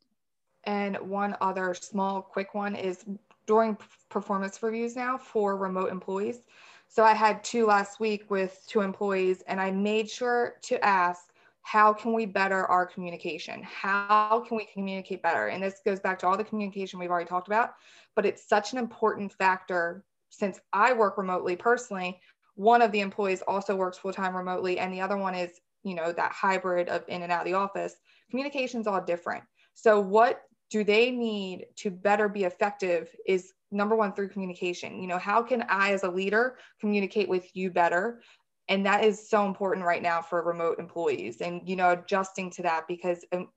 and 0.69 0.99
one 0.99 1.35
other 1.41 1.73
small, 1.73 2.21
quick 2.21 2.53
one 2.53 2.77
is 2.77 3.07
during 3.47 3.75
performance 4.11 4.63
reviews 4.63 4.95
now 4.95 5.17
for 5.17 5.57
remote 5.57 5.91
employees. 5.91 6.41
So 6.89 7.03
I 7.03 7.15
had 7.15 7.43
two 7.43 7.65
last 7.65 8.01
week 8.01 8.31
with 8.31 8.63
two 8.69 8.83
employees, 8.83 9.43
and 9.49 9.59
I 9.63 9.71
made 9.71 10.11
sure 10.11 10.57
to 10.65 10.85
ask, 10.85 11.33
how 11.63 11.95
can 11.95 12.13
we 12.13 12.27
better 12.27 12.67
our 12.67 12.85
communication? 12.85 13.63
How 13.63 14.45
can 14.47 14.59
we 14.59 14.67
communicate 14.67 15.23
better? 15.23 15.47
And 15.47 15.63
this 15.63 15.81
goes 15.87 16.01
back 16.01 16.19
to 16.19 16.27
all 16.27 16.37
the 16.37 16.45
communication 16.45 16.99
we've 16.99 17.11
already 17.11 17.29
talked 17.29 17.49
about, 17.49 17.71
but 18.15 18.27
it's 18.27 18.47
such 18.47 18.73
an 18.73 18.79
important 18.79 19.33
factor 19.33 20.05
since 20.29 20.61
I 20.75 20.93
work 20.93 21.17
remotely 21.17 21.57
personally. 21.57 22.21
One 22.57 22.83
of 22.83 22.93
the 22.93 23.01
employees 23.01 23.43
also 23.49 23.75
works 23.75 23.97
full 23.97 24.13
time 24.13 24.37
remotely, 24.37 24.79
and 24.79 24.93
the 24.93 25.01
other 25.01 25.17
one 25.17 25.35
is, 25.35 25.51
you 25.83 25.95
know, 25.95 26.13
that 26.13 26.33
hybrid 26.33 26.91
of 26.91 27.05
in 27.09 27.23
and 27.23 27.33
out 27.33 27.41
of 27.41 27.47
the 27.47 27.55
office. 27.55 27.95
Communication's 28.29 28.87
all 28.87 29.01
different. 29.01 29.45
So, 29.73 30.01
what 30.01 30.43
do 30.71 30.85
they 30.85 31.11
need 31.11 31.67
to 31.77 31.91
better 31.91 32.29
be 32.29 32.45
effective 32.45 33.09
is 33.27 33.53
number 33.71 33.97
one 33.97 34.13
through 34.13 34.29
communication. 34.29 35.01
You 35.01 35.09
know 35.09 35.19
how 35.19 35.43
can 35.43 35.65
i 35.69 35.93
as 35.93 36.05
a 36.05 36.11
leader 36.11 36.59
communicate 36.81 37.29
with 37.29 37.55
you 37.55 37.71
better? 37.71 38.23
And 38.69 38.85
that 38.85 39.03
is 39.05 39.31
so 39.31 39.47
important 39.47 39.87
right 39.87 40.03
now 40.03 40.21
for 40.21 40.43
remote 40.43 40.79
employees 40.79 41.41
and 41.41 41.67
you 41.69 41.77
know 41.77 41.91
adjusting 41.93 42.51
to 42.53 42.63
that 42.63 42.87
because 42.87 43.25
um, 43.33 43.49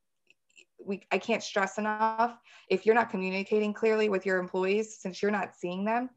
we 0.83 1.01
i 1.11 1.17
can't 1.17 1.43
stress 1.43 1.77
enough 1.77 2.37
if 2.69 2.85
you're 2.85 2.95
not 2.95 3.09
communicating 3.09 3.73
clearly 3.73 4.09
with 4.09 4.25
your 4.25 4.39
employees 4.39 4.97
since 4.99 5.21
you're 5.21 5.31
not 5.31 5.55
seeing 5.55 5.85
them 5.85 6.09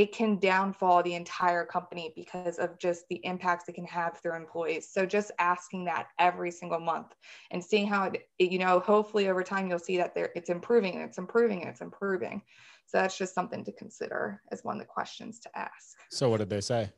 it 0.00 0.12
can 0.12 0.38
downfall 0.38 1.02
the 1.02 1.14
entire 1.14 1.66
company 1.66 2.10
because 2.16 2.56
of 2.56 2.78
just 2.78 3.06
the 3.10 3.20
impacts 3.22 3.68
it 3.68 3.74
can 3.74 3.84
have 3.84 4.16
through 4.16 4.34
employees. 4.34 4.88
So 4.90 5.04
just 5.04 5.30
asking 5.38 5.84
that 5.84 6.06
every 6.18 6.50
single 6.50 6.80
month 6.80 7.08
and 7.50 7.62
seeing 7.62 7.86
how 7.86 8.04
it, 8.04 8.26
you 8.38 8.58
know, 8.58 8.80
hopefully 8.80 9.28
over 9.28 9.42
time 9.42 9.68
you'll 9.68 9.78
see 9.78 9.98
that 9.98 10.14
there 10.14 10.30
it's 10.34 10.48
improving 10.48 10.94
and 10.94 11.02
it's 11.02 11.18
improving 11.18 11.60
and 11.60 11.68
it's 11.68 11.82
improving. 11.82 12.40
So 12.86 12.96
that's 12.96 13.18
just 13.18 13.34
something 13.34 13.62
to 13.62 13.72
consider 13.72 14.40
as 14.50 14.64
one 14.64 14.76
of 14.76 14.80
the 14.80 14.86
questions 14.86 15.38
to 15.40 15.50
ask. 15.54 15.98
So 16.10 16.30
what 16.30 16.38
did 16.38 16.48
they 16.48 16.62
say? 16.62 16.88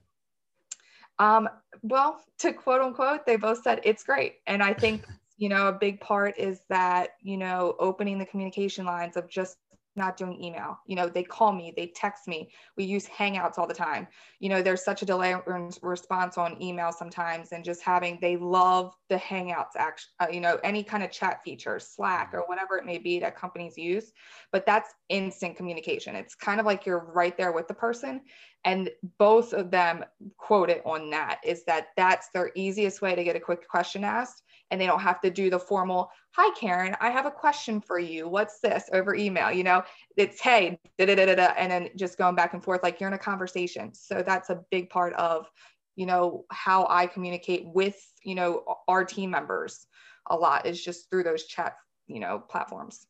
Um, 1.18 1.48
well, 1.82 2.22
to 2.38 2.52
quote 2.52 2.82
unquote, 2.82 3.26
they 3.26 3.34
both 3.34 3.64
said 3.64 3.80
it's 3.82 4.04
great. 4.04 4.36
And 4.46 4.62
I 4.62 4.74
think 4.74 5.08
you 5.38 5.48
know 5.48 5.66
a 5.66 5.72
big 5.72 5.98
part 5.98 6.38
is 6.38 6.60
that 6.68 7.16
you 7.20 7.36
know 7.36 7.74
opening 7.80 8.16
the 8.16 8.26
communication 8.26 8.84
lines 8.84 9.16
of 9.16 9.28
just 9.28 9.56
not 9.96 10.16
doing 10.16 10.42
email. 10.42 10.78
You 10.86 10.96
know, 10.96 11.08
they 11.08 11.22
call 11.22 11.52
me, 11.52 11.72
they 11.76 11.92
text 11.94 12.26
me. 12.26 12.50
We 12.76 12.84
use 12.84 13.06
Hangouts 13.06 13.58
all 13.58 13.66
the 13.66 13.74
time. 13.74 14.08
You 14.40 14.48
know, 14.48 14.62
there's 14.62 14.84
such 14.84 15.02
a 15.02 15.06
delay 15.06 15.32
in 15.32 15.70
response 15.82 16.38
on 16.38 16.60
email 16.62 16.92
sometimes, 16.92 17.52
and 17.52 17.64
just 17.64 17.82
having 17.82 18.18
they 18.20 18.36
love 18.36 18.94
the 19.08 19.16
Hangouts. 19.16 19.76
Act, 19.76 20.06
uh, 20.20 20.26
you 20.30 20.40
know, 20.40 20.58
any 20.64 20.82
kind 20.82 21.02
of 21.02 21.10
chat 21.10 21.42
feature, 21.44 21.78
Slack 21.78 22.30
or 22.32 22.40
whatever 22.46 22.76
it 22.76 22.86
may 22.86 22.98
be 22.98 23.18
that 23.20 23.36
companies 23.36 23.76
use. 23.76 24.12
But 24.50 24.66
that's 24.66 24.90
instant 25.08 25.56
communication. 25.56 26.16
It's 26.16 26.34
kind 26.34 26.60
of 26.60 26.66
like 26.66 26.86
you're 26.86 27.12
right 27.12 27.36
there 27.36 27.52
with 27.52 27.68
the 27.68 27.74
person, 27.74 28.22
and 28.64 28.90
both 29.18 29.52
of 29.52 29.70
them 29.70 30.04
quote 30.36 30.70
it 30.70 30.82
on 30.84 31.10
that 31.10 31.40
is 31.44 31.64
that 31.64 31.88
that's 31.96 32.28
their 32.32 32.50
easiest 32.54 33.02
way 33.02 33.14
to 33.14 33.24
get 33.24 33.36
a 33.36 33.40
quick 33.40 33.68
question 33.68 34.04
asked 34.04 34.42
and 34.72 34.80
they 34.80 34.86
don't 34.86 35.00
have 35.00 35.20
to 35.20 35.30
do 35.30 35.50
the 35.50 35.58
formal 35.58 36.10
hi 36.32 36.50
karen 36.58 36.96
i 37.00 37.10
have 37.10 37.26
a 37.26 37.30
question 37.30 37.80
for 37.80 37.98
you. 37.98 38.26
What's 38.26 38.58
this? 38.58 38.88
over 38.92 39.14
email 39.14 39.52
you 39.52 39.62
know? 39.62 39.84
It's 40.16 40.40
hey 40.40 40.80
da, 40.98 41.06
da, 41.06 41.14
da, 41.14 41.34
da, 41.34 41.52
and 41.56 41.70
then 41.70 41.90
just 41.94 42.18
going 42.18 42.34
back 42.34 42.54
and 42.54 42.64
forth 42.64 42.82
like 42.82 42.98
you're 42.98 43.08
in 43.08 43.14
a 43.14 43.18
conversation. 43.18 43.94
So 43.94 44.22
that's 44.22 44.50
a 44.50 44.64
big 44.70 44.90
part 44.90 45.12
of 45.14 45.48
you 45.94 46.06
know 46.06 46.46
how 46.50 46.86
i 46.88 47.06
communicate 47.06 47.66
with 47.66 48.00
you 48.24 48.34
know 48.34 48.64
our 48.88 49.04
team 49.04 49.30
members 49.30 49.86
a 50.30 50.34
lot 50.36 50.64
is 50.64 50.82
just 50.82 51.10
through 51.10 51.22
those 51.22 51.44
chat 51.44 51.76
you 52.06 52.18
know 52.18 52.38
platforms. 52.38 53.06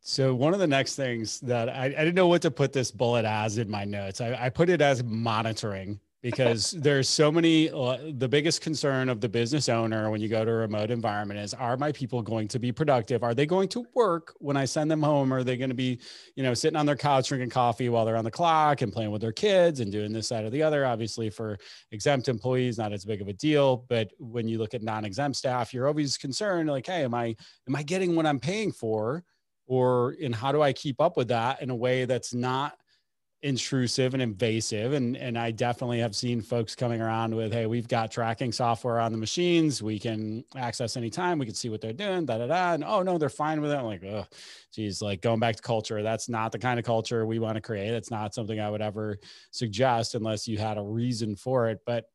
So 0.00 0.32
one 0.32 0.54
of 0.54 0.60
the 0.60 0.66
next 0.68 0.94
things 0.94 1.40
that 1.40 1.68
I, 1.68 1.86
I, 1.86 1.88
didn't 1.88 2.14
know 2.14 2.28
what 2.28 2.42
to 2.42 2.52
put 2.52 2.72
this 2.72 2.92
bullet 2.92 3.24
as 3.24 3.58
in 3.58 3.68
my 3.68 3.84
notes. 3.84 4.20
I, 4.20 4.38
I 4.44 4.48
put 4.48 4.68
it 4.68 4.80
as 4.80 5.02
monitoring 5.02 5.98
because 6.22 6.70
there's 6.78 7.08
so 7.08 7.30
many 7.30 7.70
uh, 7.70 7.98
the 8.14 8.28
biggest 8.28 8.60
concern 8.60 9.08
of 9.08 9.20
the 9.20 9.28
business 9.28 9.68
owner 9.68 10.10
when 10.10 10.20
you 10.20 10.28
go 10.28 10.44
to 10.44 10.50
a 10.50 10.54
remote 10.54 10.90
environment 10.90 11.38
is 11.38 11.54
are 11.54 11.76
my 11.76 11.92
people 11.92 12.22
going 12.22 12.48
to 12.48 12.58
be 12.58 12.72
productive? 12.72 13.22
Are 13.22 13.34
they 13.34 13.46
going 13.46 13.68
to 13.68 13.84
work 13.94 14.34
when 14.38 14.56
i 14.56 14.64
send 14.64 14.90
them 14.90 15.02
home? 15.02 15.32
Are 15.32 15.44
they 15.44 15.56
going 15.56 15.70
to 15.70 15.76
be 15.76 16.00
you 16.34 16.42
know 16.42 16.54
sitting 16.54 16.76
on 16.76 16.86
their 16.86 16.96
couch 16.96 17.28
drinking 17.28 17.50
coffee 17.50 17.88
while 17.88 18.04
they're 18.04 18.16
on 18.16 18.24
the 18.24 18.30
clock 18.30 18.82
and 18.82 18.92
playing 18.92 19.10
with 19.10 19.20
their 19.20 19.32
kids 19.32 19.80
and 19.80 19.92
doing 19.92 20.12
this 20.12 20.28
side 20.28 20.44
or 20.44 20.50
the 20.50 20.62
other? 20.62 20.86
Obviously 20.86 21.30
for 21.30 21.58
exempt 21.92 22.28
employees 22.28 22.78
not 22.78 22.92
as 22.92 23.04
big 23.04 23.20
of 23.20 23.28
a 23.28 23.32
deal. 23.32 23.84
But 23.88 24.10
when 24.18 24.48
you 24.48 24.58
look 24.58 24.74
at 24.74 24.82
non-exempt 24.82 25.36
staff 25.36 25.72
you're 25.72 25.86
always 25.86 26.16
concerned 26.16 26.68
like 26.68 26.86
hey 26.86 27.04
am 27.04 27.14
i 27.14 27.36
am 27.68 27.76
i 27.76 27.82
getting 27.82 28.16
what 28.16 28.26
i'm 28.26 28.40
paying 28.40 28.72
for? 28.72 29.24
Or 29.68 30.14
and 30.22 30.34
how 30.34 30.52
do 30.52 30.62
i 30.62 30.72
keep 30.72 31.00
up 31.00 31.16
with 31.16 31.28
that 31.28 31.60
in 31.60 31.70
a 31.70 31.74
way 31.74 32.04
that's 32.04 32.32
not 32.32 32.78
intrusive 33.42 34.14
and 34.14 34.22
invasive. 34.22 34.92
And 34.94 35.16
and 35.16 35.38
I 35.38 35.50
definitely 35.50 36.00
have 36.00 36.16
seen 36.16 36.40
folks 36.40 36.74
coming 36.74 37.00
around 37.00 37.34
with 37.34 37.52
hey 37.52 37.66
we've 37.66 37.86
got 37.86 38.10
tracking 38.10 38.50
software 38.50 38.98
on 38.98 39.12
the 39.12 39.18
machines. 39.18 39.82
We 39.82 39.98
can 39.98 40.44
access 40.56 40.96
anytime. 40.96 41.38
We 41.38 41.46
can 41.46 41.54
see 41.54 41.68
what 41.68 41.80
they're 41.80 41.92
doing 41.92 42.24
da 42.24 42.38
da 42.38 42.46
da. 42.46 42.72
And 42.72 42.84
oh 42.84 43.02
no 43.02 43.18
they're 43.18 43.28
fine 43.28 43.60
with 43.60 43.70
it. 43.70 43.76
I'm 43.76 43.84
like 43.84 44.04
oh 44.04 44.26
geez 44.72 45.02
like 45.02 45.20
going 45.20 45.40
back 45.40 45.56
to 45.56 45.62
culture 45.62 46.02
that's 46.02 46.28
not 46.28 46.50
the 46.50 46.58
kind 46.58 46.78
of 46.78 46.84
culture 46.84 47.26
we 47.26 47.38
want 47.38 47.56
to 47.56 47.60
create. 47.60 47.92
It's 47.92 48.10
not 48.10 48.34
something 48.34 48.58
I 48.58 48.70
would 48.70 48.82
ever 48.82 49.18
suggest 49.50 50.14
unless 50.14 50.48
you 50.48 50.56
had 50.58 50.78
a 50.78 50.82
reason 50.82 51.36
for 51.36 51.68
it. 51.68 51.80
But 51.84 52.06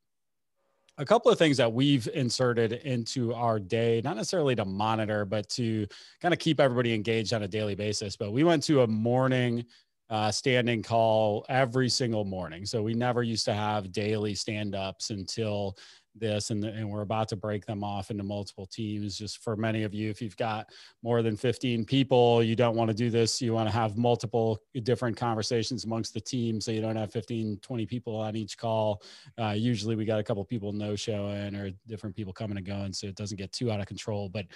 a 0.97 1.05
couple 1.05 1.31
of 1.31 1.38
things 1.38 1.57
that 1.57 1.71
we've 1.71 2.07
inserted 2.13 2.73
into 2.73 3.34
our 3.34 3.60
day, 3.60 4.01
not 4.03 4.17
necessarily 4.17 4.55
to 4.55 4.65
monitor, 4.65 5.25
but 5.25 5.47
to 5.49 5.88
kind 6.21 6.34
of 6.34 6.39
keep 6.39 6.60
everybody 6.60 6.93
engaged 6.93 7.34
on 7.34 7.43
a 7.43 7.47
daily 7.47 7.75
basis. 7.75 8.15
But 8.15 8.31
we 8.31 8.43
went 8.43 8.63
to 8.63 8.81
a 8.81 8.88
morning 8.88 9.65
uh, 10.12 10.30
standing 10.30 10.84
call 10.84 11.45
every 11.47 11.88
single 11.89 12.26
morning. 12.26 12.65
So 12.65 12.84
we 12.84 12.93
never 12.93 13.24
used 13.24 13.45
to 13.45 13.54
have 13.54 13.93
daily 13.93 14.36
stand 14.36 14.76
ups 14.76 15.10
until 15.10 15.78
this, 16.13 16.50
and, 16.50 16.65
and 16.65 16.89
we're 16.89 17.02
about 17.02 17.30
to 17.30 17.38
break 17.38 17.65
them 17.65 17.82
off 17.82 18.12
into 18.12 18.21
multiple 18.21 18.65
teams. 18.65 19.17
Just 19.17 19.41
for 19.41 19.56
many 19.56 19.84
of 19.84 19.93
you, 19.93 20.10
if 20.10 20.21
you've 20.21 20.36
got 20.36 20.69
more 21.02 21.21
than 21.21 21.38
15 21.38 21.86
people, 21.86 22.43
you 22.43 22.58
don't 22.58 22.76
want 22.76 22.89
to 22.89 22.93
do 22.93 23.10
this. 23.10 23.41
You 23.41 23.54
want 23.54 23.69
to 23.69 23.74
have 23.74 23.97
multiple 23.97 24.60
different 24.84 25.15
conversations 25.15 25.86
amongst 25.86 26.13
the 26.13 26.19
team 26.19 26.60
so 26.60 26.71
you 26.71 26.82
don't 26.82 26.97
have 26.97 27.13
15, 27.13 27.60
20 27.62 27.86
people 27.86 28.17
on 28.17 28.36
each 28.36 28.58
call. 28.58 29.02
Uh, 29.41 29.54
usually 29.56 29.95
we 29.95 30.04
got 30.04 30.19
a 30.19 30.24
couple 30.24 30.43
people 30.43 30.74
no 30.74 30.93
showing 30.97 31.56
or 31.56 31.71
different 31.88 32.17
people 32.17 32.34
coming 32.34 32.58
and 32.58 32.65
going, 32.65 32.91
so 32.91 33.08
it 33.08 33.15
doesn't 33.15 33.38
get 33.38 33.54
too 33.54 33.71
out 33.71 33.80
of 33.80 33.86
control. 33.86 34.28
But 34.28 34.47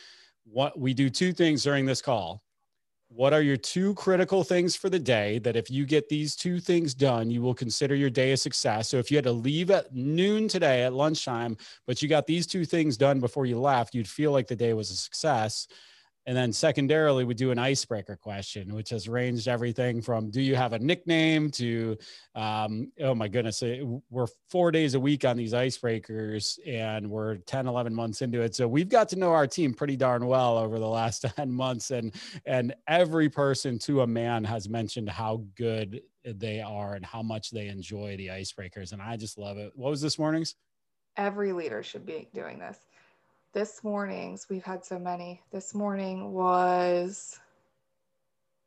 what 0.44 0.78
we 0.78 0.94
do 0.94 1.10
two 1.10 1.32
things 1.32 1.64
during 1.64 1.86
this 1.86 2.02
call 2.02 2.44
what 3.10 3.34
are 3.34 3.42
your 3.42 3.56
two 3.58 3.94
critical 3.94 4.44
things 4.44 4.76
for 4.76 4.90
the 4.90 5.00
day 5.00 5.40
that 5.40 5.56
if 5.56 5.70
you 5.70 5.86
get 5.86 6.10
these 6.10 6.36
two 6.36 6.60
things 6.60 6.94
done, 6.94 7.30
you 7.30 7.42
will 7.42 7.54
consider 7.54 7.96
your 7.96 8.10
day 8.10 8.32
a 8.34 8.38
success? 8.38 8.90
So 8.90 8.98
if 8.98 9.10
you 9.10 9.18
had 9.18 9.24
to 9.26 9.32
leave 9.32 9.72
at 9.72 9.94
noon 9.96 10.48
today 10.48 10.84
at 10.84 10.94
lunchtime, 10.94 11.56
but 11.88 12.02
you 12.02 12.10
got 12.10 12.26
these 12.28 12.46
two 12.48 12.66
things 12.66 12.98
done 12.98 13.20
before 13.20 13.46
you 13.46 13.60
left, 13.60 13.94
you'd 13.96 14.08
feel 14.08 14.32
like 14.32 14.48
the 14.48 14.56
day 14.56 14.74
was 14.74 14.92
a 14.92 14.96
success. 14.96 15.68
And 16.28 16.36
then 16.36 16.52
secondarily, 16.52 17.24
we 17.24 17.36
do 17.36 17.52
an 17.52 17.60
icebreaker 17.60 18.16
question, 18.16 18.74
which 18.74 18.90
has 18.90 19.08
ranged 19.08 19.48
everything 19.48 20.02
from 20.02 20.32
do 20.32 20.42
you 20.42 20.56
have 20.56 20.74
a 20.74 20.80
nickname 20.80 21.52
to, 21.52 21.98
um, 22.34 22.92
oh 23.00 23.14
my 23.14 23.28
goodness, 23.28 23.62
we're 24.10 24.28
four 24.50 24.72
days 24.72 24.96
a 24.96 25.00
week 25.00 25.24
on 25.24 25.38
these 25.38 25.54
icebreakers 25.54 26.58
and 26.66 27.08
we're 27.08 27.36
10, 27.38 27.68
11 27.68 27.94
months 27.94 28.24
into 28.24 28.42
it. 28.42 28.56
So 28.56 28.68
we've 28.68 28.90
got 28.90 29.08
to 29.10 29.18
know 29.18 29.34
our 29.34 29.46
team 29.46 29.74
pretty 29.74 29.96
darn 29.96 30.26
well 30.26 30.58
over 30.58 30.80
the 30.80 30.88
last 30.88 31.26
10 31.36 31.52
months. 31.52 31.92
And, 31.92 32.14
and 32.46 32.74
every 32.88 33.30
person 33.30 33.78
to 33.80 34.02
a 34.02 34.08
man 34.08 34.44
has 34.46 34.68
mentioned 34.68 35.10
how 35.10 35.44
good 35.56 36.02
they 36.26 36.60
are 36.60 36.96
and 36.96 37.06
how 37.06 37.22
much 37.22 37.52
they 37.52 37.68
enjoy 37.68 38.18
the 38.18 38.28
icebreakers. 38.28 38.94
And 38.94 39.02
I 39.02 39.16
just 39.16 39.38
love 39.38 39.58
it. 39.58 39.74
What 39.76 39.92
was 39.92 40.02
this 40.02 40.18
morning's? 40.18 40.56
Every 41.18 41.54
leader 41.54 41.84
should 41.84 42.06
be 42.06 42.28
doing 42.34 42.58
this 42.58 42.80
this 43.56 43.86
morning's, 43.86 44.48
we've 44.50 44.66
had 44.66 44.84
so 44.84 45.00
many. 45.00 45.42
This 45.50 45.74
morning 45.74 46.34
was, 46.34 47.40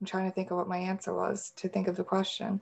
I'm 0.01 0.07
trying 0.07 0.25
to 0.25 0.35
think 0.35 0.51
of 0.51 0.57
what 0.57 0.67
my 0.67 0.79
answer 0.79 1.15
was 1.15 1.53
to 1.57 1.69
think 1.69 1.89
of 1.89 1.97
the 1.97 2.03
question. 2.03 2.61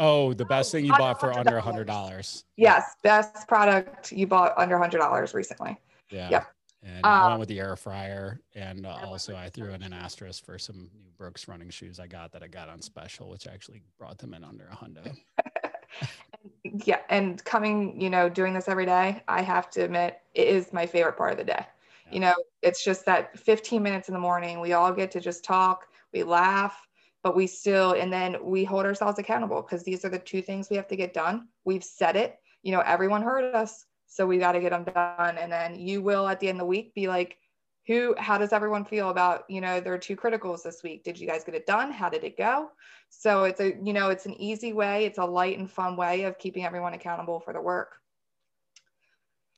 Oh, 0.00 0.34
the 0.34 0.44
best 0.44 0.72
thing 0.72 0.84
you 0.84 0.92
bought 0.98 1.20
for 1.20 1.32
under 1.32 1.56
a 1.56 1.60
hundred 1.60 1.86
dollars. 1.86 2.44
Yes, 2.56 2.96
best 3.02 3.46
product 3.46 4.12
you 4.12 4.26
bought 4.26 4.54
under 4.58 4.74
a 4.74 4.78
hundred 4.78 4.98
dollars 4.98 5.32
recently. 5.34 5.78
Yeah. 6.10 6.28
Yep. 6.30 6.46
And 6.82 7.06
um, 7.06 7.28
went 7.28 7.40
with 7.40 7.48
the 7.48 7.60
air 7.60 7.76
fryer, 7.76 8.40
and 8.54 8.84
uh, 8.84 8.98
also 9.06 9.34
I 9.36 9.48
threw 9.48 9.70
in 9.70 9.82
an 9.82 9.92
asterisk 9.92 10.44
for 10.44 10.58
some 10.58 10.90
new 11.00 11.10
Brooks 11.16 11.48
running 11.48 11.70
shoes 11.70 11.98
I 11.98 12.08
got 12.08 12.32
that 12.32 12.42
I 12.42 12.48
got 12.48 12.68
on 12.68 12.82
special, 12.82 13.30
which 13.30 13.46
actually 13.46 13.82
brought 13.98 14.18
them 14.18 14.34
in 14.34 14.44
under 14.44 14.66
a 14.66 14.74
hundred. 14.74 15.12
yeah 16.64 17.00
and 17.08 17.44
coming 17.44 18.00
you 18.00 18.10
know 18.10 18.28
doing 18.28 18.54
this 18.54 18.68
every 18.68 18.86
day 18.86 19.22
i 19.28 19.42
have 19.42 19.70
to 19.70 19.82
admit 19.82 20.20
it 20.34 20.48
is 20.48 20.72
my 20.72 20.86
favorite 20.86 21.16
part 21.16 21.32
of 21.32 21.38
the 21.38 21.44
day. 21.44 21.64
Yeah. 22.06 22.12
you 22.12 22.20
know 22.20 22.34
it's 22.62 22.84
just 22.84 23.04
that 23.06 23.38
15 23.38 23.82
minutes 23.82 24.08
in 24.08 24.14
the 24.14 24.20
morning 24.20 24.60
we 24.60 24.72
all 24.72 24.92
get 24.92 25.10
to 25.12 25.20
just 25.20 25.44
talk 25.44 25.86
we 26.12 26.22
laugh 26.22 26.86
but 27.22 27.34
we 27.34 27.48
still 27.48 27.92
and 27.94 28.12
then 28.12 28.36
we 28.40 28.62
hold 28.62 28.86
ourselves 28.86 29.18
accountable 29.18 29.60
because 29.60 29.82
these 29.82 30.04
are 30.04 30.08
the 30.08 30.18
two 30.18 30.40
things 30.40 30.70
we 30.70 30.76
have 30.76 30.86
to 30.86 30.94
get 30.94 31.12
done. 31.12 31.48
We've 31.64 31.82
said 31.82 32.14
it. 32.14 32.38
You 32.62 32.70
know 32.70 32.84
everyone 32.86 33.20
heard 33.20 33.52
us 33.52 33.84
so 34.06 34.26
we 34.26 34.38
got 34.38 34.52
to 34.52 34.60
get 34.60 34.70
them 34.70 34.84
done. 34.84 35.36
And 35.36 35.50
then 35.50 35.74
you 35.74 36.00
will 36.02 36.28
at 36.28 36.40
the 36.40 36.48
end 36.48 36.56
of 36.56 36.60
the 36.60 36.66
week 36.66 36.94
be 36.94 37.08
like 37.08 37.38
who 37.86 38.14
how 38.18 38.36
does 38.36 38.52
everyone 38.52 38.84
feel 38.84 39.10
about 39.10 39.44
you 39.48 39.60
know 39.60 39.80
their 39.80 39.98
two 39.98 40.16
criticals 40.16 40.62
this 40.62 40.82
week? 40.82 41.04
Did 41.04 41.18
you 41.18 41.26
guys 41.26 41.44
get 41.44 41.54
it 41.54 41.66
done? 41.66 41.92
How 41.92 42.08
did 42.08 42.24
it 42.24 42.36
go? 42.36 42.70
So 43.08 43.44
it's 43.44 43.60
a 43.60 43.76
you 43.82 43.92
know 43.92 44.10
it's 44.10 44.26
an 44.26 44.34
easy 44.40 44.72
way. 44.72 45.04
It's 45.04 45.18
a 45.18 45.24
light 45.24 45.58
and 45.58 45.70
fun 45.70 45.96
way 45.96 46.24
of 46.24 46.38
keeping 46.38 46.64
everyone 46.64 46.94
accountable 46.94 47.40
for 47.40 47.52
the 47.52 47.60
work. 47.60 47.96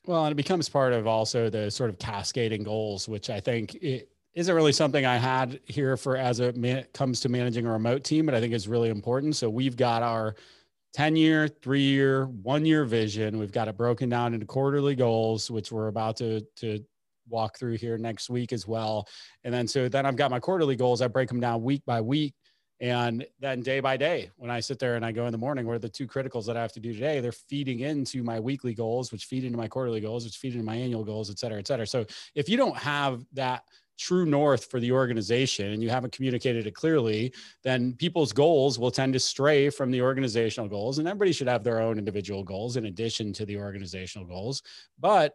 Well 0.06 0.24
and 0.24 0.32
it 0.32 0.36
becomes 0.36 0.68
part 0.68 0.92
of 0.92 1.06
also 1.06 1.50
the 1.50 1.70
sort 1.70 1.90
of 1.90 1.98
cascading 1.98 2.62
goals 2.62 3.08
which 3.08 3.28
i 3.28 3.40
think 3.40 3.74
it 3.74 4.08
isn't 4.32 4.54
really 4.54 4.72
something 4.72 5.04
i 5.04 5.18
had 5.18 5.60
here 5.66 5.98
for 5.98 6.16
as 6.16 6.40
it 6.40 6.56
man, 6.56 6.86
comes 6.94 7.20
to 7.20 7.28
managing 7.28 7.66
a 7.66 7.70
remote 7.70 8.04
team 8.04 8.24
but 8.24 8.34
i 8.34 8.40
think 8.40 8.54
it's 8.54 8.66
really 8.66 8.88
important. 8.88 9.36
So 9.36 9.50
we've 9.50 9.76
got 9.76 10.02
our 10.02 10.34
10 10.94 11.16
year, 11.16 11.48
three 11.48 11.82
year, 11.82 12.26
one 12.26 12.64
year 12.64 12.84
vision. 12.84 13.38
We've 13.38 13.52
got 13.52 13.68
it 13.68 13.76
broken 13.76 14.08
down 14.08 14.34
into 14.34 14.46
quarterly 14.46 14.94
goals, 14.94 15.50
which 15.50 15.70
we're 15.70 15.88
about 15.88 16.16
to, 16.16 16.40
to 16.56 16.82
walk 17.28 17.58
through 17.58 17.76
here 17.76 17.98
next 17.98 18.30
week 18.30 18.52
as 18.52 18.66
well. 18.66 19.06
And 19.44 19.52
then 19.52 19.66
so 19.66 19.88
then 19.88 20.06
I've 20.06 20.16
got 20.16 20.30
my 20.30 20.40
quarterly 20.40 20.76
goals. 20.76 21.02
I 21.02 21.08
break 21.08 21.28
them 21.28 21.40
down 21.40 21.62
week 21.62 21.82
by 21.86 22.00
week. 22.00 22.34
And 22.80 23.26
then 23.40 23.62
day 23.62 23.80
by 23.80 23.96
day, 23.96 24.30
when 24.36 24.52
I 24.52 24.60
sit 24.60 24.78
there 24.78 24.94
and 24.94 25.04
I 25.04 25.10
go 25.10 25.26
in 25.26 25.32
the 25.32 25.38
morning, 25.38 25.66
what 25.66 25.74
are 25.74 25.80
the 25.80 25.88
two 25.88 26.06
criticals 26.06 26.46
that 26.46 26.56
I 26.56 26.62
have 26.62 26.72
to 26.74 26.80
do 26.80 26.92
today? 26.92 27.18
They're 27.18 27.32
feeding 27.32 27.80
into 27.80 28.22
my 28.22 28.38
weekly 28.38 28.72
goals, 28.72 29.10
which 29.10 29.24
feed 29.24 29.42
into 29.42 29.58
my 29.58 29.66
quarterly 29.66 30.00
goals, 30.00 30.24
which 30.24 30.36
feed 30.36 30.52
into 30.52 30.64
my 30.64 30.76
annual 30.76 31.02
goals, 31.02 31.28
et 31.28 31.40
cetera, 31.40 31.58
et 31.58 31.66
cetera. 31.66 31.88
So 31.88 32.06
if 32.36 32.48
you 32.48 32.56
don't 32.56 32.76
have 32.76 33.24
that 33.32 33.64
true 33.98 34.24
north 34.24 34.66
for 34.66 34.78
the 34.78 34.92
organization 34.92 35.72
and 35.72 35.82
you 35.82 35.90
haven't 35.90 36.12
communicated 36.12 36.68
it 36.68 36.74
clearly, 36.76 37.34
then 37.64 37.94
people's 37.94 38.32
goals 38.32 38.78
will 38.78 38.92
tend 38.92 39.12
to 39.12 39.18
stray 39.18 39.70
from 39.70 39.90
the 39.90 40.00
organizational 40.00 40.68
goals. 40.68 40.98
And 41.00 41.08
everybody 41.08 41.32
should 41.32 41.48
have 41.48 41.64
their 41.64 41.80
own 41.80 41.98
individual 41.98 42.44
goals 42.44 42.76
in 42.76 42.86
addition 42.86 43.32
to 43.32 43.44
the 43.44 43.56
organizational 43.56 44.28
goals. 44.28 44.62
But 45.00 45.34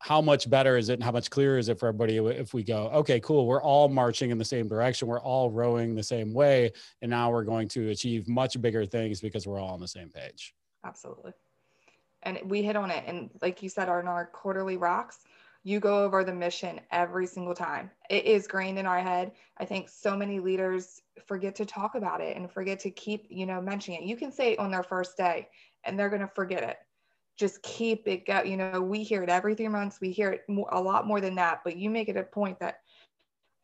how 0.00 0.20
much 0.20 0.48
better 0.48 0.76
is 0.76 0.88
it 0.88 0.94
and 0.94 1.02
how 1.02 1.10
much 1.10 1.30
clearer 1.30 1.58
is 1.58 1.68
it 1.68 1.78
for 1.78 1.88
everybody 1.88 2.18
if 2.18 2.54
we 2.54 2.62
go 2.62 2.88
okay 2.94 3.18
cool 3.20 3.46
we're 3.46 3.62
all 3.62 3.88
marching 3.88 4.30
in 4.30 4.38
the 4.38 4.44
same 4.44 4.68
direction 4.68 5.08
we're 5.08 5.20
all 5.20 5.50
rowing 5.50 5.94
the 5.94 6.02
same 6.02 6.32
way 6.32 6.70
and 7.02 7.10
now 7.10 7.30
we're 7.30 7.44
going 7.44 7.68
to 7.68 7.90
achieve 7.90 8.28
much 8.28 8.60
bigger 8.60 8.86
things 8.86 9.20
because 9.20 9.46
we're 9.46 9.60
all 9.60 9.70
on 9.70 9.80
the 9.80 9.88
same 9.88 10.08
page. 10.08 10.54
Absolutely. 10.84 11.32
And 12.22 12.38
we 12.44 12.62
hit 12.62 12.76
on 12.76 12.90
it 12.90 13.04
and 13.06 13.30
like 13.42 13.62
you 13.62 13.68
said 13.68 13.88
on 13.88 14.06
our 14.06 14.26
quarterly 14.26 14.76
rocks 14.76 15.18
you 15.64 15.80
go 15.80 16.04
over 16.04 16.22
the 16.22 16.32
mission 16.32 16.80
every 16.92 17.26
single 17.26 17.54
time. 17.54 17.90
It 18.08 18.24
is 18.24 18.46
grained 18.46 18.78
in 18.78 18.86
our 18.86 19.00
head. 19.00 19.32
I 19.58 19.64
think 19.64 19.88
so 19.88 20.16
many 20.16 20.38
leaders 20.38 21.02
forget 21.26 21.56
to 21.56 21.66
talk 21.66 21.96
about 21.96 22.20
it 22.20 22.36
and 22.36 22.50
forget 22.50 22.78
to 22.80 22.90
keep 22.90 23.26
you 23.28 23.44
know 23.44 23.60
mentioning 23.60 24.02
it. 24.02 24.06
You 24.06 24.16
can 24.16 24.30
say 24.30 24.52
it 24.52 24.58
on 24.60 24.70
their 24.70 24.84
first 24.84 25.16
day 25.16 25.48
and 25.84 25.98
they're 25.98 26.08
going 26.08 26.22
to 26.22 26.28
forget 26.28 26.62
it 26.62 26.76
just 27.38 27.62
keep 27.62 28.06
it 28.06 28.26
go 28.26 28.42
you 28.42 28.56
know 28.56 28.80
we 28.80 29.02
hear 29.02 29.22
it 29.22 29.28
every 29.28 29.54
three 29.54 29.68
months 29.68 30.00
we 30.00 30.10
hear 30.10 30.30
it 30.30 30.42
a 30.72 30.80
lot 30.80 31.06
more 31.06 31.20
than 31.20 31.34
that 31.36 31.60
but 31.64 31.76
you 31.76 31.88
make 31.88 32.08
it 32.08 32.16
a 32.16 32.22
point 32.22 32.58
that 32.58 32.80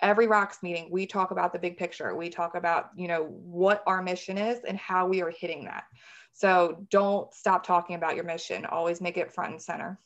every 0.01 0.27
rocks 0.27 0.59
meeting 0.63 0.89
we 0.91 1.07
talk 1.07 1.31
about 1.31 1.53
the 1.53 1.59
big 1.59 1.77
picture. 1.77 2.15
We 2.15 2.29
talk 2.29 2.55
about 2.55 2.91
you 2.97 3.09
know 3.09 3.25
what 3.25 3.83
our 3.87 4.03
mission 4.03 4.39
is 4.39 4.61
and 4.69 4.79
how 4.79 5.07
we 5.07 5.23
are 5.23 5.31
hitting 5.31 5.65
that. 5.65 5.85
So 6.33 6.85
don't 6.91 7.33
stop 7.33 7.65
talking 7.65 7.97
about 7.97 8.15
your 8.15 8.25
mission. 8.25 8.67
Always 8.67 9.01
make 9.01 9.17
it 9.17 9.33
front 9.33 9.53
and 9.53 9.63
center. 9.63 9.99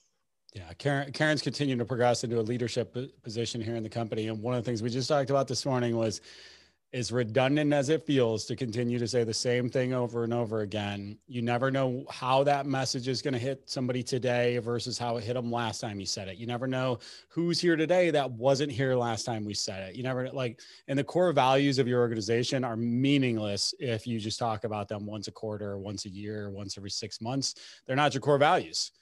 Yeah, 0.55 0.73
Karen, 0.79 1.13
Karen's 1.13 1.43
continuing 1.43 1.79
to 1.79 1.85
progress 1.85 2.25
into 2.25 2.39
a 2.39 2.43
leadership 2.43 2.97
position 3.23 3.61
here 3.61 3.77
in 3.77 3.83
the 3.83 3.89
company. 3.89 4.29
And 4.29 4.43
one 4.43 4.55
of 4.55 4.65
the 4.65 4.69
things 4.69 4.83
we 4.83 4.89
just 4.89 5.09
talked 5.09 5.31
about 5.31 5.47
this 5.47 5.67
morning 5.67 5.97
was 5.97 6.21
as 6.95 7.13
redundant 7.13 7.73
as 7.75 7.91
it 7.91 8.07
feels 8.07 8.47
to 8.47 8.57
continue 8.57 8.99
to 8.99 9.07
say 9.07 9.23
the 9.23 9.35
same 9.35 9.69
thing 9.69 9.93
over 9.93 10.25
and 10.25 10.33
over 10.33 10.61
again, 10.61 11.19
you 11.27 11.43
never 11.43 11.71
know 11.71 12.07
how 12.11 12.43
that 12.43 12.65
message 12.65 13.09
is 13.09 13.21
going 13.21 13.35
to 13.35 13.39
hit 13.39 13.63
somebody 13.67 14.03
today 14.03 14.57
versus 14.57 14.97
how 14.97 15.19
it 15.19 15.25
hit 15.25 15.35
them 15.35 15.53
last 15.53 15.81
time 15.81 16.01
you 16.01 16.07
said 16.07 16.29
it. 16.29 16.39
You 16.39 16.47
never 16.47 16.67
know 16.67 16.99
who's 17.29 17.61
here 17.61 17.77
today 17.77 18.11
that 18.11 18.31
wasn't 18.31 18.73
here 18.73 18.95
last 18.95 19.25
time 19.25 19.45
we 19.45 19.53
said 19.53 19.91
it. 19.91 19.97
You 19.97 20.03
never 20.03 20.31
like, 20.31 20.61
and 20.89 20.99
the 20.99 21.05
core 21.05 21.33
values 21.33 21.79
of 21.79 21.87
your 21.87 22.01
organization 22.01 22.65
are 22.65 22.77
meaningless 22.77 23.75
if 23.79 24.07
you 24.07 24.19
just 24.19 24.39
talk 24.39 24.65
about 24.65 24.89
them 24.89 25.05
once 25.05 25.29
a 25.29 25.33
quarter, 25.33 25.79
once 25.79 26.07
a 26.07 26.11
year, 26.11 26.51
once 26.51 26.79
every 26.79 26.91
six 26.91 27.21
months. 27.21 27.55
They're 27.87 27.97
not 27.97 28.15
your 28.15 28.23
core 28.23 28.39
values. 28.39 28.93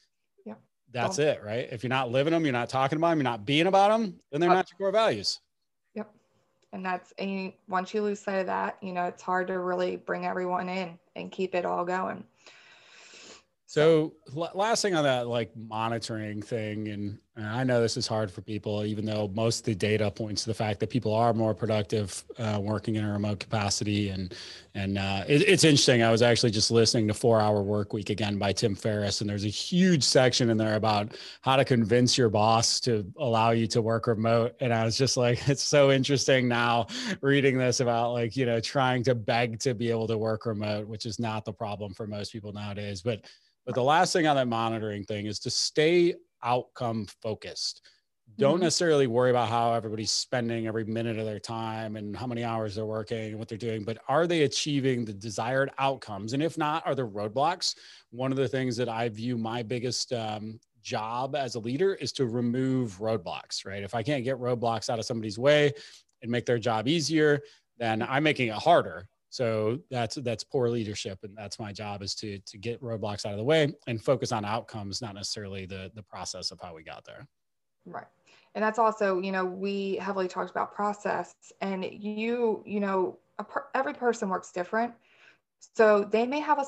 Yeah. 0.44 0.54
That's 0.90 1.20
it, 1.20 1.40
right? 1.44 1.68
If 1.70 1.84
you're 1.84 1.88
not 1.88 2.10
living 2.10 2.32
them, 2.32 2.44
you're 2.44 2.52
not 2.52 2.68
talking 2.68 2.96
about 2.98 3.10
them, 3.10 3.18
you're 3.18 3.24
not 3.24 3.46
being 3.46 3.68
about 3.68 3.96
them, 3.96 4.18
then 4.32 4.40
they're 4.40 4.50
uh, 4.50 4.54
not 4.54 4.70
your 4.70 4.78
core 4.78 4.92
values 4.92 5.38
and 6.76 6.84
that's 6.84 7.12
and 7.18 7.54
once 7.68 7.94
you 7.94 8.02
lose 8.02 8.20
sight 8.20 8.36
of 8.36 8.46
that 8.46 8.76
you 8.82 8.92
know 8.92 9.04
it's 9.06 9.22
hard 9.22 9.46
to 9.48 9.58
really 9.58 9.96
bring 9.96 10.26
everyone 10.26 10.68
in 10.68 10.98
and 11.16 11.32
keep 11.32 11.54
it 11.54 11.64
all 11.64 11.86
going 11.86 12.22
so 13.76 14.14
last 14.54 14.80
thing 14.80 14.94
on 14.94 15.04
that 15.04 15.28
like 15.28 15.50
monitoring 15.54 16.40
thing 16.40 16.88
and, 16.88 17.18
i 17.38 17.62
know 17.62 17.82
this 17.82 17.98
is 17.98 18.06
hard 18.06 18.30
for 18.30 18.40
people 18.40 18.82
even 18.86 19.04
though 19.04 19.30
most 19.34 19.58
of 19.58 19.64
the 19.66 19.74
data 19.74 20.10
points 20.10 20.44
to 20.44 20.48
the 20.48 20.54
fact 20.54 20.80
that 20.80 20.88
people 20.88 21.12
are 21.12 21.34
more 21.34 21.52
productive 21.52 22.24
uh, 22.38 22.58
working 22.58 22.96
in 22.96 23.04
a 23.04 23.12
remote 23.12 23.38
capacity 23.38 24.08
and 24.08 24.34
and 24.76 24.98
uh, 24.98 25.24
it, 25.26 25.40
it's 25.48 25.64
interesting. 25.64 26.02
I 26.02 26.10
was 26.10 26.20
actually 26.20 26.50
just 26.50 26.70
listening 26.70 27.08
to 27.08 27.14
four 27.14 27.40
hour 27.40 27.62
work 27.62 27.94
week 27.94 28.10
again 28.10 28.38
by 28.38 28.52
tim 28.52 28.74
ferriss 28.74 29.20
and 29.20 29.28
there's 29.28 29.44
a 29.44 29.48
huge 29.48 30.02
section 30.02 30.48
in 30.48 30.56
there 30.56 30.76
about 30.76 31.14
how 31.42 31.56
to 31.56 31.64
convince 31.64 32.16
your 32.16 32.30
boss 32.30 32.80
to 32.80 33.06
allow 33.18 33.50
you 33.50 33.66
to 33.66 33.82
work 33.82 34.06
remote 34.06 34.54
and 34.60 34.72
i 34.72 34.84
was 34.84 34.96
just 34.96 35.18
like 35.18 35.46
it's 35.48 35.62
so 35.62 35.90
interesting 35.90 36.48
now 36.48 36.86
reading 37.20 37.58
this 37.58 37.80
about 37.80 38.12
like 38.12 38.34
you 38.36 38.46
know 38.46 38.60
trying 38.60 39.02
to 39.02 39.14
beg 39.14 39.58
to 39.58 39.74
be 39.74 39.90
able 39.90 40.06
to 40.06 40.16
work 40.16 40.46
remote 40.46 40.86
which 40.86 41.04
is 41.04 41.18
not 41.18 41.44
the 41.44 41.52
problem 41.52 41.92
for 41.92 42.06
most 42.06 42.32
people 42.32 42.52
nowadays 42.52 43.02
but 43.02 43.24
but 43.66 43.74
the 43.74 43.82
last 43.82 44.12
thing 44.12 44.26
on 44.26 44.36
that 44.36 44.48
monitoring 44.48 45.04
thing 45.04 45.26
is 45.26 45.38
to 45.40 45.50
stay 45.50 46.14
outcome 46.42 47.06
focused. 47.20 47.82
Don't 48.38 48.54
mm-hmm. 48.54 48.64
necessarily 48.64 49.06
worry 49.06 49.30
about 49.30 49.48
how 49.48 49.72
everybody's 49.72 50.10
spending 50.10 50.66
every 50.66 50.84
minute 50.84 51.18
of 51.18 51.26
their 51.26 51.38
time 51.38 51.96
and 51.96 52.16
how 52.16 52.26
many 52.26 52.44
hours 52.44 52.74
they're 52.74 52.84
working 52.84 53.30
and 53.30 53.38
what 53.38 53.48
they're 53.48 53.58
doing, 53.58 53.84
but 53.84 53.98
are 54.08 54.26
they 54.26 54.42
achieving 54.42 55.04
the 55.04 55.12
desired 55.12 55.70
outcomes? 55.78 56.32
And 56.32 56.42
if 56.42 56.58
not, 56.58 56.86
are 56.86 56.94
there 56.94 57.06
roadblocks? 57.06 57.76
One 58.10 58.32
of 58.32 58.36
the 58.36 58.48
things 58.48 58.76
that 58.76 58.88
I 58.88 59.08
view 59.08 59.38
my 59.38 59.62
biggest 59.62 60.12
um, 60.12 60.60
job 60.82 61.34
as 61.34 61.54
a 61.54 61.60
leader 61.60 61.94
is 61.94 62.12
to 62.12 62.26
remove 62.26 62.98
roadblocks, 62.98 63.64
right? 63.64 63.82
If 63.82 63.94
I 63.94 64.02
can't 64.02 64.24
get 64.24 64.36
roadblocks 64.36 64.90
out 64.90 64.98
of 64.98 65.04
somebody's 65.04 65.38
way 65.38 65.72
and 66.22 66.30
make 66.30 66.46
their 66.46 66.58
job 66.58 66.88
easier, 66.88 67.40
then 67.78 68.02
I'm 68.02 68.22
making 68.22 68.48
it 68.48 68.54
harder. 68.54 69.08
So 69.36 69.80
that's 69.90 70.14
that's 70.14 70.42
poor 70.42 70.70
leadership, 70.70 71.18
and 71.22 71.36
that's 71.36 71.58
my 71.58 71.70
job 71.70 72.02
is 72.02 72.14
to 72.14 72.38
to 72.38 72.56
get 72.56 72.80
roadblocks 72.80 73.26
out 73.26 73.32
of 73.32 73.36
the 73.36 73.44
way 73.44 73.70
and 73.86 74.02
focus 74.02 74.32
on 74.32 74.46
outcomes, 74.46 75.02
not 75.02 75.14
necessarily 75.14 75.66
the 75.66 75.92
the 75.94 76.02
process 76.02 76.50
of 76.52 76.58
how 76.58 76.74
we 76.74 76.82
got 76.82 77.04
there. 77.04 77.28
Right, 77.84 78.06
and 78.54 78.64
that's 78.64 78.78
also 78.78 79.20
you 79.20 79.32
know 79.32 79.44
we 79.44 79.96
heavily 79.96 80.26
talked 80.26 80.50
about 80.50 80.74
process, 80.74 81.34
and 81.60 81.84
you 81.84 82.62
you 82.64 82.80
know 82.80 83.18
per, 83.46 83.66
every 83.74 83.92
person 83.92 84.30
works 84.30 84.52
different, 84.52 84.94
so 85.74 86.02
they 86.02 86.26
may 86.26 86.40
have 86.40 86.58
a 86.58 86.64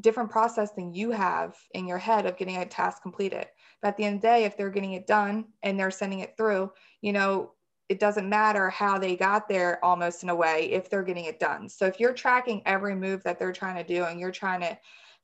different 0.00 0.30
process 0.30 0.72
than 0.72 0.92
you 0.92 1.12
have 1.12 1.56
in 1.72 1.86
your 1.86 1.96
head 1.96 2.26
of 2.26 2.36
getting 2.36 2.58
a 2.58 2.66
task 2.66 3.00
completed. 3.00 3.46
But 3.80 3.88
at 3.88 3.96
the 3.96 4.04
end 4.04 4.16
of 4.16 4.20
the 4.20 4.28
day, 4.28 4.44
if 4.44 4.54
they're 4.58 4.68
getting 4.68 4.92
it 4.92 5.06
done 5.06 5.46
and 5.62 5.80
they're 5.80 5.90
sending 5.90 6.18
it 6.18 6.36
through, 6.36 6.72
you 7.00 7.14
know 7.14 7.52
it 7.88 8.00
doesn't 8.00 8.28
matter 8.28 8.70
how 8.70 8.98
they 8.98 9.16
got 9.16 9.48
there 9.48 9.84
almost 9.84 10.22
in 10.22 10.28
a 10.28 10.34
way 10.34 10.70
if 10.70 10.88
they're 10.88 11.02
getting 11.02 11.26
it 11.26 11.40
done. 11.40 11.68
So 11.68 11.86
if 11.86 12.00
you're 12.00 12.14
tracking 12.14 12.62
every 12.64 12.94
move 12.94 13.22
that 13.24 13.38
they're 13.38 13.52
trying 13.52 13.76
to 13.76 13.84
do 13.84 14.04
and 14.04 14.18
you're 14.18 14.30
trying 14.30 14.60
to 14.60 14.78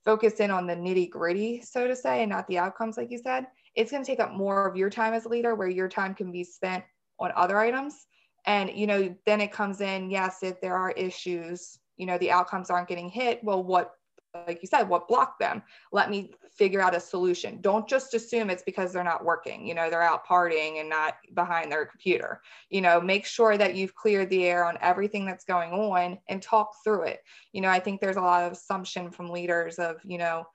focus 0.05 0.35
in 0.35 0.51
on 0.51 0.67
the 0.67 0.75
nitty 0.75 1.11
gritty, 1.11 1.63
so 1.63 1.87
to 1.87 1.97
say, 1.97 2.23
and 2.23 2.31
not 2.31 2.47
the 2.49 2.59
outcomes, 2.59 2.97
like 2.97 3.11
you 3.11 3.19
said, 3.19 3.47
it's 3.75 3.91
going 3.91 4.03
to 4.03 4.07
take 4.07 4.21
up 4.21 4.33
more 4.33 4.69
of 4.69 4.77
your 4.77 4.91
time 4.91 5.15
as 5.15 5.25
a 5.25 5.29
leader 5.29 5.55
where 5.55 5.69
your 5.69 5.89
time 5.89 6.15
can 6.15 6.33
be 6.33 6.45
spent 6.45 6.85
on 7.19 7.33
other 7.37 7.59
items. 7.59 8.07
And, 8.47 8.71
you 8.71 8.87
know, 8.87 9.15
then 9.27 9.41
it 9.41 9.53
comes 9.53 9.81
in, 9.81 10.11
yes, 10.11 10.43
if 10.43 10.61
there 10.61 10.77
are 10.77 10.93
issues, 10.93 11.79
you 11.97 12.07
know, 12.07 12.19
the 12.19 12.31
outcomes 12.31 12.71
aren't 12.71 12.89
getting 12.89 13.09
hit. 13.09 13.43
Well, 13.45 13.63
what 13.63 13.98
like 14.35 14.61
you 14.63 14.69
said, 14.69 14.89
what 14.89 15.09
blocked 15.09 15.41
them? 15.41 15.63
Let 15.93 16.11
me 16.11 16.33
figure 16.51 16.81
out 16.81 16.95
a 16.95 17.01
solution. 17.01 17.61
Don't 17.61 17.89
just 17.89 18.15
assume 18.15 18.51
it's 18.51 18.63
because 18.63 18.93
they're 18.93 19.05
not 19.05 19.25
working. 19.25 19.67
You 19.67 19.75
know, 19.75 19.89
they're 19.89 20.03
out 20.03 20.27
partying 20.27 20.81
and 20.81 20.89
not 20.89 21.17
behind 21.35 21.73
their 21.73 21.87
computer. 21.87 22.43
You 22.69 22.81
know, 22.81 23.01
make 23.01 23.25
sure 23.25 23.57
that 23.57 23.75
you've 23.75 23.95
cleared 23.95 24.31
the 24.31 24.45
air 24.45 24.65
on 24.65 24.77
everything 24.81 25.25
that's 25.25 25.45
going 25.45 25.73
on 25.73 26.19
and 26.29 26.43
talk 26.43 26.73
through 26.85 27.05
it. 27.05 27.21
You 27.53 27.63
know, 27.63 27.69
I 27.69 27.81
think 27.81 28.01
there's 28.01 28.17
a 28.17 28.21
lot 28.21 28.45
of 28.45 28.53
assumption 28.53 29.11
from 29.11 29.31
leaders 29.31 29.79
of, 29.79 29.97
you 30.05 30.19
know, 30.19 30.47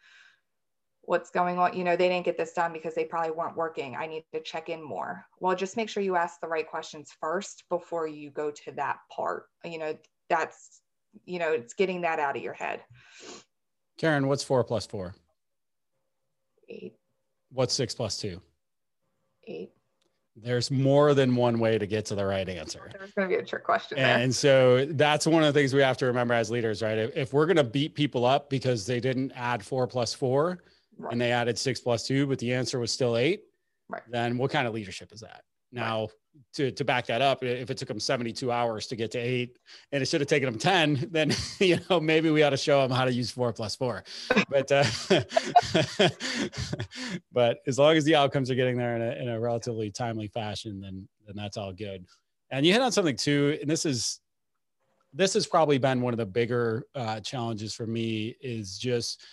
what's 1.06 1.30
going 1.30 1.60
on 1.60 1.76
you 1.76 1.84
know 1.84 1.98
they 1.98 2.08
didn't 2.08 2.24
get 2.24 2.38
this 2.38 2.54
done 2.54 2.72
because 2.72 2.96
they 2.96 3.04
probably 3.04 3.32
weren't 3.32 3.58
working 3.58 3.94
i 3.98 4.08
need 4.08 4.24
to 4.34 4.40
check 4.42 4.70
in 4.70 4.82
more 4.82 5.26
well 5.40 5.54
just 5.54 5.76
make 5.76 5.90
sure 5.90 6.02
you 6.02 6.16
ask 6.16 6.40
the 6.40 6.48
right 6.48 6.66
questions 6.70 7.12
first 7.20 7.66
before 7.70 8.08
you 8.08 8.30
go 8.32 8.50
to 8.50 8.72
that 8.72 9.00
part 9.14 9.48
you 9.66 9.78
know 9.78 9.94
that's 10.30 10.82
you 11.26 11.40
know 11.40 11.52
it's 11.52 11.74
getting 11.74 12.02
that 12.02 12.20
out 12.20 12.38
of 12.38 12.42
your 12.42 12.54
head 12.54 12.80
Karen, 14.04 14.28
what's 14.28 14.44
four 14.44 14.62
plus 14.66 14.86
four? 14.86 15.16
Eight. 16.68 16.94
What's 17.54 17.74
six 17.74 17.96
plus 17.96 18.18
two? 18.18 18.42
Eight. 19.48 19.72
There's 20.36 20.70
more 20.70 21.14
than 21.14 21.38
one 21.38 21.58
way 21.58 21.78
to 21.78 21.88
get 21.88 22.04
to 22.08 22.16
the 22.16 22.26
right 22.26 22.50
answer. 22.50 22.92
There's 22.98 23.14
going 23.14 23.30
to 23.30 23.34
be 23.34 23.42
a 23.42 23.46
trick 23.46 23.64
question. 23.64 23.98
There. 23.98 24.18
And 24.18 24.36
so 24.36 24.86
that's 24.88 25.26
one 25.26 25.42
of 25.42 25.54
the 25.54 25.58
things 25.58 25.74
we 25.74 25.82
have 25.82 25.96
to 26.00 26.06
remember 26.06 26.34
as 26.34 26.52
leaders, 26.52 26.82
right? 26.82 26.98
If, 26.98 27.16
if 27.16 27.34
we're 27.34 27.46
going 27.46 27.56
to 27.56 27.64
beat 27.64 27.96
people 27.96 28.26
up 28.26 28.50
because 28.50 28.86
they 28.86 29.00
didn't 29.00 29.32
add 29.38 29.64
four 29.64 29.88
plus 29.88 30.14
four 30.14 30.62
right. 30.98 31.14
and 31.14 31.22
they 31.22 31.32
added 31.32 31.58
six 31.58 31.80
plus 31.80 32.06
two, 32.06 32.28
but 32.28 32.40
the 32.40 32.54
answer 32.54 32.80
was 32.80 32.92
still 32.92 33.16
eight, 33.16 33.44
right. 33.88 34.02
then 34.10 34.38
what 34.38 34.52
kind 34.52 34.68
of 34.68 34.74
leadership 34.74 35.14
is 35.14 35.22
that? 35.22 35.44
Now, 35.74 36.10
to, 36.54 36.72
to 36.72 36.86
back 36.86 37.08
that 37.08 37.22
up, 37.22 37.44
if 37.44 37.70
it 37.70 37.78
took 37.78 37.88
them 37.88 38.00
72 38.00 38.52
hours 38.52 38.88
to 38.88 38.96
get 38.96 39.12
to 39.12 39.18
eight 39.18 39.58
and 39.92 40.02
it 40.02 40.06
should 40.06 40.22
have 40.22 40.28
taken 40.28 40.46
them 40.50 40.60
10, 40.60 41.08
then, 41.12 41.34
you 41.60 41.80
know, 41.90 42.00
maybe 42.00 42.30
we 42.30 42.44
ought 42.44 42.52
to 42.52 42.58
show 42.58 42.82
them 42.82 42.96
how 42.96 43.06
to 43.06 43.12
use 43.12 43.32
four 43.32 43.52
plus 43.52 43.76
four. 43.76 44.04
But, 44.50 44.72
uh, 44.72 44.84
but 47.32 47.58
as 47.68 47.80
long 47.80 47.98
as 47.98 48.06
the 48.06 48.16
outcomes 48.16 48.52
are 48.52 48.56
getting 48.56 48.78
there 48.78 48.96
in 48.96 49.02
a, 49.02 49.12
in 49.24 49.30
a 49.30 49.40
relatively 49.40 49.90
timely 49.90 50.28
fashion, 50.28 50.80
then, 50.80 51.08
then 51.26 51.36
that's 51.36 51.58
all 51.58 51.74
good. 51.74 52.06
And 52.52 52.66
you 52.66 52.72
hit 52.72 52.82
on 52.82 52.92
something 52.92 53.16
too, 53.16 53.58
and 53.60 53.70
this 53.70 53.86
is, 53.86 54.20
this 55.12 55.34
has 55.34 55.46
probably 55.48 55.80
been 55.80 56.02
one 56.02 56.14
of 56.14 56.18
the 56.18 56.26
bigger 56.26 56.86
uh, 56.96 57.20
challenges 57.20 57.74
for 57.74 57.86
me 57.86 58.36
is 58.42 58.78
just 58.78 59.24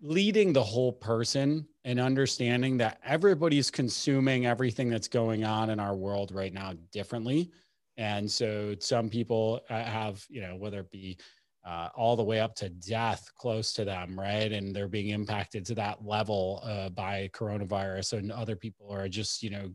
leading 0.00 0.52
the 0.52 0.62
whole 0.62 0.92
person 0.92 1.66
and 1.84 1.98
understanding 1.98 2.76
that 2.78 3.00
everybody's 3.04 3.70
consuming 3.70 4.46
everything 4.46 4.88
that's 4.88 5.08
going 5.08 5.44
on 5.44 5.70
in 5.70 5.80
our 5.80 5.96
world 5.96 6.32
right 6.32 6.52
now 6.52 6.72
differently. 6.92 7.50
And 7.96 8.30
so 8.30 8.76
some 8.78 9.08
people 9.08 9.60
uh, 9.68 9.82
have, 9.82 10.24
you 10.28 10.40
know, 10.40 10.54
whether 10.56 10.80
it 10.80 10.90
be 10.90 11.18
uh, 11.66 11.88
all 11.94 12.16
the 12.16 12.22
way 12.22 12.40
up 12.40 12.54
to 12.54 12.68
death 12.68 13.28
close 13.36 13.72
to 13.74 13.84
them, 13.84 14.18
right? 14.18 14.52
And 14.52 14.74
they're 14.74 14.88
being 14.88 15.08
impacted 15.08 15.66
to 15.66 15.74
that 15.74 16.04
level 16.04 16.62
uh, 16.64 16.88
by 16.90 17.28
coronavirus, 17.34 18.18
and 18.18 18.32
other 18.32 18.56
people 18.56 18.90
are 18.90 19.08
just, 19.08 19.42
you 19.42 19.50
know, 19.50 19.68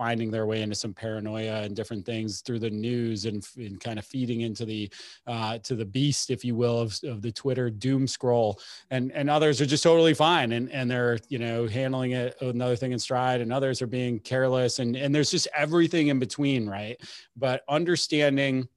finding 0.00 0.30
their 0.30 0.46
way 0.46 0.62
into 0.62 0.74
some 0.74 0.94
paranoia 0.94 1.60
and 1.60 1.76
different 1.76 2.06
things 2.06 2.40
through 2.40 2.58
the 2.58 2.70
news 2.70 3.26
and, 3.26 3.46
and 3.58 3.78
kind 3.80 3.98
of 3.98 4.06
feeding 4.06 4.40
into 4.40 4.64
the 4.64 4.88
uh, 5.26 5.58
to 5.58 5.74
the 5.74 5.84
beast, 5.84 6.30
if 6.30 6.42
you 6.42 6.54
will, 6.54 6.78
of, 6.78 6.98
of 7.04 7.20
the 7.20 7.30
Twitter 7.30 7.68
doom 7.68 8.06
scroll. 8.06 8.58
And 8.90 9.12
and 9.12 9.28
others 9.28 9.60
are 9.60 9.66
just 9.66 9.82
totally 9.82 10.14
fine 10.14 10.52
and 10.52 10.70
and 10.70 10.90
they're 10.90 11.18
you 11.28 11.38
know 11.38 11.66
handling 11.66 12.12
it 12.12 12.34
another 12.40 12.76
thing 12.76 12.92
in 12.92 12.98
stride, 12.98 13.42
and 13.42 13.52
others 13.52 13.82
are 13.82 13.86
being 13.86 14.18
careless, 14.20 14.78
and 14.78 14.96
and 14.96 15.14
there's 15.14 15.30
just 15.30 15.48
everything 15.54 16.06
in 16.06 16.18
between, 16.18 16.66
right? 16.66 16.98
But 17.36 17.62
understanding 17.68 18.68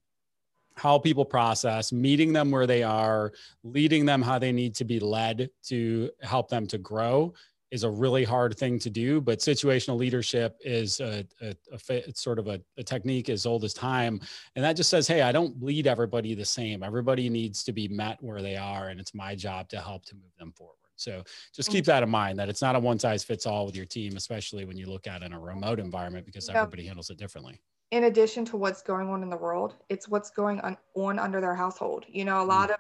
how 0.76 0.98
people 1.00 1.24
process, 1.24 1.94
meeting 1.94 2.34
them 2.34 2.52
where 2.52 2.68
they 2.68 2.84
are, 2.84 3.32
leading 3.64 4.06
them 4.06 4.22
how 4.22 4.40
they 4.40 4.52
need 4.52 4.76
to 4.76 4.84
be 4.84 5.00
led 5.00 5.50
to 5.68 6.10
help 6.22 6.50
them 6.50 6.68
to 6.68 6.78
grow 6.78 7.34
is 7.74 7.84
a 7.84 7.90
really 7.90 8.24
hard 8.24 8.56
thing 8.56 8.78
to 8.78 8.90
do, 8.92 9.20
but 9.20 9.40
situational 9.40 9.98
leadership 9.98 10.56
is 10.62 11.00
a, 11.00 11.26
a, 11.42 11.56
a 11.90 12.14
sort 12.14 12.38
of 12.38 12.48
a, 12.48 12.62
a, 12.78 12.84
technique 12.84 13.30
as 13.30 13.48
old 13.48 13.64
as 13.64 13.74
time. 13.74 14.22
And 14.56 14.64
that 14.64 14.74
just 14.74 14.92
says, 14.92 15.08
hey, 15.08 15.24
I 15.24 15.32
don't 15.32 15.60
lead 15.60 15.88
everybody 15.88 16.36
the 16.36 16.46
same. 16.46 16.84
Everybody 16.84 17.30
needs 17.30 17.64
to 17.64 17.72
be 17.72 17.88
met 17.88 18.22
where 18.22 18.44
they 18.44 18.56
are, 18.58 18.90
and 18.90 19.00
it's 19.00 19.16
my 19.16 19.34
job 19.34 19.70
to 19.70 19.82
help 19.82 20.06
to 20.06 20.14
move 20.14 20.32
them 20.38 20.54
forward. 20.56 20.76
So 20.98 21.24
just 21.52 21.72
keep 21.72 21.86
that 21.86 22.04
in 22.04 22.12
mind 22.12 22.38
that 22.38 22.48
it's 22.48 22.62
not 22.62 22.76
a 22.76 22.80
one 22.80 23.00
size 23.00 23.24
fits 23.24 23.48
all 23.48 23.66
with 23.66 23.76
your 23.76 23.88
team, 23.88 24.18
especially 24.18 24.66
when 24.66 24.78
you 24.78 24.86
look 24.86 25.08
at 25.08 25.24
in 25.24 25.34
a 25.34 25.40
remote 25.40 25.80
environment 25.80 26.28
because 26.28 26.48
everybody 26.50 26.86
handles 26.86 27.10
it 27.10 27.18
differently. 27.18 27.60
In 27.90 28.04
addition 28.04 28.46
to 28.46 28.58
what's 28.58 28.84
going 28.84 29.10
on 29.10 29.24
in 29.24 29.32
the 29.32 29.38
world, 29.38 29.78
it's 29.90 30.08
what's 30.08 30.30
going 30.30 30.60
on, 30.62 30.78
on 30.96 31.18
under 31.18 31.42
their 31.42 31.56
household. 31.56 32.06
You 32.08 32.24
know, 32.24 32.44
a 32.44 32.46
lot 32.46 32.70
mm. 32.70 32.74
of 32.76 32.80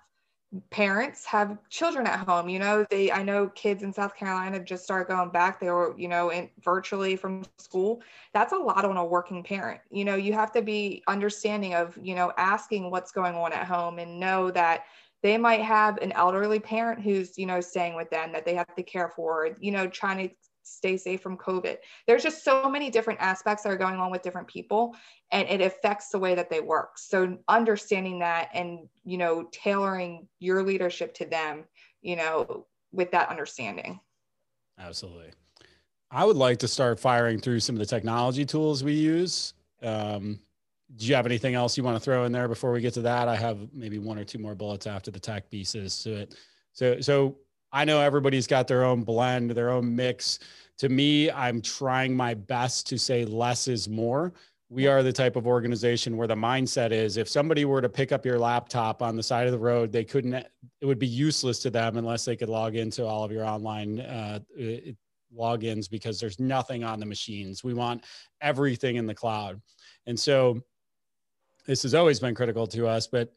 parents 0.69 1.25
have 1.25 1.57
children 1.69 2.05
at 2.05 2.27
home 2.27 2.47
you 2.47 2.59
know 2.59 2.85
they 2.91 3.11
i 3.11 3.23
know 3.23 3.47
kids 3.55 3.81
in 3.81 3.91
south 3.91 4.15
carolina 4.15 4.59
just 4.59 4.83
started 4.83 5.11
going 5.11 5.29
back 5.29 5.59
they 5.59 5.71
were 5.71 5.95
you 5.97 6.07
know 6.07 6.29
in 6.29 6.49
virtually 6.63 7.15
from 7.15 7.43
school. 7.57 8.01
That's 8.33 8.53
a 8.53 8.57
lot 8.57 8.85
on 8.85 8.97
a 8.97 9.05
working 9.05 9.43
parent 9.43 9.81
you 9.89 10.05
know 10.05 10.15
you 10.15 10.33
have 10.33 10.51
to 10.51 10.61
be 10.61 11.03
understanding 11.07 11.73
of 11.73 11.97
you 12.01 12.13
know 12.13 12.31
asking 12.37 12.91
what's 12.91 13.11
going 13.11 13.35
on 13.35 13.51
at 13.51 13.65
home 13.65 13.97
and 13.97 14.19
know 14.19 14.51
that 14.51 14.83
they 15.23 15.37
might 15.37 15.61
have 15.61 15.97
an 15.99 16.11
elderly 16.11 16.59
parent 16.59 17.01
who's 17.01 17.37
you 17.37 17.45
know 17.45 17.61
staying 17.61 17.95
with 17.95 18.09
them 18.11 18.31
that 18.31 18.45
they 18.45 18.53
have 18.53 18.75
to 18.75 18.83
care 18.83 19.09
for 19.09 19.49
you 19.59 19.71
know 19.71 19.87
trying 19.87 20.29
to 20.29 20.35
stay 20.63 20.97
safe 20.97 21.21
from 21.21 21.37
COVID. 21.37 21.77
There's 22.07 22.23
just 22.23 22.43
so 22.43 22.69
many 22.69 22.89
different 22.89 23.19
aspects 23.21 23.63
that 23.63 23.71
are 23.71 23.77
going 23.77 23.95
on 23.95 24.11
with 24.11 24.21
different 24.21 24.47
people 24.47 24.95
and 25.31 25.47
it 25.47 25.61
affects 25.61 26.09
the 26.09 26.19
way 26.19 26.35
that 26.35 26.49
they 26.49 26.61
work. 26.61 26.97
So 26.97 27.37
understanding 27.47 28.19
that 28.19 28.49
and, 28.53 28.87
you 29.03 29.17
know, 29.17 29.49
tailoring 29.51 30.27
your 30.39 30.63
leadership 30.63 31.13
to 31.15 31.25
them, 31.25 31.65
you 32.01 32.15
know, 32.15 32.65
with 32.91 33.11
that 33.11 33.29
understanding. 33.29 33.99
Absolutely. 34.79 35.31
I 36.11 36.25
would 36.25 36.37
like 36.37 36.59
to 36.59 36.67
start 36.67 36.99
firing 36.99 37.39
through 37.39 37.59
some 37.59 37.75
of 37.75 37.79
the 37.79 37.85
technology 37.85 38.45
tools 38.45 38.83
we 38.83 38.93
use. 38.93 39.53
Um, 39.81 40.39
do 40.95 41.07
you 41.07 41.15
have 41.15 41.25
anything 41.25 41.55
else 41.55 41.75
you 41.75 41.83
want 41.83 41.95
to 41.95 41.99
throw 41.99 42.25
in 42.25 42.31
there 42.31 42.47
before 42.47 42.71
we 42.71 42.81
get 42.81 42.93
to 42.93 43.01
that? 43.01 43.27
I 43.27 43.35
have 43.35 43.57
maybe 43.73 43.97
one 43.97 44.19
or 44.19 44.23
two 44.23 44.37
more 44.37 44.53
bullets 44.53 44.85
after 44.85 45.09
the 45.09 45.19
tech 45.19 45.49
pieces 45.49 46.03
to 46.03 46.13
it. 46.13 46.35
So, 46.73 46.99
so 47.01 47.37
I 47.73 47.85
know 47.85 47.99
everybody's 47.99 48.45
got 48.45 48.67
their 48.67 48.83
own 48.83 49.03
blend, 49.03 49.51
their 49.51 49.71
own 49.71 49.95
mix. 49.95 50.39
To 50.77 50.89
me, 50.89 51.31
I'm 51.31 51.59
trying 51.59 52.15
my 52.15 52.35
best 52.35 52.87
to 52.87 52.99
say 52.99 53.25
less 53.25 53.67
is 53.67 53.89
more. 53.89 54.31
We 54.69 54.87
are 54.87 55.03
the 55.03 55.11
type 55.11 55.35
of 55.35 55.47
organization 55.47 56.15
where 56.15 56.27
the 56.27 56.35
mindset 56.35 56.91
is 56.91 57.17
if 57.17 57.27
somebody 57.27 57.65
were 57.65 57.81
to 57.81 57.89
pick 57.89 58.11
up 58.11 58.25
your 58.25 58.39
laptop 58.39 59.01
on 59.01 59.15
the 59.15 59.23
side 59.23 59.47
of 59.47 59.51
the 59.51 59.59
road, 59.59 59.91
they 59.91 60.03
couldn't, 60.03 60.33
it 60.33 60.85
would 60.85 60.99
be 60.99 61.07
useless 61.07 61.59
to 61.59 61.69
them 61.69 61.97
unless 61.97 62.25
they 62.25 62.35
could 62.35 62.49
log 62.49 62.75
into 62.75 63.05
all 63.05 63.23
of 63.23 63.31
your 63.31 63.45
online 63.45 63.99
uh, 63.99 64.39
logins 65.35 65.89
because 65.89 66.19
there's 66.19 66.39
nothing 66.39 66.83
on 66.83 66.99
the 66.99 67.05
machines. 67.05 67.63
We 67.63 67.73
want 67.73 68.03
everything 68.41 68.95
in 68.97 69.05
the 69.05 69.15
cloud. 69.15 69.61
And 70.05 70.19
so 70.19 70.61
this 71.65 71.83
has 71.83 71.93
always 71.93 72.19
been 72.19 72.35
critical 72.35 72.67
to 72.67 72.87
us, 72.87 73.07
but 73.07 73.33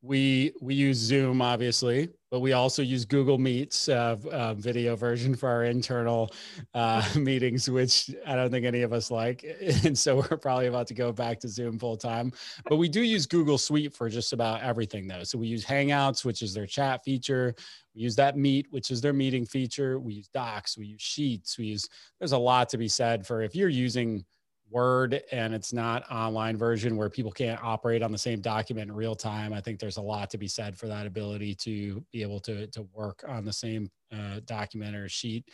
we 0.00 0.52
we 0.60 0.74
use 0.74 0.96
zoom 0.96 1.42
obviously 1.42 2.08
but 2.30 2.40
we 2.40 2.52
also 2.52 2.82
use 2.82 3.04
google 3.04 3.38
meets 3.38 3.88
uh, 3.88 4.16
uh, 4.30 4.54
video 4.54 4.94
version 4.96 5.34
for 5.34 5.48
our 5.48 5.64
internal 5.64 6.30
uh, 6.74 7.02
meetings 7.16 7.68
which 7.68 8.10
i 8.26 8.34
don't 8.34 8.50
think 8.50 8.66
any 8.66 8.82
of 8.82 8.92
us 8.92 9.10
like 9.10 9.44
and 9.84 9.98
so 9.98 10.16
we're 10.16 10.36
probably 10.36 10.66
about 10.66 10.86
to 10.86 10.94
go 10.94 11.12
back 11.12 11.38
to 11.40 11.48
zoom 11.48 11.78
full 11.78 11.96
time. 11.96 12.32
But 12.68 12.76
we 12.76 12.88
do 12.88 13.02
use 13.02 13.26
google 13.26 13.58
suite 13.58 13.94
for 13.94 14.08
just 14.08 14.32
about 14.32 14.62
everything 14.62 15.06
though. 15.06 15.24
So 15.24 15.38
we 15.38 15.46
use 15.46 15.64
hangouts 15.64 16.24
which 16.24 16.42
is 16.42 16.54
their 16.54 16.66
chat 16.66 17.04
feature. 17.04 17.54
We 17.94 18.02
use 18.02 18.16
that 18.16 18.36
meet 18.36 18.66
which 18.70 18.90
is 18.90 19.00
their 19.00 19.12
meeting 19.12 19.44
feature. 19.44 19.98
We 19.98 20.14
use 20.14 20.28
docs. 20.28 20.76
We 20.76 20.86
use 20.86 21.02
sheets. 21.02 21.58
We 21.58 21.66
use 21.66 21.88
there's 22.18 22.32
a 22.32 22.38
lot 22.38 22.68
to 22.70 22.78
be 22.78 22.88
said 22.88 23.26
for 23.26 23.42
if 23.42 23.54
you're 23.54 23.68
using 23.68 24.24
Word 24.70 25.22
and 25.32 25.54
it's 25.54 25.72
not 25.72 26.10
online 26.10 26.56
version 26.56 26.96
where 26.96 27.08
people 27.08 27.32
can't 27.32 27.62
operate 27.62 28.02
on 28.02 28.12
the 28.12 28.18
same 28.18 28.40
document 28.40 28.90
in 28.90 28.96
real 28.96 29.14
time. 29.14 29.52
I 29.52 29.60
think 29.60 29.78
there's 29.78 29.96
a 29.96 30.02
lot 30.02 30.30
to 30.30 30.38
be 30.38 30.48
said 30.48 30.76
for 30.76 30.86
that 30.88 31.06
ability 31.06 31.54
to 31.56 32.04
be 32.12 32.22
able 32.22 32.40
to, 32.40 32.66
to 32.68 32.82
work 32.92 33.24
on 33.26 33.44
the 33.44 33.52
same 33.52 33.90
uh, 34.12 34.40
document 34.44 34.94
or 34.94 35.08
sheet. 35.08 35.48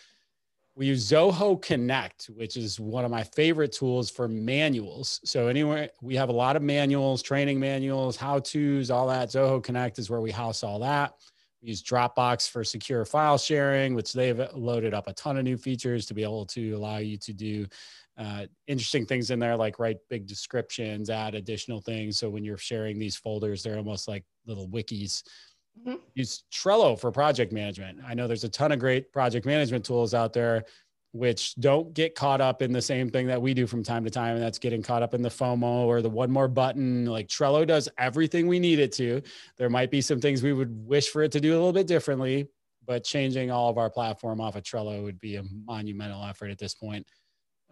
We 0.77 0.87
use 0.87 1.09
Zoho 1.09 1.63
Connect, 1.63 2.27
which 2.35 2.57
is 2.57 2.81
one 2.81 3.05
of 3.05 3.11
my 3.11 3.23
favorite 3.23 3.71
tools 3.71 4.11
for 4.11 4.27
manuals. 4.27 5.21
So 5.25 5.47
anyway, 5.47 5.89
we 6.03 6.17
have 6.17 6.31
a 6.31 6.33
lot 6.33 6.57
of 6.57 6.63
manuals, 6.63 7.23
training 7.23 7.61
manuals, 7.61 8.17
how 8.17 8.41
to's, 8.41 8.91
all 8.91 9.07
that. 9.07 9.29
Zoho 9.29 9.63
Connect 9.63 10.01
is 10.01 10.11
where 10.11 10.21
we 10.21 10.33
house 10.33 10.65
all 10.65 10.81
that. 10.81 11.13
We 11.63 11.69
use 11.69 11.81
Dropbox 11.81 12.51
for 12.51 12.65
secure 12.65 13.05
file 13.05 13.39
sharing, 13.39 13.95
which 13.95 14.13
they've 14.13 14.49
loaded 14.53 14.95
up 14.95 15.07
a 15.07 15.13
ton 15.13 15.37
of 15.37 15.45
new 15.45 15.57
features 15.57 16.07
to 16.07 16.15
be 16.15 16.25
able 16.25 16.45
to 16.47 16.73
allow 16.73 16.99
you 16.99 17.19
to 17.19 17.33
do 17.33 17.67
uh, 18.17 18.47
interesting 18.67 19.07
things 19.07 19.31
in 19.31 19.39
there, 19.39 19.57
like 19.57 19.79
write 19.79 19.99
big 20.09 20.27
descriptions, 20.27 21.11
add 21.11 21.35
additional 21.35 21.81
things. 21.81 22.19
So 22.19 22.31
when 22.31 22.45
you're 22.45 22.59
sharing 22.59 22.99
these 22.99 23.17
folders, 23.17 23.63
they're 23.63 23.77
almost 23.77 24.07
like 24.07 24.25
little 24.47 24.69
wikis. 24.69 25.23
Mm-hmm. 25.81 25.97
Use 26.15 26.45
Trello 26.53 26.99
for 26.99 27.11
project 27.11 27.53
management. 27.53 27.99
I 28.07 28.15
know 28.15 28.29
there's 28.29 28.45
a 28.45 28.49
ton 28.49 28.71
of 28.71 28.79
great 28.79 29.13
project 29.13 29.45
management 29.45 29.85
tools 29.85 30.15
out 30.15 30.33
there 30.33 30.65
which 31.15 31.55
don't 31.55 31.95
get 31.95 32.17
caught 32.17 32.41
up 32.41 32.61
in 32.61 32.73
the 32.73 32.83
same 32.83 33.09
thing 33.09 33.29
that 33.29 33.41
we 33.41 33.55
do 33.55 33.69
from 33.69 33.85
time 33.85 34.03
to 34.03 34.11
time. 34.11 34.35
And 34.35 34.43
that's 34.43 34.59
getting 34.59 34.83
caught 34.83 35.01
up 35.01 35.15
in 35.15 35.23
the 35.23 35.29
FOMO 35.29 35.87
or 35.87 36.03
the 36.03 36.11
one 36.11 36.29
more 36.29 36.49
button. 36.49 37.07
Like 37.07 37.29
Trello 37.29 37.65
does 37.65 37.89
everything 37.99 38.49
we 38.49 38.59
need 38.59 38.81
it 38.81 38.91
to. 38.95 39.23
There 39.57 39.71
might 39.71 39.93
be 39.93 40.01
some 40.01 40.21
things 40.21 40.43
we 40.43 40.53
would 40.53 40.77
wish 40.85 41.11
for 41.11 41.23
it 41.23 41.31
to 41.31 41.41
do 41.41 41.53
a 41.53 41.55
little 41.55 41.73
bit 41.73 41.87
differently, 41.87 42.49
but 42.85 43.05
changing 43.05 43.53
all 43.53 43.71
of 43.71 43.79
our 43.79 43.91
platform 43.91 44.41
off 44.41 44.57
of 44.57 44.65
Trello 44.65 45.05
would 45.05 45.21
be 45.21 45.37
a 45.37 45.45
monumental 45.65 46.25
effort 46.25 46.51
at 46.51 46.59
this 46.59 46.75
point. 46.75 47.07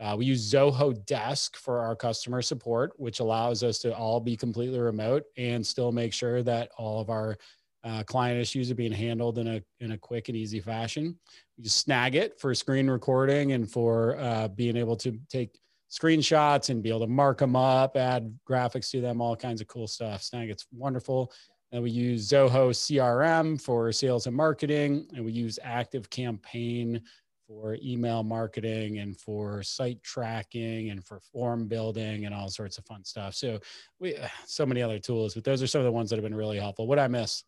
Uh, 0.03 0.17
we 0.17 0.25
use 0.25 0.53
Zoho 0.53 1.05
Desk 1.07 1.57
for 1.57 1.79
our 1.79 1.95
customer 1.95 2.43
support, 2.43 2.93
which 2.97 3.21
allows 3.21 3.63
us 3.63 3.79
to 3.79 3.95
all 3.95 4.19
be 4.19 4.37
completely 4.37 4.81
remote 4.81 5.25
and 5.37 5.65
still 5.65 5.93
make 5.93 6.13
sure 6.13 6.43
that 6.43 6.71
all 6.77 7.01
of 7.01 7.09
our 7.09 7.39
uh, 7.85 8.03
client 8.05 8.41
issues 8.41 8.71
are 8.71 8.75
being 8.75 8.93
handled 8.93 9.39
in 9.39 9.47
a 9.47 9.63
in 9.81 9.93
a 9.93 9.99
quick 9.99 10.29
and 10.29 10.37
easy 10.37 10.61
fashion. 10.61 11.17
We 11.57 11.65
You 11.65 11.71
Snagit 11.71 12.39
for 12.39 12.53
screen 12.55 12.91
recording 12.91 13.53
and 13.53 13.71
for 13.71 14.17
uh, 14.19 14.49
being 14.49 14.77
able 14.77 14.97
to 14.97 15.19
take 15.29 15.59
screenshots 15.91 16.71
and 16.71 16.83
be 16.83 16.89
able 16.89 17.01
to 17.01 17.07
mark 17.07 17.39
them 17.39 17.55
up, 17.55 17.97
add 17.97 18.37
graphics 18.49 18.91
to 18.91 19.01
them, 19.01 19.21
all 19.21 19.37
kinds 19.37 19.61
of 19.61 19.69
cool 19.69 19.87
stuff. 19.87 20.23
Snagit's 20.23 20.67
wonderful. 20.73 21.33
And 21.71 21.83
we 21.83 21.91
use 21.91 22.29
Zoho 22.29 22.71
CRM 22.71 23.61
for 23.61 23.93
sales 23.93 24.27
and 24.27 24.37
marketing, 24.37 25.07
and 25.15 25.25
we 25.25 25.33
use 25.33 25.59
Active 25.63 26.11
Campaign 26.11 27.01
for 27.47 27.77
email 27.83 28.23
marketing 28.23 28.99
and 28.99 29.17
for 29.17 29.63
site 29.63 30.03
tracking 30.03 30.91
and 30.91 31.05
for 31.05 31.21
form 31.21 31.67
building 31.67 32.27
and 32.27 32.35
all 32.35 32.49
sorts 32.49 32.79
of 32.79 32.85
fun 32.87 33.05
stuff. 33.05 33.35
So 33.35 33.61
we 33.99 34.17
so 34.47 34.67
many 34.67 34.83
other 34.83 34.99
tools, 34.99 35.35
but 35.35 35.45
those 35.45 35.63
are 35.63 35.67
some 35.67 35.81
of 35.81 35.85
the 35.85 35.93
ones 35.93 36.11
that 36.11 36.17
have 36.17 36.25
been 36.25 36.35
really 36.35 36.59
helpful. 36.59 36.87
What 36.87 36.99
I 36.99 37.09
miss? 37.09 37.45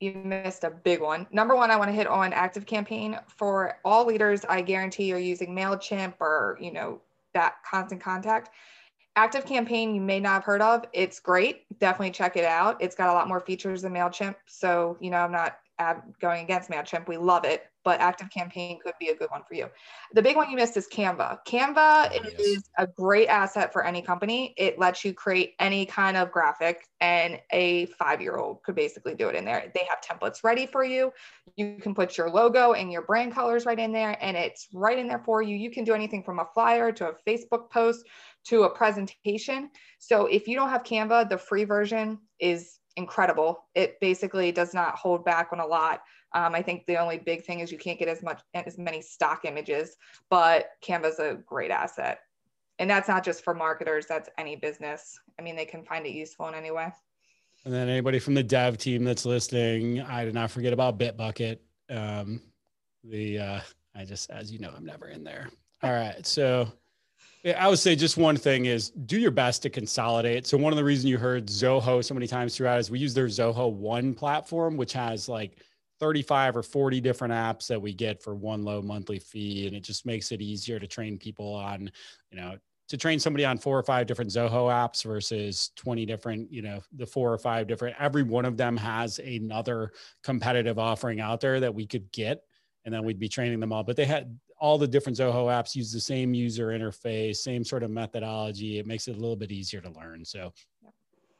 you 0.00 0.12
missed 0.24 0.64
a 0.64 0.70
big 0.70 1.00
one. 1.00 1.26
Number 1.32 1.56
one, 1.56 1.70
I 1.70 1.76
want 1.76 1.88
to 1.88 1.94
hit 1.94 2.06
on 2.06 2.32
active 2.32 2.66
campaign 2.66 3.18
for 3.26 3.78
all 3.84 4.06
leaders. 4.06 4.44
I 4.48 4.60
guarantee 4.60 5.06
you're 5.06 5.18
using 5.18 5.54
MailChimp 5.54 6.14
or, 6.20 6.56
you 6.60 6.72
know, 6.72 7.00
that 7.34 7.56
constant 7.68 8.00
contact. 8.00 8.50
Active 9.16 9.44
campaign, 9.44 9.94
you 9.94 10.00
may 10.00 10.20
not 10.20 10.34
have 10.34 10.44
heard 10.44 10.62
of. 10.62 10.84
It's 10.92 11.18
great. 11.18 11.64
Definitely 11.80 12.12
check 12.12 12.36
it 12.36 12.44
out. 12.44 12.80
It's 12.80 12.94
got 12.94 13.08
a 13.08 13.12
lot 13.12 13.26
more 13.26 13.40
features 13.40 13.82
than 13.82 13.92
MailChimp. 13.92 14.36
So, 14.46 14.96
you 15.00 15.10
know, 15.10 15.18
I'm 15.18 15.32
not 15.32 15.58
going 16.20 16.44
against 16.44 16.70
MailChimp. 16.70 17.08
We 17.08 17.16
love 17.16 17.44
it 17.44 17.64
but 17.88 18.00
active 18.00 18.28
campaign 18.28 18.78
could 18.84 18.92
be 19.00 19.08
a 19.08 19.14
good 19.14 19.30
one 19.30 19.40
for 19.48 19.54
you. 19.54 19.66
The 20.12 20.20
big 20.20 20.36
one 20.36 20.50
you 20.50 20.56
missed 20.56 20.76
is 20.76 20.86
Canva. 20.88 21.38
Canva 21.48 22.10
oh, 22.12 22.28
is 22.38 22.68
a 22.76 22.86
great 22.86 23.28
asset 23.28 23.72
for 23.72 23.82
any 23.82 24.02
company. 24.02 24.52
It 24.58 24.78
lets 24.78 25.06
you 25.06 25.14
create 25.14 25.54
any 25.58 25.86
kind 25.86 26.14
of 26.18 26.30
graphic 26.30 26.86
and 27.00 27.40
a 27.50 27.86
five-year-old 27.98 28.62
could 28.62 28.74
basically 28.74 29.14
do 29.14 29.30
it 29.30 29.34
in 29.34 29.46
there. 29.46 29.72
They 29.74 29.86
have 29.88 30.02
templates 30.02 30.44
ready 30.44 30.66
for 30.66 30.84
you. 30.84 31.10
You 31.56 31.78
can 31.80 31.94
put 31.94 32.18
your 32.18 32.28
logo 32.28 32.74
and 32.74 32.92
your 32.92 33.06
brand 33.06 33.32
colors 33.32 33.64
right 33.64 33.78
in 33.78 33.90
there 33.90 34.18
and 34.22 34.36
it's 34.36 34.68
right 34.74 34.98
in 34.98 35.08
there 35.08 35.22
for 35.24 35.40
you. 35.40 35.56
You 35.56 35.70
can 35.70 35.84
do 35.84 35.94
anything 35.94 36.22
from 36.22 36.40
a 36.40 36.46
flyer 36.52 36.92
to 36.92 37.08
a 37.08 37.12
Facebook 37.26 37.70
post 37.70 38.04
to 38.48 38.64
a 38.64 38.68
presentation. 38.68 39.70
So 39.98 40.26
if 40.26 40.46
you 40.46 40.56
don't 40.56 40.68
have 40.68 40.82
Canva, 40.82 41.30
the 41.30 41.38
free 41.38 41.64
version 41.64 42.18
is 42.38 42.80
incredible. 42.96 43.64
It 43.74 43.98
basically 43.98 44.52
does 44.52 44.74
not 44.74 44.96
hold 44.96 45.24
back 45.24 45.48
on 45.54 45.60
a 45.60 45.66
lot 45.66 46.00
um, 46.32 46.54
I 46.54 46.62
think 46.62 46.86
the 46.86 46.98
only 46.98 47.18
big 47.18 47.44
thing 47.44 47.60
is 47.60 47.72
you 47.72 47.78
can't 47.78 47.98
get 47.98 48.08
as 48.08 48.22
much 48.22 48.40
as 48.54 48.78
many 48.78 49.00
stock 49.00 49.44
images, 49.44 49.96
but 50.28 50.70
Canva's 50.80 51.18
a 51.18 51.38
great 51.46 51.70
asset. 51.70 52.20
And 52.78 52.88
that's 52.88 53.08
not 53.08 53.24
just 53.24 53.42
for 53.42 53.54
marketers, 53.54 54.06
that's 54.06 54.28
any 54.38 54.56
business. 54.56 55.18
I 55.38 55.42
mean, 55.42 55.56
they 55.56 55.64
can 55.64 55.82
find 55.84 56.06
it 56.06 56.10
useful 56.10 56.48
in 56.48 56.54
any 56.54 56.70
way. 56.70 56.92
And 57.64 57.74
then 57.74 57.88
anybody 57.88 58.18
from 58.18 58.34
the 58.34 58.42
dev 58.42 58.78
team 58.78 59.04
that's 59.04 59.24
listening, 59.24 60.00
I 60.00 60.24
did 60.24 60.34
not 60.34 60.50
forget 60.50 60.72
about 60.72 60.98
Bitbucket. 60.98 61.58
Um, 61.90 62.40
the 63.02 63.38
uh, 63.38 63.60
I 63.96 64.04
just, 64.04 64.30
as 64.30 64.52
you 64.52 64.58
know, 64.58 64.72
I'm 64.76 64.84
never 64.84 65.08
in 65.08 65.24
there. 65.24 65.48
All 65.82 65.90
right, 65.90 66.24
so 66.24 66.70
I 67.56 67.68
would 67.68 67.78
say 67.78 67.96
just 67.96 68.16
one 68.16 68.36
thing 68.36 68.66
is 68.66 68.90
do 68.90 69.18
your 69.18 69.30
best 69.30 69.62
to 69.62 69.70
consolidate. 69.70 70.46
So 70.46 70.56
one 70.56 70.72
of 70.72 70.76
the 70.76 70.84
reasons 70.84 71.06
you 71.06 71.18
heard 71.18 71.46
Zoho 71.46 72.04
so 72.04 72.14
many 72.14 72.26
times 72.26 72.56
throughout 72.56 72.78
is 72.78 72.90
we 72.90 72.98
use 72.98 73.14
their 73.14 73.26
Zoho 73.26 73.72
One 73.72 74.14
platform, 74.14 74.76
which 74.76 74.92
has 74.92 75.28
like 75.28 75.58
35 76.00 76.56
or 76.56 76.62
40 76.62 77.00
different 77.00 77.32
apps 77.32 77.66
that 77.68 77.80
we 77.80 77.92
get 77.92 78.22
for 78.22 78.34
one 78.34 78.62
low 78.62 78.80
monthly 78.82 79.18
fee 79.18 79.66
and 79.66 79.76
it 79.76 79.82
just 79.82 80.06
makes 80.06 80.32
it 80.32 80.40
easier 80.40 80.78
to 80.78 80.86
train 80.86 81.18
people 81.18 81.54
on 81.54 81.90
you 82.30 82.38
know 82.38 82.56
to 82.88 82.96
train 82.96 83.18
somebody 83.18 83.44
on 83.44 83.58
four 83.58 83.78
or 83.78 83.82
five 83.82 84.06
different 84.06 84.30
zoho 84.30 84.70
apps 84.70 85.04
versus 85.04 85.70
20 85.76 86.06
different 86.06 86.52
you 86.52 86.62
know 86.62 86.80
the 86.92 87.06
four 87.06 87.32
or 87.32 87.38
five 87.38 87.66
different 87.66 87.96
every 87.98 88.22
one 88.22 88.44
of 88.44 88.56
them 88.56 88.76
has 88.76 89.18
another 89.18 89.92
competitive 90.22 90.78
offering 90.78 91.20
out 91.20 91.40
there 91.40 91.60
that 91.60 91.74
we 91.74 91.86
could 91.86 92.10
get 92.12 92.44
and 92.88 92.94
then 92.94 93.04
we'd 93.04 93.18
be 93.18 93.28
training 93.28 93.60
them 93.60 93.70
all. 93.70 93.84
But 93.84 93.96
they 93.96 94.06
had 94.06 94.38
all 94.58 94.78
the 94.78 94.88
different 94.88 95.18
zoho 95.18 95.46
apps 95.46 95.76
use 95.76 95.92
the 95.92 96.00
same 96.00 96.32
user 96.32 96.68
interface 96.68 97.36
same 97.36 97.62
sort 97.62 97.82
of 97.82 97.90
methodology. 97.90 98.78
It 98.78 98.86
makes 98.86 99.08
it 99.08 99.16
a 99.16 99.20
little 99.20 99.36
bit 99.36 99.52
easier 99.52 99.82
to 99.82 99.90
learn. 99.90 100.24
So 100.24 100.54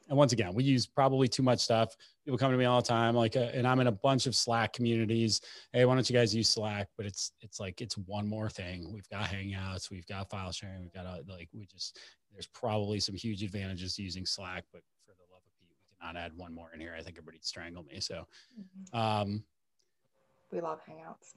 and 0.09 0.17
once 0.17 0.33
again, 0.33 0.53
we 0.53 0.63
use 0.63 0.87
probably 0.87 1.27
too 1.27 1.43
much 1.43 1.59
stuff. 1.59 1.95
People 2.25 2.37
come 2.37 2.51
to 2.51 2.57
me 2.57 2.65
all 2.65 2.81
the 2.81 2.87
time, 2.87 3.15
like, 3.15 3.37
uh, 3.37 3.51
and 3.53 3.67
I'm 3.67 3.79
in 3.79 3.87
a 3.87 3.91
bunch 3.91 4.25
of 4.25 4.35
Slack 4.35 4.73
communities. 4.73 5.39
Hey, 5.71 5.85
why 5.85 5.93
don't 5.93 6.09
you 6.09 6.15
guys 6.15 6.35
use 6.35 6.49
Slack? 6.49 6.87
But 6.97 7.05
it's 7.05 7.31
it's 7.41 7.59
like 7.59 7.79
it's 7.79 7.97
one 7.97 8.27
more 8.27 8.49
thing. 8.49 8.91
We've 8.91 9.07
got 9.09 9.29
Hangouts, 9.29 9.91
we've 9.91 10.07
got 10.07 10.29
file 10.29 10.51
sharing, 10.51 10.81
we've 10.81 10.93
got 10.93 11.05
uh, 11.05 11.19
like 11.27 11.49
we 11.53 11.65
just 11.67 11.99
there's 12.33 12.47
probably 12.47 12.99
some 12.99 13.15
huge 13.15 13.43
advantages 13.43 13.95
to 13.95 14.03
using 14.03 14.25
Slack, 14.25 14.65
but 14.73 14.81
for 15.05 15.13
the 15.13 15.31
love 15.31 15.41
of 15.45 15.51
Pete, 15.59 15.69
we 15.79 15.97
cannot 15.99 16.19
add 16.19 16.31
one 16.35 16.53
more 16.53 16.71
in 16.73 16.79
here. 16.79 16.95
I 16.97 17.03
think 17.03 17.17
everybody'd 17.17 17.45
strangle 17.45 17.83
me. 17.83 17.99
So, 17.99 18.25
mm-hmm. 18.59 18.97
um, 18.97 19.43
we 20.51 20.59
love 20.61 20.79
Hangouts. 20.89 21.35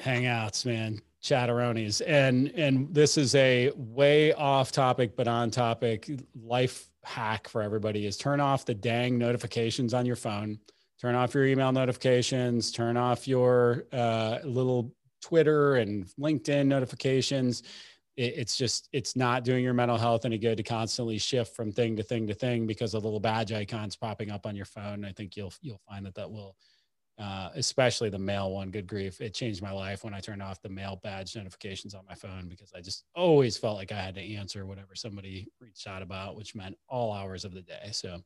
Hangouts, 0.00 0.64
man, 0.64 1.00
chatteronis, 1.22 2.00
and 2.06 2.48
and 2.54 2.92
this 2.94 3.16
is 3.16 3.34
a 3.34 3.72
way 3.74 4.32
off 4.32 4.72
topic 4.72 5.16
but 5.16 5.26
on 5.28 5.50
topic 5.50 6.08
life 6.40 6.88
hack 7.04 7.48
for 7.48 7.62
everybody 7.62 8.06
is 8.06 8.16
turn 8.16 8.40
off 8.40 8.64
the 8.64 8.74
dang 8.74 9.18
notifications 9.18 9.94
on 9.94 10.06
your 10.06 10.16
phone, 10.16 10.58
turn 11.00 11.14
off 11.14 11.34
your 11.34 11.46
email 11.46 11.72
notifications, 11.72 12.70
turn 12.70 12.96
off 12.96 13.26
your 13.26 13.84
uh, 13.92 14.38
little 14.44 14.92
Twitter 15.20 15.76
and 15.76 16.06
LinkedIn 16.18 16.66
notifications. 16.66 17.62
It, 18.16 18.34
it's 18.36 18.56
just, 18.56 18.88
it's 18.92 19.16
not 19.16 19.44
doing 19.44 19.64
your 19.64 19.74
mental 19.74 19.96
health 19.96 20.24
any 20.24 20.38
good 20.38 20.56
to 20.56 20.62
constantly 20.62 21.18
shift 21.18 21.54
from 21.54 21.72
thing 21.72 21.96
to 21.96 22.02
thing 22.02 22.26
to 22.26 22.34
thing 22.34 22.66
because 22.66 22.94
of 22.94 23.04
little 23.04 23.20
badge 23.20 23.52
icons 23.52 23.96
popping 23.96 24.30
up 24.30 24.46
on 24.46 24.56
your 24.56 24.66
phone. 24.66 25.04
I 25.04 25.12
think 25.12 25.36
you'll, 25.36 25.52
you'll 25.60 25.80
find 25.88 26.06
that 26.06 26.14
that 26.16 26.30
will 26.30 26.56
uh, 27.18 27.50
especially 27.56 28.10
the 28.10 28.18
mail 28.18 28.52
one. 28.52 28.70
Good 28.70 28.86
grief. 28.86 29.20
It 29.20 29.34
changed 29.34 29.60
my 29.60 29.72
life 29.72 30.04
when 30.04 30.14
I 30.14 30.20
turned 30.20 30.42
off 30.42 30.62
the 30.62 30.68
mail 30.68 31.00
badge 31.02 31.34
notifications 31.34 31.94
on 31.94 32.04
my 32.08 32.14
phone 32.14 32.48
because 32.48 32.72
I 32.74 32.80
just 32.80 33.04
always 33.14 33.56
felt 33.56 33.76
like 33.76 33.90
I 33.90 34.00
had 34.00 34.14
to 34.14 34.34
answer 34.34 34.66
whatever 34.66 34.94
somebody 34.94 35.48
reached 35.60 35.86
out 35.86 36.02
about, 36.02 36.36
which 36.36 36.54
meant 36.54 36.76
all 36.88 37.12
hours 37.12 37.44
of 37.44 37.54
the 37.54 37.62
day. 37.62 37.88
So, 37.90 38.22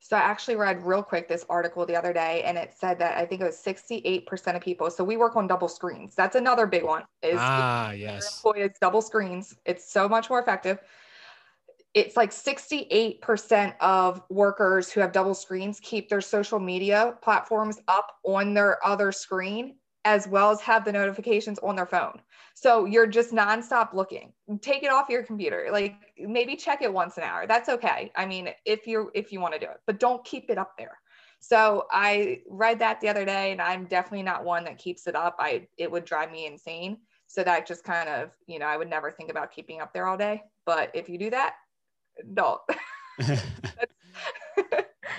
so 0.00 0.16
I 0.16 0.20
actually 0.20 0.56
read 0.56 0.82
real 0.82 1.02
quick 1.02 1.26
this 1.26 1.46
article 1.48 1.86
the 1.86 1.96
other 1.96 2.12
day 2.12 2.42
and 2.44 2.58
it 2.58 2.74
said 2.78 2.98
that 2.98 3.16
I 3.16 3.24
think 3.24 3.40
it 3.40 3.44
was 3.44 3.56
68% 3.56 4.56
of 4.56 4.60
people. 4.60 4.90
So 4.90 5.02
we 5.02 5.16
work 5.16 5.36
on 5.36 5.46
double 5.46 5.68
screens. 5.68 6.14
That's 6.14 6.36
another 6.36 6.66
big 6.66 6.84
one. 6.84 7.04
Is 7.22 7.38
ah, 7.38 7.92
yes. 7.92 8.42
It's 8.44 8.78
double 8.78 9.00
screens. 9.00 9.56
It's 9.64 9.90
so 9.90 10.06
much 10.06 10.28
more 10.28 10.40
effective 10.40 10.80
it's 11.94 12.16
like 12.16 12.30
68% 12.30 13.74
of 13.80 14.20
workers 14.28 14.90
who 14.90 15.00
have 15.00 15.12
double 15.12 15.34
screens 15.34 15.78
keep 15.80 16.08
their 16.08 16.20
social 16.20 16.58
media 16.58 17.14
platforms 17.22 17.80
up 17.86 18.16
on 18.24 18.52
their 18.52 18.84
other 18.84 19.12
screen 19.12 19.76
as 20.04 20.28
well 20.28 20.50
as 20.50 20.60
have 20.60 20.84
the 20.84 20.92
notifications 20.92 21.58
on 21.60 21.76
their 21.76 21.86
phone. 21.86 22.20
So 22.54 22.84
you're 22.84 23.06
just 23.06 23.32
nonstop 23.32 23.94
looking. 23.94 24.32
Take 24.60 24.82
it 24.82 24.90
off 24.90 25.08
your 25.08 25.22
computer. 25.22 25.68
Like 25.72 25.96
maybe 26.18 26.56
check 26.56 26.82
it 26.82 26.92
once 26.92 27.16
an 27.16 27.22
hour. 27.22 27.46
That's 27.46 27.68
okay. 27.68 28.12
I 28.14 28.26
mean, 28.26 28.50
if 28.66 28.86
you 28.86 29.10
if 29.14 29.32
you 29.32 29.40
want 29.40 29.54
to 29.54 29.60
do 29.60 29.66
it, 29.66 29.78
but 29.86 29.98
don't 29.98 30.24
keep 30.24 30.50
it 30.50 30.58
up 30.58 30.72
there. 30.76 30.98
So 31.40 31.86
I 31.90 32.40
read 32.48 32.78
that 32.80 33.00
the 33.00 33.08
other 33.08 33.24
day 33.24 33.52
and 33.52 33.60
I'm 33.60 33.86
definitely 33.86 34.22
not 34.22 34.44
one 34.44 34.64
that 34.64 34.78
keeps 34.78 35.06
it 35.06 35.14
up. 35.16 35.36
I 35.38 35.68
it 35.78 35.90
would 35.90 36.04
drive 36.04 36.30
me 36.30 36.46
insane. 36.46 36.98
So 37.26 37.42
that 37.42 37.66
just 37.66 37.82
kind 37.82 38.08
of, 38.08 38.30
you 38.46 38.58
know, 38.58 38.66
I 38.66 38.76
would 38.76 38.90
never 38.90 39.10
think 39.10 39.30
about 39.30 39.52
keeping 39.52 39.80
up 39.80 39.92
there 39.92 40.06
all 40.06 40.16
day. 40.16 40.42
But 40.66 40.90
if 40.94 41.08
you 41.08 41.18
do 41.18 41.30
that, 41.30 41.54
don't. 42.34 42.60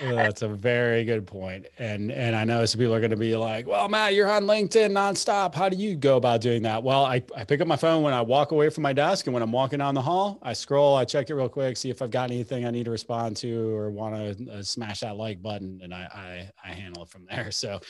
That's 0.00 0.42
a 0.42 0.48
very 0.48 1.04
good 1.04 1.26
point. 1.26 1.66
And 1.78 2.10
and 2.10 2.36
I 2.36 2.44
know 2.44 2.64
some 2.66 2.78
people 2.78 2.94
are 2.94 3.00
going 3.00 3.10
to 3.10 3.16
be 3.16 3.36
like, 3.36 3.66
well, 3.66 3.88
Matt, 3.88 4.14
you're 4.14 4.30
on 4.30 4.44
LinkedIn 4.44 4.90
nonstop. 4.92 5.54
How 5.54 5.68
do 5.68 5.76
you 5.76 5.96
go 5.96 6.16
about 6.16 6.40
doing 6.40 6.62
that? 6.62 6.82
Well, 6.82 7.04
I, 7.04 7.22
I 7.36 7.44
pick 7.44 7.60
up 7.60 7.66
my 7.66 7.76
phone 7.76 8.02
when 8.02 8.12
I 8.12 8.20
walk 8.20 8.52
away 8.52 8.68
from 8.68 8.82
my 8.82 8.92
desk 8.92 9.26
and 9.26 9.34
when 9.34 9.42
I'm 9.42 9.52
walking 9.52 9.78
down 9.78 9.94
the 9.94 10.02
hall, 10.02 10.38
I 10.42 10.52
scroll, 10.52 10.96
I 10.96 11.04
check 11.04 11.30
it 11.30 11.34
real 11.34 11.48
quick, 11.48 11.76
see 11.76 11.90
if 11.90 12.02
I've 12.02 12.10
got 12.10 12.30
anything 12.30 12.66
I 12.66 12.70
need 12.70 12.84
to 12.84 12.90
respond 12.90 13.36
to 13.38 13.74
or 13.74 13.90
want 13.90 14.38
to 14.38 14.52
uh, 14.52 14.62
smash 14.62 15.00
that 15.00 15.16
like 15.16 15.42
button 15.42 15.80
and 15.82 15.94
I, 15.94 16.50
I, 16.64 16.70
I 16.70 16.72
handle 16.72 17.04
it 17.04 17.08
from 17.08 17.26
there. 17.28 17.50
So 17.56 17.80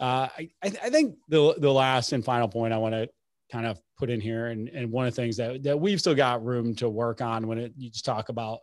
uh, 0.00 0.28
I, 0.36 0.50
I 0.62 0.90
think 0.90 1.16
the, 1.28 1.54
the 1.58 1.70
last 1.70 2.12
and 2.12 2.24
final 2.24 2.48
point 2.48 2.72
I 2.72 2.78
want 2.78 2.94
to 2.94 3.08
kind 3.52 3.66
of 3.66 3.78
put 3.98 4.08
in 4.08 4.20
here. 4.20 4.46
And, 4.46 4.68
and 4.70 4.90
one 4.90 5.06
of 5.06 5.14
the 5.14 5.20
things 5.20 5.36
that, 5.36 5.62
that 5.62 5.78
we've 5.78 6.00
still 6.00 6.14
got 6.14 6.44
room 6.44 6.74
to 6.76 6.88
work 6.88 7.20
on 7.20 7.46
when 7.46 7.58
it, 7.58 7.74
you 7.76 7.90
just 7.90 8.06
talk 8.06 8.30
about 8.30 8.60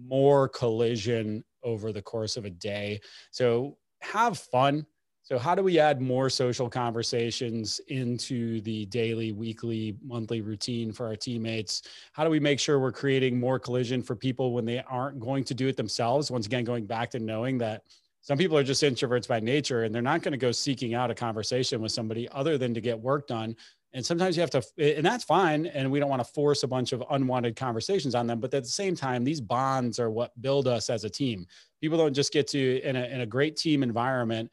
more 0.00 0.48
collision 0.48 1.44
over 1.64 1.92
the 1.92 2.00
course 2.00 2.36
of 2.36 2.44
a 2.44 2.50
day. 2.50 3.00
So 3.32 3.76
have 4.00 4.38
fun. 4.38 4.86
So, 5.24 5.38
how 5.38 5.54
do 5.54 5.62
we 5.62 5.78
add 5.78 6.00
more 6.00 6.30
social 6.30 6.70
conversations 6.70 7.80
into 7.88 8.62
the 8.62 8.86
daily, 8.86 9.32
weekly, 9.32 9.98
monthly 10.02 10.40
routine 10.40 10.90
for 10.90 11.06
our 11.06 11.16
teammates? 11.16 11.82
How 12.12 12.24
do 12.24 12.30
we 12.30 12.40
make 12.40 12.58
sure 12.58 12.78
we're 12.78 12.92
creating 12.92 13.38
more 13.38 13.58
collision 13.58 14.02
for 14.02 14.16
people 14.16 14.54
when 14.54 14.64
they 14.64 14.82
aren't 14.88 15.20
going 15.20 15.44
to 15.44 15.52
do 15.52 15.68
it 15.68 15.76
themselves? 15.76 16.30
Once 16.30 16.46
again, 16.46 16.64
going 16.64 16.86
back 16.86 17.10
to 17.10 17.18
knowing 17.18 17.58
that 17.58 17.82
some 18.22 18.38
people 18.38 18.56
are 18.56 18.64
just 18.64 18.82
introverts 18.82 19.28
by 19.28 19.40
nature 19.40 19.84
and 19.84 19.94
they're 19.94 20.02
not 20.02 20.22
going 20.22 20.32
to 20.32 20.38
go 20.38 20.52
seeking 20.52 20.94
out 20.94 21.10
a 21.10 21.14
conversation 21.14 21.80
with 21.80 21.92
somebody 21.92 22.28
other 22.30 22.58
than 22.58 22.74
to 22.74 22.80
get 22.80 22.98
work 22.98 23.26
done 23.26 23.54
and 23.92 24.04
sometimes 24.04 24.36
you 24.36 24.40
have 24.40 24.50
to 24.50 24.62
and 24.78 25.04
that's 25.04 25.24
fine 25.24 25.66
and 25.66 25.90
we 25.90 25.98
don't 25.98 26.10
want 26.10 26.20
to 26.24 26.32
force 26.32 26.62
a 26.62 26.68
bunch 26.68 26.92
of 26.92 27.02
unwanted 27.10 27.56
conversations 27.56 28.14
on 28.14 28.26
them 28.26 28.40
but 28.40 28.52
at 28.52 28.62
the 28.62 28.68
same 28.68 28.94
time 28.94 29.24
these 29.24 29.40
bonds 29.40 29.98
are 29.98 30.10
what 30.10 30.40
build 30.40 30.68
us 30.68 30.90
as 30.90 31.04
a 31.04 31.10
team. 31.10 31.46
People 31.80 31.98
don't 31.98 32.14
just 32.14 32.32
get 32.32 32.48
to 32.48 32.80
in 32.82 32.96
a, 32.96 33.04
in 33.04 33.20
a 33.20 33.26
great 33.26 33.56
team 33.56 33.82
environment 33.82 34.50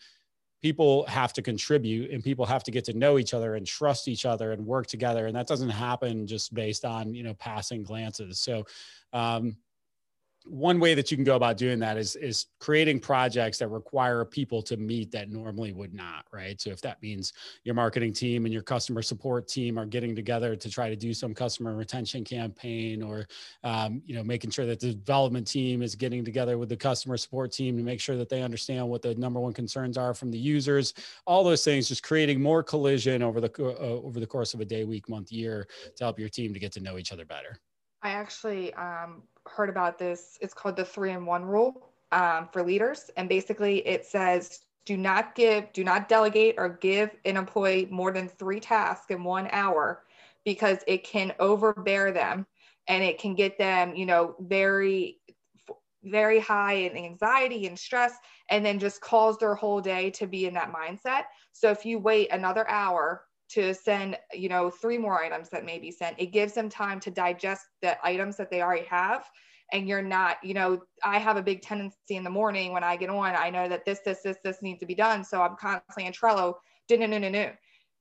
people 0.62 1.06
have 1.06 1.32
to 1.32 1.44
contribute 1.44 2.10
and 2.10 2.24
people 2.24 2.46
have 2.46 2.64
to 2.64 2.72
get 2.72 2.84
to 2.86 2.94
know 2.94 3.20
each 3.20 3.36
other 3.36 3.56
and 3.56 3.68
trust 3.68 4.08
each 4.08 4.26
other 4.26 4.52
and 4.52 4.66
work 4.66 4.88
together 4.88 5.28
and 5.28 5.36
that 5.36 5.48
doesn't 5.48 5.70
happen 5.70 6.26
just 6.26 6.54
based 6.54 6.86
on 6.86 7.14
you 7.14 7.24
know 7.24 7.34
passing 7.36 7.84
glances. 7.84 8.40
So 8.40 8.66
um, 9.14 9.58
one 10.46 10.80
way 10.80 10.94
that 10.94 11.10
you 11.12 11.18
can 11.18 11.24
go 11.24 11.36
about 11.36 11.58
doing 11.58 11.80
that 11.80 11.98
is 11.98 12.16
is 12.16 12.48
creating 12.60 13.00
projects 13.00 13.58
that 13.58 13.68
require 13.68 14.24
people 14.24 14.62
to 14.62 14.78
meet 14.78 15.12
that 15.12 15.30
normally 15.30 15.72
would 15.72 15.94
not 15.94 16.26
right? 16.32 16.60
So 16.60 16.70
if 16.70 16.82
that 16.82 17.02
means 17.02 17.34
your 17.64 17.76
marketing 17.76 18.14
team 18.14 18.46
and 18.46 18.54
your 18.54 18.62
customer 18.62 19.02
support 19.02 19.48
team 19.48 19.80
are 19.80 19.86
getting 19.86 20.16
together 20.16 20.56
to 20.56 20.70
try 20.70 20.90
to 20.90 20.96
do 20.96 21.14
some 21.14 21.34
customer 21.34 21.76
retention 21.76 22.24
campaign 22.24 23.02
or 23.02 23.26
um, 23.64 24.02
you 24.06 24.16
know 24.16 24.24
making 24.24 24.52
sure 24.52 24.66
that 24.66 24.80
the 24.80 24.94
development 24.94 25.48
team 25.48 25.82
is 25.82 25.96
getting 25.96 26.24
together 26.24 26.58
with 26.58 26.70
the 26.70 26.78
customer 26.78 27.18
support 27.18 27.52
team 27.52 27.78
to 27.78 27.84
make 27.84 28.00
sure 28.00 28.18
that 28.18 28.30
they 28.30 28.42
understand 28.42 28.88
what 28.88 29.02
the 29.02 29.16
number 29.16 29.40
one 29.40 29.54
concerns 29.54 29.98
are 29.98 30.14
from 30.14 30.32
the 30.32 30.38
users 30.38 30.94
all 31.26 31.44
those 31.44 31.64
things 31.64 31.88
just 31.88 32.04
creating 32.04 32.42
more 32.42 32.62
collision 32.62 33.24
over 33.24 33.42
the 33.42 33.52
uh, 33.60 34.02
over 34.04 34.20
the 34.20 34.28
course 34.28 34.54
of 34.54 34.60
a 34.60 34.66
day 34.66 34.84
week 34.84 35.10
month 35.10 35.32
year 35.32 35.68
to 35.96 36.04
help 36.04 36.20
your 36.20 36.30
team 36.30 36.54
to 36.54 36.60
get 36.60 36.72
to 36.72 36.80
know 36.80 36.98
each 36.98 37.12
other 37.12 37.26
better 37.26 37.60
I 38.06 38.12
actually 38.12 38.72
um, 38.76 39.24
heard 39.48 39.68
about 39.68 39.98
this. 39.98 40.38
It's 40.40 40.54
called 40.54 40.76
the 40.76 40.86
three 40.86 41.12
in 41.12 41.26
one 41.26 41.44
rule 41.44 41.90
um, 42.12 42.48
for 42.54 42.62
leaders. 42.62 43.10
And 43.18 43.28
basically, 43.28 43.80
it 43.88 44.06
says 44.06 44.60
do 44.86 44.96
not 44.96 45.34
give, 45.34 45.74
do 45.74 45.84
not 45.84 46.08
delegate 46.08 46.54
or 46.60 46.70
give 46.70 47.10
an 47.26 47.36
employee 47.36 47.88
more 47.90 48.12
than 48.12 48.30
three 48.30 48.60
tasks 48.60 49.08
in 49.10 49.24
one 49.24 49.50
hour 49.52 50.04
because 50.44 50.78
it 50.86 51.04
can 51.04 51.34
overbear 51.40 52.12
them 52.12 52.46
and 52.88 53.04
it 53.04 53.18
can 53.18 53.34
get 53.34 53.58
them, 53.58 53.96
you 53.96 54.06
know, 54.06 54.36
very, 54.40 55.18
very 56.04 56.40
high 56.40 56.74
in 56.74 56.96
anxiety 56.96 57.66
and 57.66 57.80
stress 57.80 58.14
and 58.52 58.64
then 58.64 58.78
just 58.78 59.02
cause 59.02 59.40
their 59.40 59.56
whole 59.56 59.82
day 59.82 60.12
to 60.12 60.28
be 60.28 60.46
in 60.46 60.54
that 60.54 60.72
mindset. 60.72 61.24
So 61.54 61.72
if 61.72 61.84
you 61.84 61.98
wait 61.98 62.32
another 62.32 62.70
hour 62.70 63.24
to 63.50 63.74
send, 63.74 64.18
you 64.34 64.50
know, 64.50 64.70
three 64.70 64.98
more 64.98 65.24
items 65.24 65.50
that 65.50 65.66
may 65.66 65.80
be 65.80 65.92
sent. 65.92 66.20
It 66.20 66.28
gives 66.28 66.54
them 66.54 66.70
time 66.70 67.00
to 67.02 67.12
digest 67.12 67.66
the 67.82 67.98
items 68.06 68.38
that 68.38 68.50
they 68.50 68.62
already 68.62 68.86
have. 68.86 69.26
And 69.72 69.88
you're 69.88 70.02
not, 70.02 70.38
you 70.44 70.54
know, 70.54 70.82
I 71.04 71.18
have 71.20 71.38
a 71.38 71.44
big 71.44 71.62
tendency 71.62 72.16
in 72.16 72.24
the 72.24 72.30
morning 72.30 72.72
when 72.72 72.84
I 72.84 72.96
get 72.96 73.10
on, 73.10 73.36
I 73.36 73.50
know 73.50 73.68
that 73.68 73.86
this, 73.86 74.00
this, 74.06 74.22
this, 74.22 74.38
this 74.44 74.62
needs 74.62 74.80
to 74.80 74.86
be 74.86 74.96
done. 74.96 75.24
So 75.24 75.42
I'm 75.42 75.56
constantly 75.56 76.06
in 76.06 76.14
Trello, 76.14 76.56
do 76.88 76.98
no, 76.98 77.08
no, 77.08 77.18
no, 77.18 77.30
no. 77.30 77.52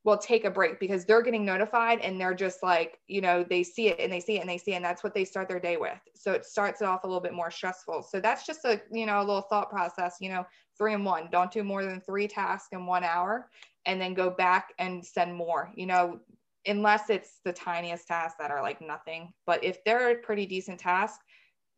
Well, 0.05 0.18
take 0.18 0.45
a 0.45 0.51
break 0.51 0.78
because 0.78 1.07
they're 1.07 1.22
getting 1.22 1.47
notified 1.47 2.01
and 2.01 2.20
they're 2.20 2.34
just 2.34 2.62
like, 2.62 2.99
you 3.07 3.22
know, 3.22 3.42
they 3.42 3.62
see 3.62 3.88
it 3.88 3.99
and 3.99 4.12
they 4.12 4.20
see 4.20 4.36
it 4.36 4.40
and 4.40 4.51
they 4.51 4.59
see 4.59 4.72
it. 4.72 4.76
And 4.76 4.84
that's 4.84 5.03
what 5.03 5.14
they 5.14 5.24
start 5.24 5.49
their 5.49 5.59
day 5.61 5.78
with. 5.78 5.99
So 6.14 6.32
it 6.32 6.45
starts 6.45 6.82
it 6.82 6.84
off 6.84 7.05
a 7.05 7.07
little 7.07 7.22
bit 7.22 7.32
more 7.32 7.51
stressful. 7.51 8.03
So 8.03 8.20
that's 8.20 8.47
just 8.47 8.66
a, 8.66 8.82
you 8.92 9.07
know, 9.07 9.18
a 9.18 9.24
little 9.24 9.40
thought 9.40 9.70
process, 9.70 10.16
you 10.20 10.28
know, 10.28 10.45
three 10.76 10.92
and 10.92 11.07
one, 11.07 11.28
don't 11.32 11.51
do 11.51 11.64
more 11.64 11.84
than 11.86 12.03
three 12.03 12.28
tasks 12.28 12.68
in 12.72 12.84
one 12.84 13.05
hour 13.05 13.49
and 13.87 14.01
then 14.01 14.14
go 14.14 14.30
back 14.30 14.72
and 14.78 15.05
send 15.05 15.35
more, 15.35 15.70
you 15.74 15.87
know, 15.87 16.20
unless 16.66 17.11
it's 17.11 17.41
the 17.45 17.53
tiniest 17.53 18.07
tasks 18.07 18.37
that 18.39 18.51
are 18.51 18.62
like 18.62 18.80
nothing. 18.80 19.32
But 19.47 19.62
if 19.62 19.85
they're 19.85 20.12
a 20.12 20.16
pretty 20.16 20.47
decent 20.47 20.80
task, 20.80 21.20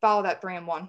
follow 0.00 0.22
that 0.22 0.40
three 0.40 0.56
and 0.56 0.66
one. 0.66 0.88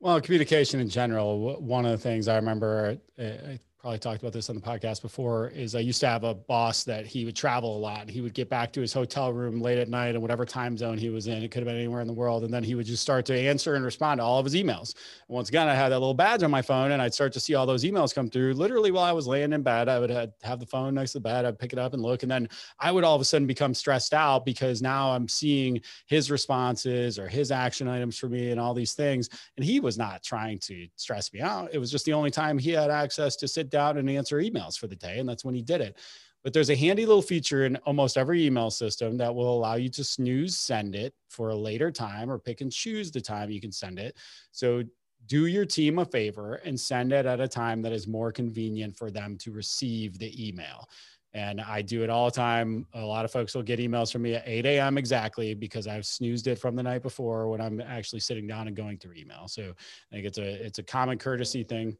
Well, 0.00 0.20
communication 0.20 0.80
in 0.80 0.88
general, 0.88 1.60
one 1.60 1.84
of 1.84 1.92
the 1.92 1.98
things 1.98 2.28
I 2.28 2.36
remember, 2.36 2.98
I 3.18 3.58
probably 3.86 4.00
talked 4.00 4.20
about 4.20 4.32
this 4.32 4.50
on 4.50 4.56
the 4.56 4.60
podcast 4.60 5.00
before 5.00 5.46
is 5.50 5.76
I 5.76 5.78
used 5.78 6.00
to 6.00 6.08
have 6.08 6.24
a 6.24 6.34
boss 6.34 6.82
that 6.82 7.06
he 7.06 7.24
would 7.24 7.36
travel 7.36 7.76
a 7.76 7.78
lot 7.78 8.10
he 8.10 8.20
would 8.20 8.34
get 8.34 8.48
back 8.48 8.72
to 8.72 8.80
his 8.80 8.92
hotel 8.92 9.32
room 9.32 9.60
late 9.60 9.78
at 9.78 9.88
night 9.88 10.16
and 10.16 10.22
whatever 10.22 10.44
time 10.44 10.76
zone 10.76 10.98
he 10.98 11.08
was 11.08 11.28
in, 11.28 11.40
it 11.40 11.52
could 11.52 11.60
have 11.60 11.66
been 11.66 11.76
anywhere 11.76 12.00
in 12.00 12.08
the 12.08 12.12
world. 12.12 12.42
And 12.42 12.52
then 12.52 12.64
he 12.64 12.74
would 12.74 12.84
just 12.84 13.00
start 13.00 13.24
to 13.26 13.38
answer 13.38 13.76
and 13.76 13.84
respond 13.84 14.18
to 14.18 14.24
all 14.24 14.40
of 14.40 14.44
his 14.44 14.56
emails. 14.56 14.92
And 15.28 15.36
once 15.36 15.50
again, 15.50 15.68
I 15.68 15.74
had 15.76 15.90
that 15.90 16.00
little 16.00 16.14
badge 16.14 16.42
on 16.42 16.50
my 16.50 16.62
phone 16.62 16.90
and 16.90 17.00
I'd 17.00 17.14
start 17.14 17.32
to 17.34 17.40
see 17.40 17.54
all 17.54 17.64
those 17.64 17.84
emails 17.84 18.12
come 18.12 18.28
through 18.28 18.54
literally 18.54 18.90
while 18.90 19.04
I 19.04 19.12
was 19.12 19.28
laying 19.28 19.52
in 19.52 19.62
bed. 19.62 19.88
I 19.88 20.00
would 20.00 20.10
have 20.10 20.58
the 20.58 20.66
phone 20.66 20.94
next 20.94 21.12
to 21.12 21.18
the 21.18 21.22
bed. 21.22 21.44
I'd 21.44 21.56
pick 21.56 21.72
it 21.72 21.78
up 21.78 21.94
and 21.94 22.02
look. 22.02 22.24
And 22.24 22.30
then 22.30 22.48
I 22.80 22.90
would 22.90 23.04
all 23.04 23.14
of 23.14 23.20
a 23.20 23.24
sudden 23.24 23.46
become 23.46 23.72
stressed 23.72 24.14
out 24.14 24.44
because 24.44 24.82
now 24.82 25.12
I'm 25.12 25.28
seeing 25.28 25.80
his 26.06 26.28
responses 26.28 27.20
or 27.20 27.28
his 27.28 27.52
action 27.52 27.86
items 27.86 28.18
for 28.18 28.28
me 28.28 28.50
and 28.50 28.58
all 28.58 28.74
these 28.74 28.94
things. 28.94 29.28
And 29.56 29.64
he 29.64 29.78
was 29.78 29.96
not 29.96 30.24
trying 30.24 30.58
to 30.60 30.88
stress 30.96 31.32
me 31.32 31.40
out. 31.40 31.70
It 31.72 31.78
was 31.78 31.92
just 31.92 32.04
the 32.04 32.14
only 32.14 32.32
time 32.32 32.58
he 32.58 32.70
had 32.70 32.90
access 32.90 33.36
to 33.36 33.46
sit 33.46 33.70
down 33.70 33.75
and 33.76 34.10
answer 34.10 34.38
emails 34.38 34.78
for 34.78 34.86
the 34.86 34.96
day. 34.96 35.18
And 35.18 35.28
that's 35.28 35.44
when 35.44 35.54
he 35.54 35.62
did 35.62 35.80
it. 35.80 35.96
But 36.42 36.52
there's 36.52 36.70
a 36.70 36.76
handy 36.76 37.06
little 37.06 37.22
feature 37.22 37.66
in 37.66 37.76
almost 37.78 38.16
every 38.16 38.46
email 38.46 38.70
system 38.70 39.16
that 39.18 39.34
will 39.34 39.52
allow 39.52 39.74
you 39.74 39.88
to 39.90 40.04
snooze 40.04 40.56
send 40.56 40.94
it 40.94 41.12
for 41.28 41.50
a 41.50 41.56
later 41.56 41.90
time 41.90 42.30
or 42.30 42.38
pick 42.38 42.60
and 42.60 42.70
choose 42.70 43.10
the 43.10 43.20
time 43.20 43.50
you 43.50 43.60
can 43.60 43.72
send 43.72 43.98
it. 43.98 44.16
So 44.52 44.84
do 45.26 45.46
your 45.46 45.64
team 45.64 45.98
a 45.98 46.04
favor 46.04 46.54
and 46.64 46.78
send 46.78 47.12
it 47.12 47.26
at 47.26 47.40
a 47.40 47.48
time 47.48 47.82
that 47.82 47.92
is 47.92 48.06
more 48.06 48.30
convenient 48.30 48.96
for 48.96 49.10
them 49.10 49.36
to 49.38 49.50
receive 49.50 50.18
the 50.18 50.48
email. 50.48 50.88
And 51.34 51.60
I 51.60 51.82
do 51.82 52.02
it 52.02 52.10
all 52.10 52.26
the 52.26 52.36
time. 52.36 52.86
A 52.94 53.04
lot 53.04 53.24
of 53.24 53.30
folks 53.30 53.54
will 53.54 53.62
get 53.62 53.78
emails 53.78 54.10
from 54.10 54.22
me 54.22 54.34
at 54.34 54.44
8 54.46 54.64
a.m. 54.66 54.96
exactly 54.96 55.52
because 55.52 55.86
I've 55.86 56.06
snoozed 56.06 56.46
it 56.46 56.58
from 56.58 56.76
the 56.76 56.82
night 56.82 57.02
before 57.02 57.48
when 57.48 57.60
I'm 57.60 57.80
actually 57.80 58.20
sitting 58.20 58.46
down 58.46 58.68
and 58.68 58.76
going 58.76 58.96
through 58.96 59.16
email. 59.16 59.46
So 59.48 59.74
I 60.12 60.14
think 60.14 60.26
it's 60.26 60.38
a 60.38 60.64
it's 60.64 60.78
a 60.78 60.82
common 60.82 61.18
courtesy 61.18 61.62
thing. 61.62 61.98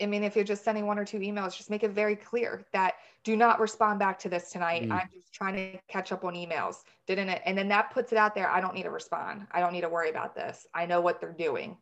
I 0.00 0.06
mean, 0.06 0.24
if 0.24 0.34
you're 0.34 0.44
just 0.44 0.64
sending 0.64 0.86
one 0.86 0.98
or 0.98 1.04
two 1.04 1.18
emails, 1.18 1.56
just 1.56 1.70
make 1.70 1.84
it 1.84 1.92
very 1.92 2.16
clear 2.16 2.64
that 2.72 2.94
do 3.22 3.36
not 3.36 3.60
respond 3.60 3.98
back 3.98 4.18
to 4.20 4.28
this 4.28 4.50
tonight. 4.50 4.82
Mm. 4.82 4.92
I'm 4.92 5.08
just 5.12 5.32
trying 5.32 5.54
to 5.54 5.78
catch 5.88 6.10
up 6.10 6.24
on 6.24 6.34
emails. 6.34 6.82
Didn't 7.06 7.28
it? 7.28 7.42
And 7.44 7.56
then 7.56 7.68
that 7.68 7.92
puts 7.92 8.12
it 8.12 8.18
out 8.18 8.34
there. 8.34 8.50
I 8.50 8.60
don't 8.60 8.74
need 8.74 8.82
to 8.84 8.90
respond. 8.90 9.46
I 9.52 9.60
don't 9.60 9.72
need 9.72 9.82
to 9.82 9.88
worry 9.88 10.10
about 10.10 10.34
this. 10.34 10.66
I 10.74 10.86
know 10.86 11.00
what 11.00 11.20
they're 11.20 11.32
doing. 11.32 11.76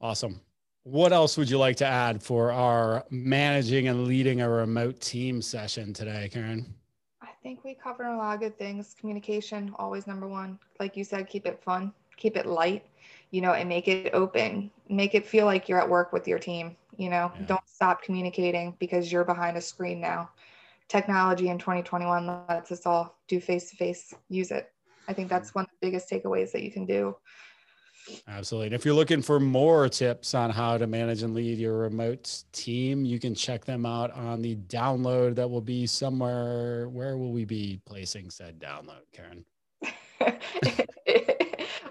Awesome. 0.00 0.40
What 0.82 1.12
else 1.12 1.36
would 1.36 1.50
you 1.50 1.58
like 1.58 1.76
to 1.76 1.86
add 1.86 2.22
for 2.22 2.50
our 2.50 3.04
managing 3.10 3.88
and 3.88 4.06
leading 4.06 4.40
a 4.40 4.48
remote 4.48 5.00
team 5.00 5.42
session 5.42 5.92
today, 5.92 6.30
Karen? 6.32 6.74
I 7.20 7.28
think 7.42 7.62
we 7.62 7.74
covered 7.74 8.06
a 8.06 8.16
lot 8.16 8.34
of 8.34 8.40
good 8.40 8.58
things. 8.58 8.94
Communication, 8.98 9.72
always 9.76 10.06
number 10.06 10.26
one. 10.26 10.58
Like 10.80 10.96
you 10.96 11.04
said, 11.04 11.28
keep 11.28 11.46
it 11.46 11.62
fun, 11.62 11.92
keep 12.16 12.36
it 12.36 12.46
light 12.46 12.84
you 13.30 13.40
know, 13.40 13.52
and 13.52 13.68
make 13.68 13.88
it 13.88 14.14
open, 14.14 14.70
make 14.88 15.14
it 15.14 15.26
feel 15.26 15.44
like 15.44 15.68
you're 15.68 15.80
at 15.80 15.88
work 15.88 16.12
with 16.12 16.26
your 16.26 16.38
team, 16.38 16.76
you 16.96 17.10
know, 17.10 17.30
yeah. 17.34 17.46
don't 17.46 17.68
stop 17.68 18.02
communicating 18.02 18.74
because 18.78 19.12
you're 19.12 19.24
behind 19.24 19.56
a 19.56 19.60
screen 19.60 20.00
now. 20.00 20.30
Technology 20.88 21.48
in 21.48 21.58
2021 21.58 22.44
lets 22.48 22.72
us 22.72 22.86
all 22.86 23.18
do 23.28 23.40
face 23.40 23.70
to 23.70 23.76
face, 23.76 24.14
use 24.28 24.50
it. 24.50 24.72
I 25.06 25.12
think 25.12 25.28
that's 25.28 25.54
one 25.54 25.64
of 25.64 25.70
the 25.70 25.86
biggest 25.86 26.10
takeaways 26.10 26.52
that 26.52 26.62
you 26.62 26.70
can 26.70 26.86
do. 26.86 27.16
Absolutely. 28.26 28.68
And 28.68 28.74
if 28.74 28.84
you're 28.84 28.94
looking 28.94 29.22
for 29.22 29.38
more 29.38 29.88
tips 29.88 30.34
on 30.34 30.50
how 30.50 30.78
to 30.78 30.86
manage 30.86 31.22
and 31.22 31.34
lead 31.34 31.58
your 31.58 31.78
remote 31.78 32.44
team, 32.52 33.04
you 33.04 33.18
can 33.18 33.34
check 33.34 33.64
them 33.64 33.84
out 33.84 34.10
on 34.12 34.40
the 34.40 34.56
download 34.56 35.34
that 35.36 35.48
will 35.48 35.60
be 35.60 35.86
somewhere. 35.86 36.88
Where 36.88 37.16
will 37.16 37.32
we 37.32 37.44
be 37.44 37.80
placing 37.84 38.30
said 38.30 38.58
download, 38.58 39.04
Karen? 39.12 39.44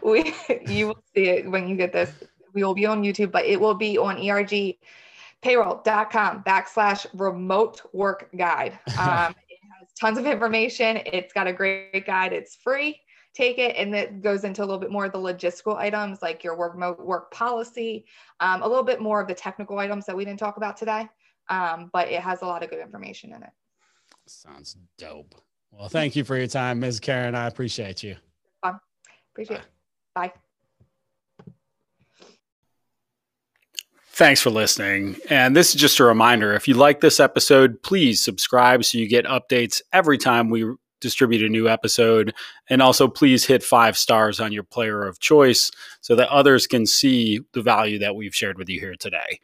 we 0.07 0.33
you 0.67 0.87
will 0.87 1.03
see 1.13 1.27
it 1.27 1.47
when 1.49 1.67
you 1.67 1.75
get 1.75 1.93
this. 1.93 2.11
We 2.53 2.63
will 2.63 2.73
be 2.73 2.85
on 2.85 3.03
YouTube, 3.03 3.31
but 3.31 3.45
it 3.45 3.59
will 3.59 3.75
be 3.75 3.97
on 3.97 4.15
ergpayroll.com 4.17 6.43
backslash 6.43 7.05
remote 7.13 7.81
work 7.93 8.29
guide. 8.35 8.79
Um, 8.97 9.35
it 9.49 9.59
has 9.79 9.89
tons 9.99 10.17
of 10.17 10.25
information. 10.25 11.01
It's 11.05 11.33
got 11.33 11.47
a 11.47 11.53
great 11.53 12.05
guide. 12.05 12.33
It's 12.33 12.55
free. 12.55 12.99
Take 13.33 13.59
it, 13.59 13.75
and 13.75 13.93
it 13.93 14.23
goes 14.23 14.43
into 14.43 14.63
a 14.63 14.65
little 14.65 14.79
bit 14.79 14.89
more 14.89 15.05
of 15.05 15.11
the 15.11 15.19
logistical 15.19 15.75
items 15.75 16.23
like 16.23 16.43
your 16.43 16.57
remote 16.57 16.99
work 16.99 17.31
policy, 17.31 18.05
um, 18.39 18.63
a 18.63 18.67
little 18.67 18.83
bit 18.83 18.99
more 18.99 19.21
of 19.21 19.27
the 19.27 19.35
technical 19.35 19.77
items 19.77 20.07
that 20.07 20.17
we 20.17 20.25
didn't 20.25 20.39
talk 20.39 20.57
about 20.57 20.75
today. 20.75 21.07
Um, 21.49 21.91
but 21.93 22.07
it 22.07 22.21
has 22.21 22.41
a 22.41 22.45
lot 22.45 22.63
of 22.63 22.71
good 22.71 22.79
information 22.79 23.33
in 23.33 23.43
it. 23.43 23.51
Sounds 24.25 24.75
dope. 24.97 25.35
Well, 25.71 25.89
thank 25.89 26.15
you 26.15 26.23
for 26.23 26.35
your 26.35 26.47
time, 26.47 26.79
Ms. 26.79 26.99
Karen. 26.99 27.35
I 27.35 27.45
appreciate 27.45 28.01
you. 28.01 28.15
Fun. 28.63 28.79
Appreciate 29.33 29.57
Bye. 29.57 29.63
it. 29.63 29.76
Bye. 30.17 30.33
Thanks 34.09 34.41
for 34.41 34.49
listening. 34.49 35.17
And 35.29 35.55
this 35.55 35.75
is 35.75 35.79
just 35.79 35.99
a 35.99 36.03
reminder 36.03 36.55
if 36.55 36.67
you 36.67 36.73
like 36.73 37.01
this 37.01 37.19
episode, 37.19 37.83
please 37.83 38.23
subscribe 38.23 38.83
so 38.83 38.97
you 38.97 39.07
get 39.07 39.25
updates 39.25 39.79
every 39.93 40.17
time 40.17 40.49
we 40.49 40.65
distribute 41.01 41.43
a 41.43 41.49
new 41.49 41.69
episode. 41.69 42.33
And 42.67 42.81
also, 42.81 43.07
please 43.07 43.45
hit 43.45 43.61
five 43.61 43.95
stars 43.95 44.39
on 44.39 44.51
your 44.51 44.63
player 44.63 45.03
of 45.03 45.19
choice 45.19 45.69
so 46.01 46.15
that 46.15 46.29
others 46.29 46.65
can 46.65 46.87
see 46.87 47.41
the 47.53 47.61
value 47.61 47.99
that 47.99 48.15
we've 48.15 48.33
shared 48.33 48.57
with 48.57 48.69
you 48.69 48.79
here 48.79 48.95
today. 48.99 49.39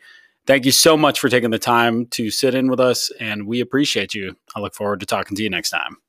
Thank 0.48 0.66
you 0.66 0.72
so 0.72 0.98
much 0.98 1.20
for 1.20 1.30
taking 1.30 1.52
the 1.52 1.60
time 1.60 2.08
to 2.08 2.32
sit 2.32 2.56
in 2.56 2.68
with 2.68 2.80
us, 2.80 3.12
and 3.20 3.46
we 3.46 3.62
appreciate 3.62 4.16
you. 4.16 4.36
I 4.56 4.60
look 4.60 4.74
forward 4.74 5.02
to 5.02 5.06
talking 5.06 5.38
to 5.38 5.44
you 5.44 5.52
next 5.52 5.70
time. 5.70 6.03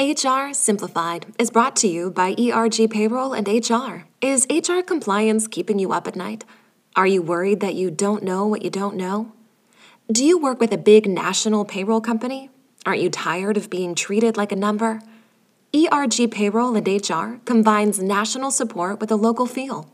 HR 0.00 0.52
Simplified 0.52 1.26
is 1.38 1.52
brought 1.52 1.76
to 1.76 1.86
you 1.86 2.10
by 2.10 2.34
ERG 2.36 2.90
Payroll 2.90 3.32
and 3.32 3.46
HR. 3.46 4.08
Is 4.20 4.44
HR 4.50 4.80
compliance 4.80 5.46
keeping 5.46 5.78
you 5.78 5.92
up 5.92 6.08
at 6.08 6.16
night? 6.16 6.44
Are 6.96 7.06
you 7.06 7.22
worried 7.22 7.60
that 7.60 7.76
you 7.76 7.92
don't 7.92 8.24
know 8.24 8.44
what 8.44 8.62
you 8.62 8.70
don't 8.70 8.96
know? 8.96 9.30
Do 10.10 10.24
you 10.24 10.36
work 10.36 10.58
with 10.58 10.72
a 10.72 10.78
big 10.78 11.08
national 11.08 11.64
payroll 11.64 12.00
company? 12.00 12.50
Aren't 12.84 13.02
you 13.02 13.08
tired 13.08 13.56
of 13.56 13.70
being 13.70 13.94
treated 13.94 14.36
like 14.36 14.50
a 14.50 14.56
number? 14.56 15.00
ERG 15.72 16.28
Payroll 16.28 16.74
and 16.74 16.88
HR 16.88 17.38
combines 17.44 18.02
national 18.02 18.50
support 18.50 18.98
with 18.98 19.12
a 19.12 19.16
local 19.16 19.46
feel. 19.46 19.92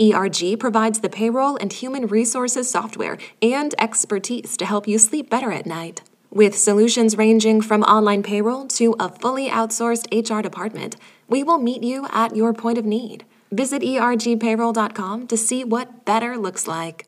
ERG 0.00 0.58
provides 0.58 1.02
the 1.02 1.08
payroll 1.08 1.56
and 1.60 1.72
human 1.72 2.08
resources 2.08 2.68
software 2.68 3.16
and 3.40 3.76
expertise 3.78 4.56
to 4.56 4.66
help 4.66 4.88
you 4.88 4.98
sleep 4.98 5.30
better 5.30 5.52
at 5.52 5.66
night. 5.66 6.02
With 6.32 6.56
solutions 6.56 7.18
ranging 7.18 7.60
from 7.60 7.82
online 7.82 8.22
payroll 8.22 8.68
to 8.68 8.94
a 9.00 9.08
fully 9.08 9.48
outsourced 9.48 10.06
HR 10.12 10.40
department, 10.40 10.94
we 11.28 11.42
will 11.42 11.58
meet 11.58 11.82
you 11.82 12.06
at 12.12 12.36
your 12.36 12.52
point 12.52 12.78
of 12.78 12.84
need. 12.84 13.24
Visit 13.50 13.82
ergpayroll.com 13.82 15.26
to 15.26 15.36
see 15.36 15.64
what 15.64 16.04
better 16.04 16.38
looks 16.38 16.68
like. 16.68 17.06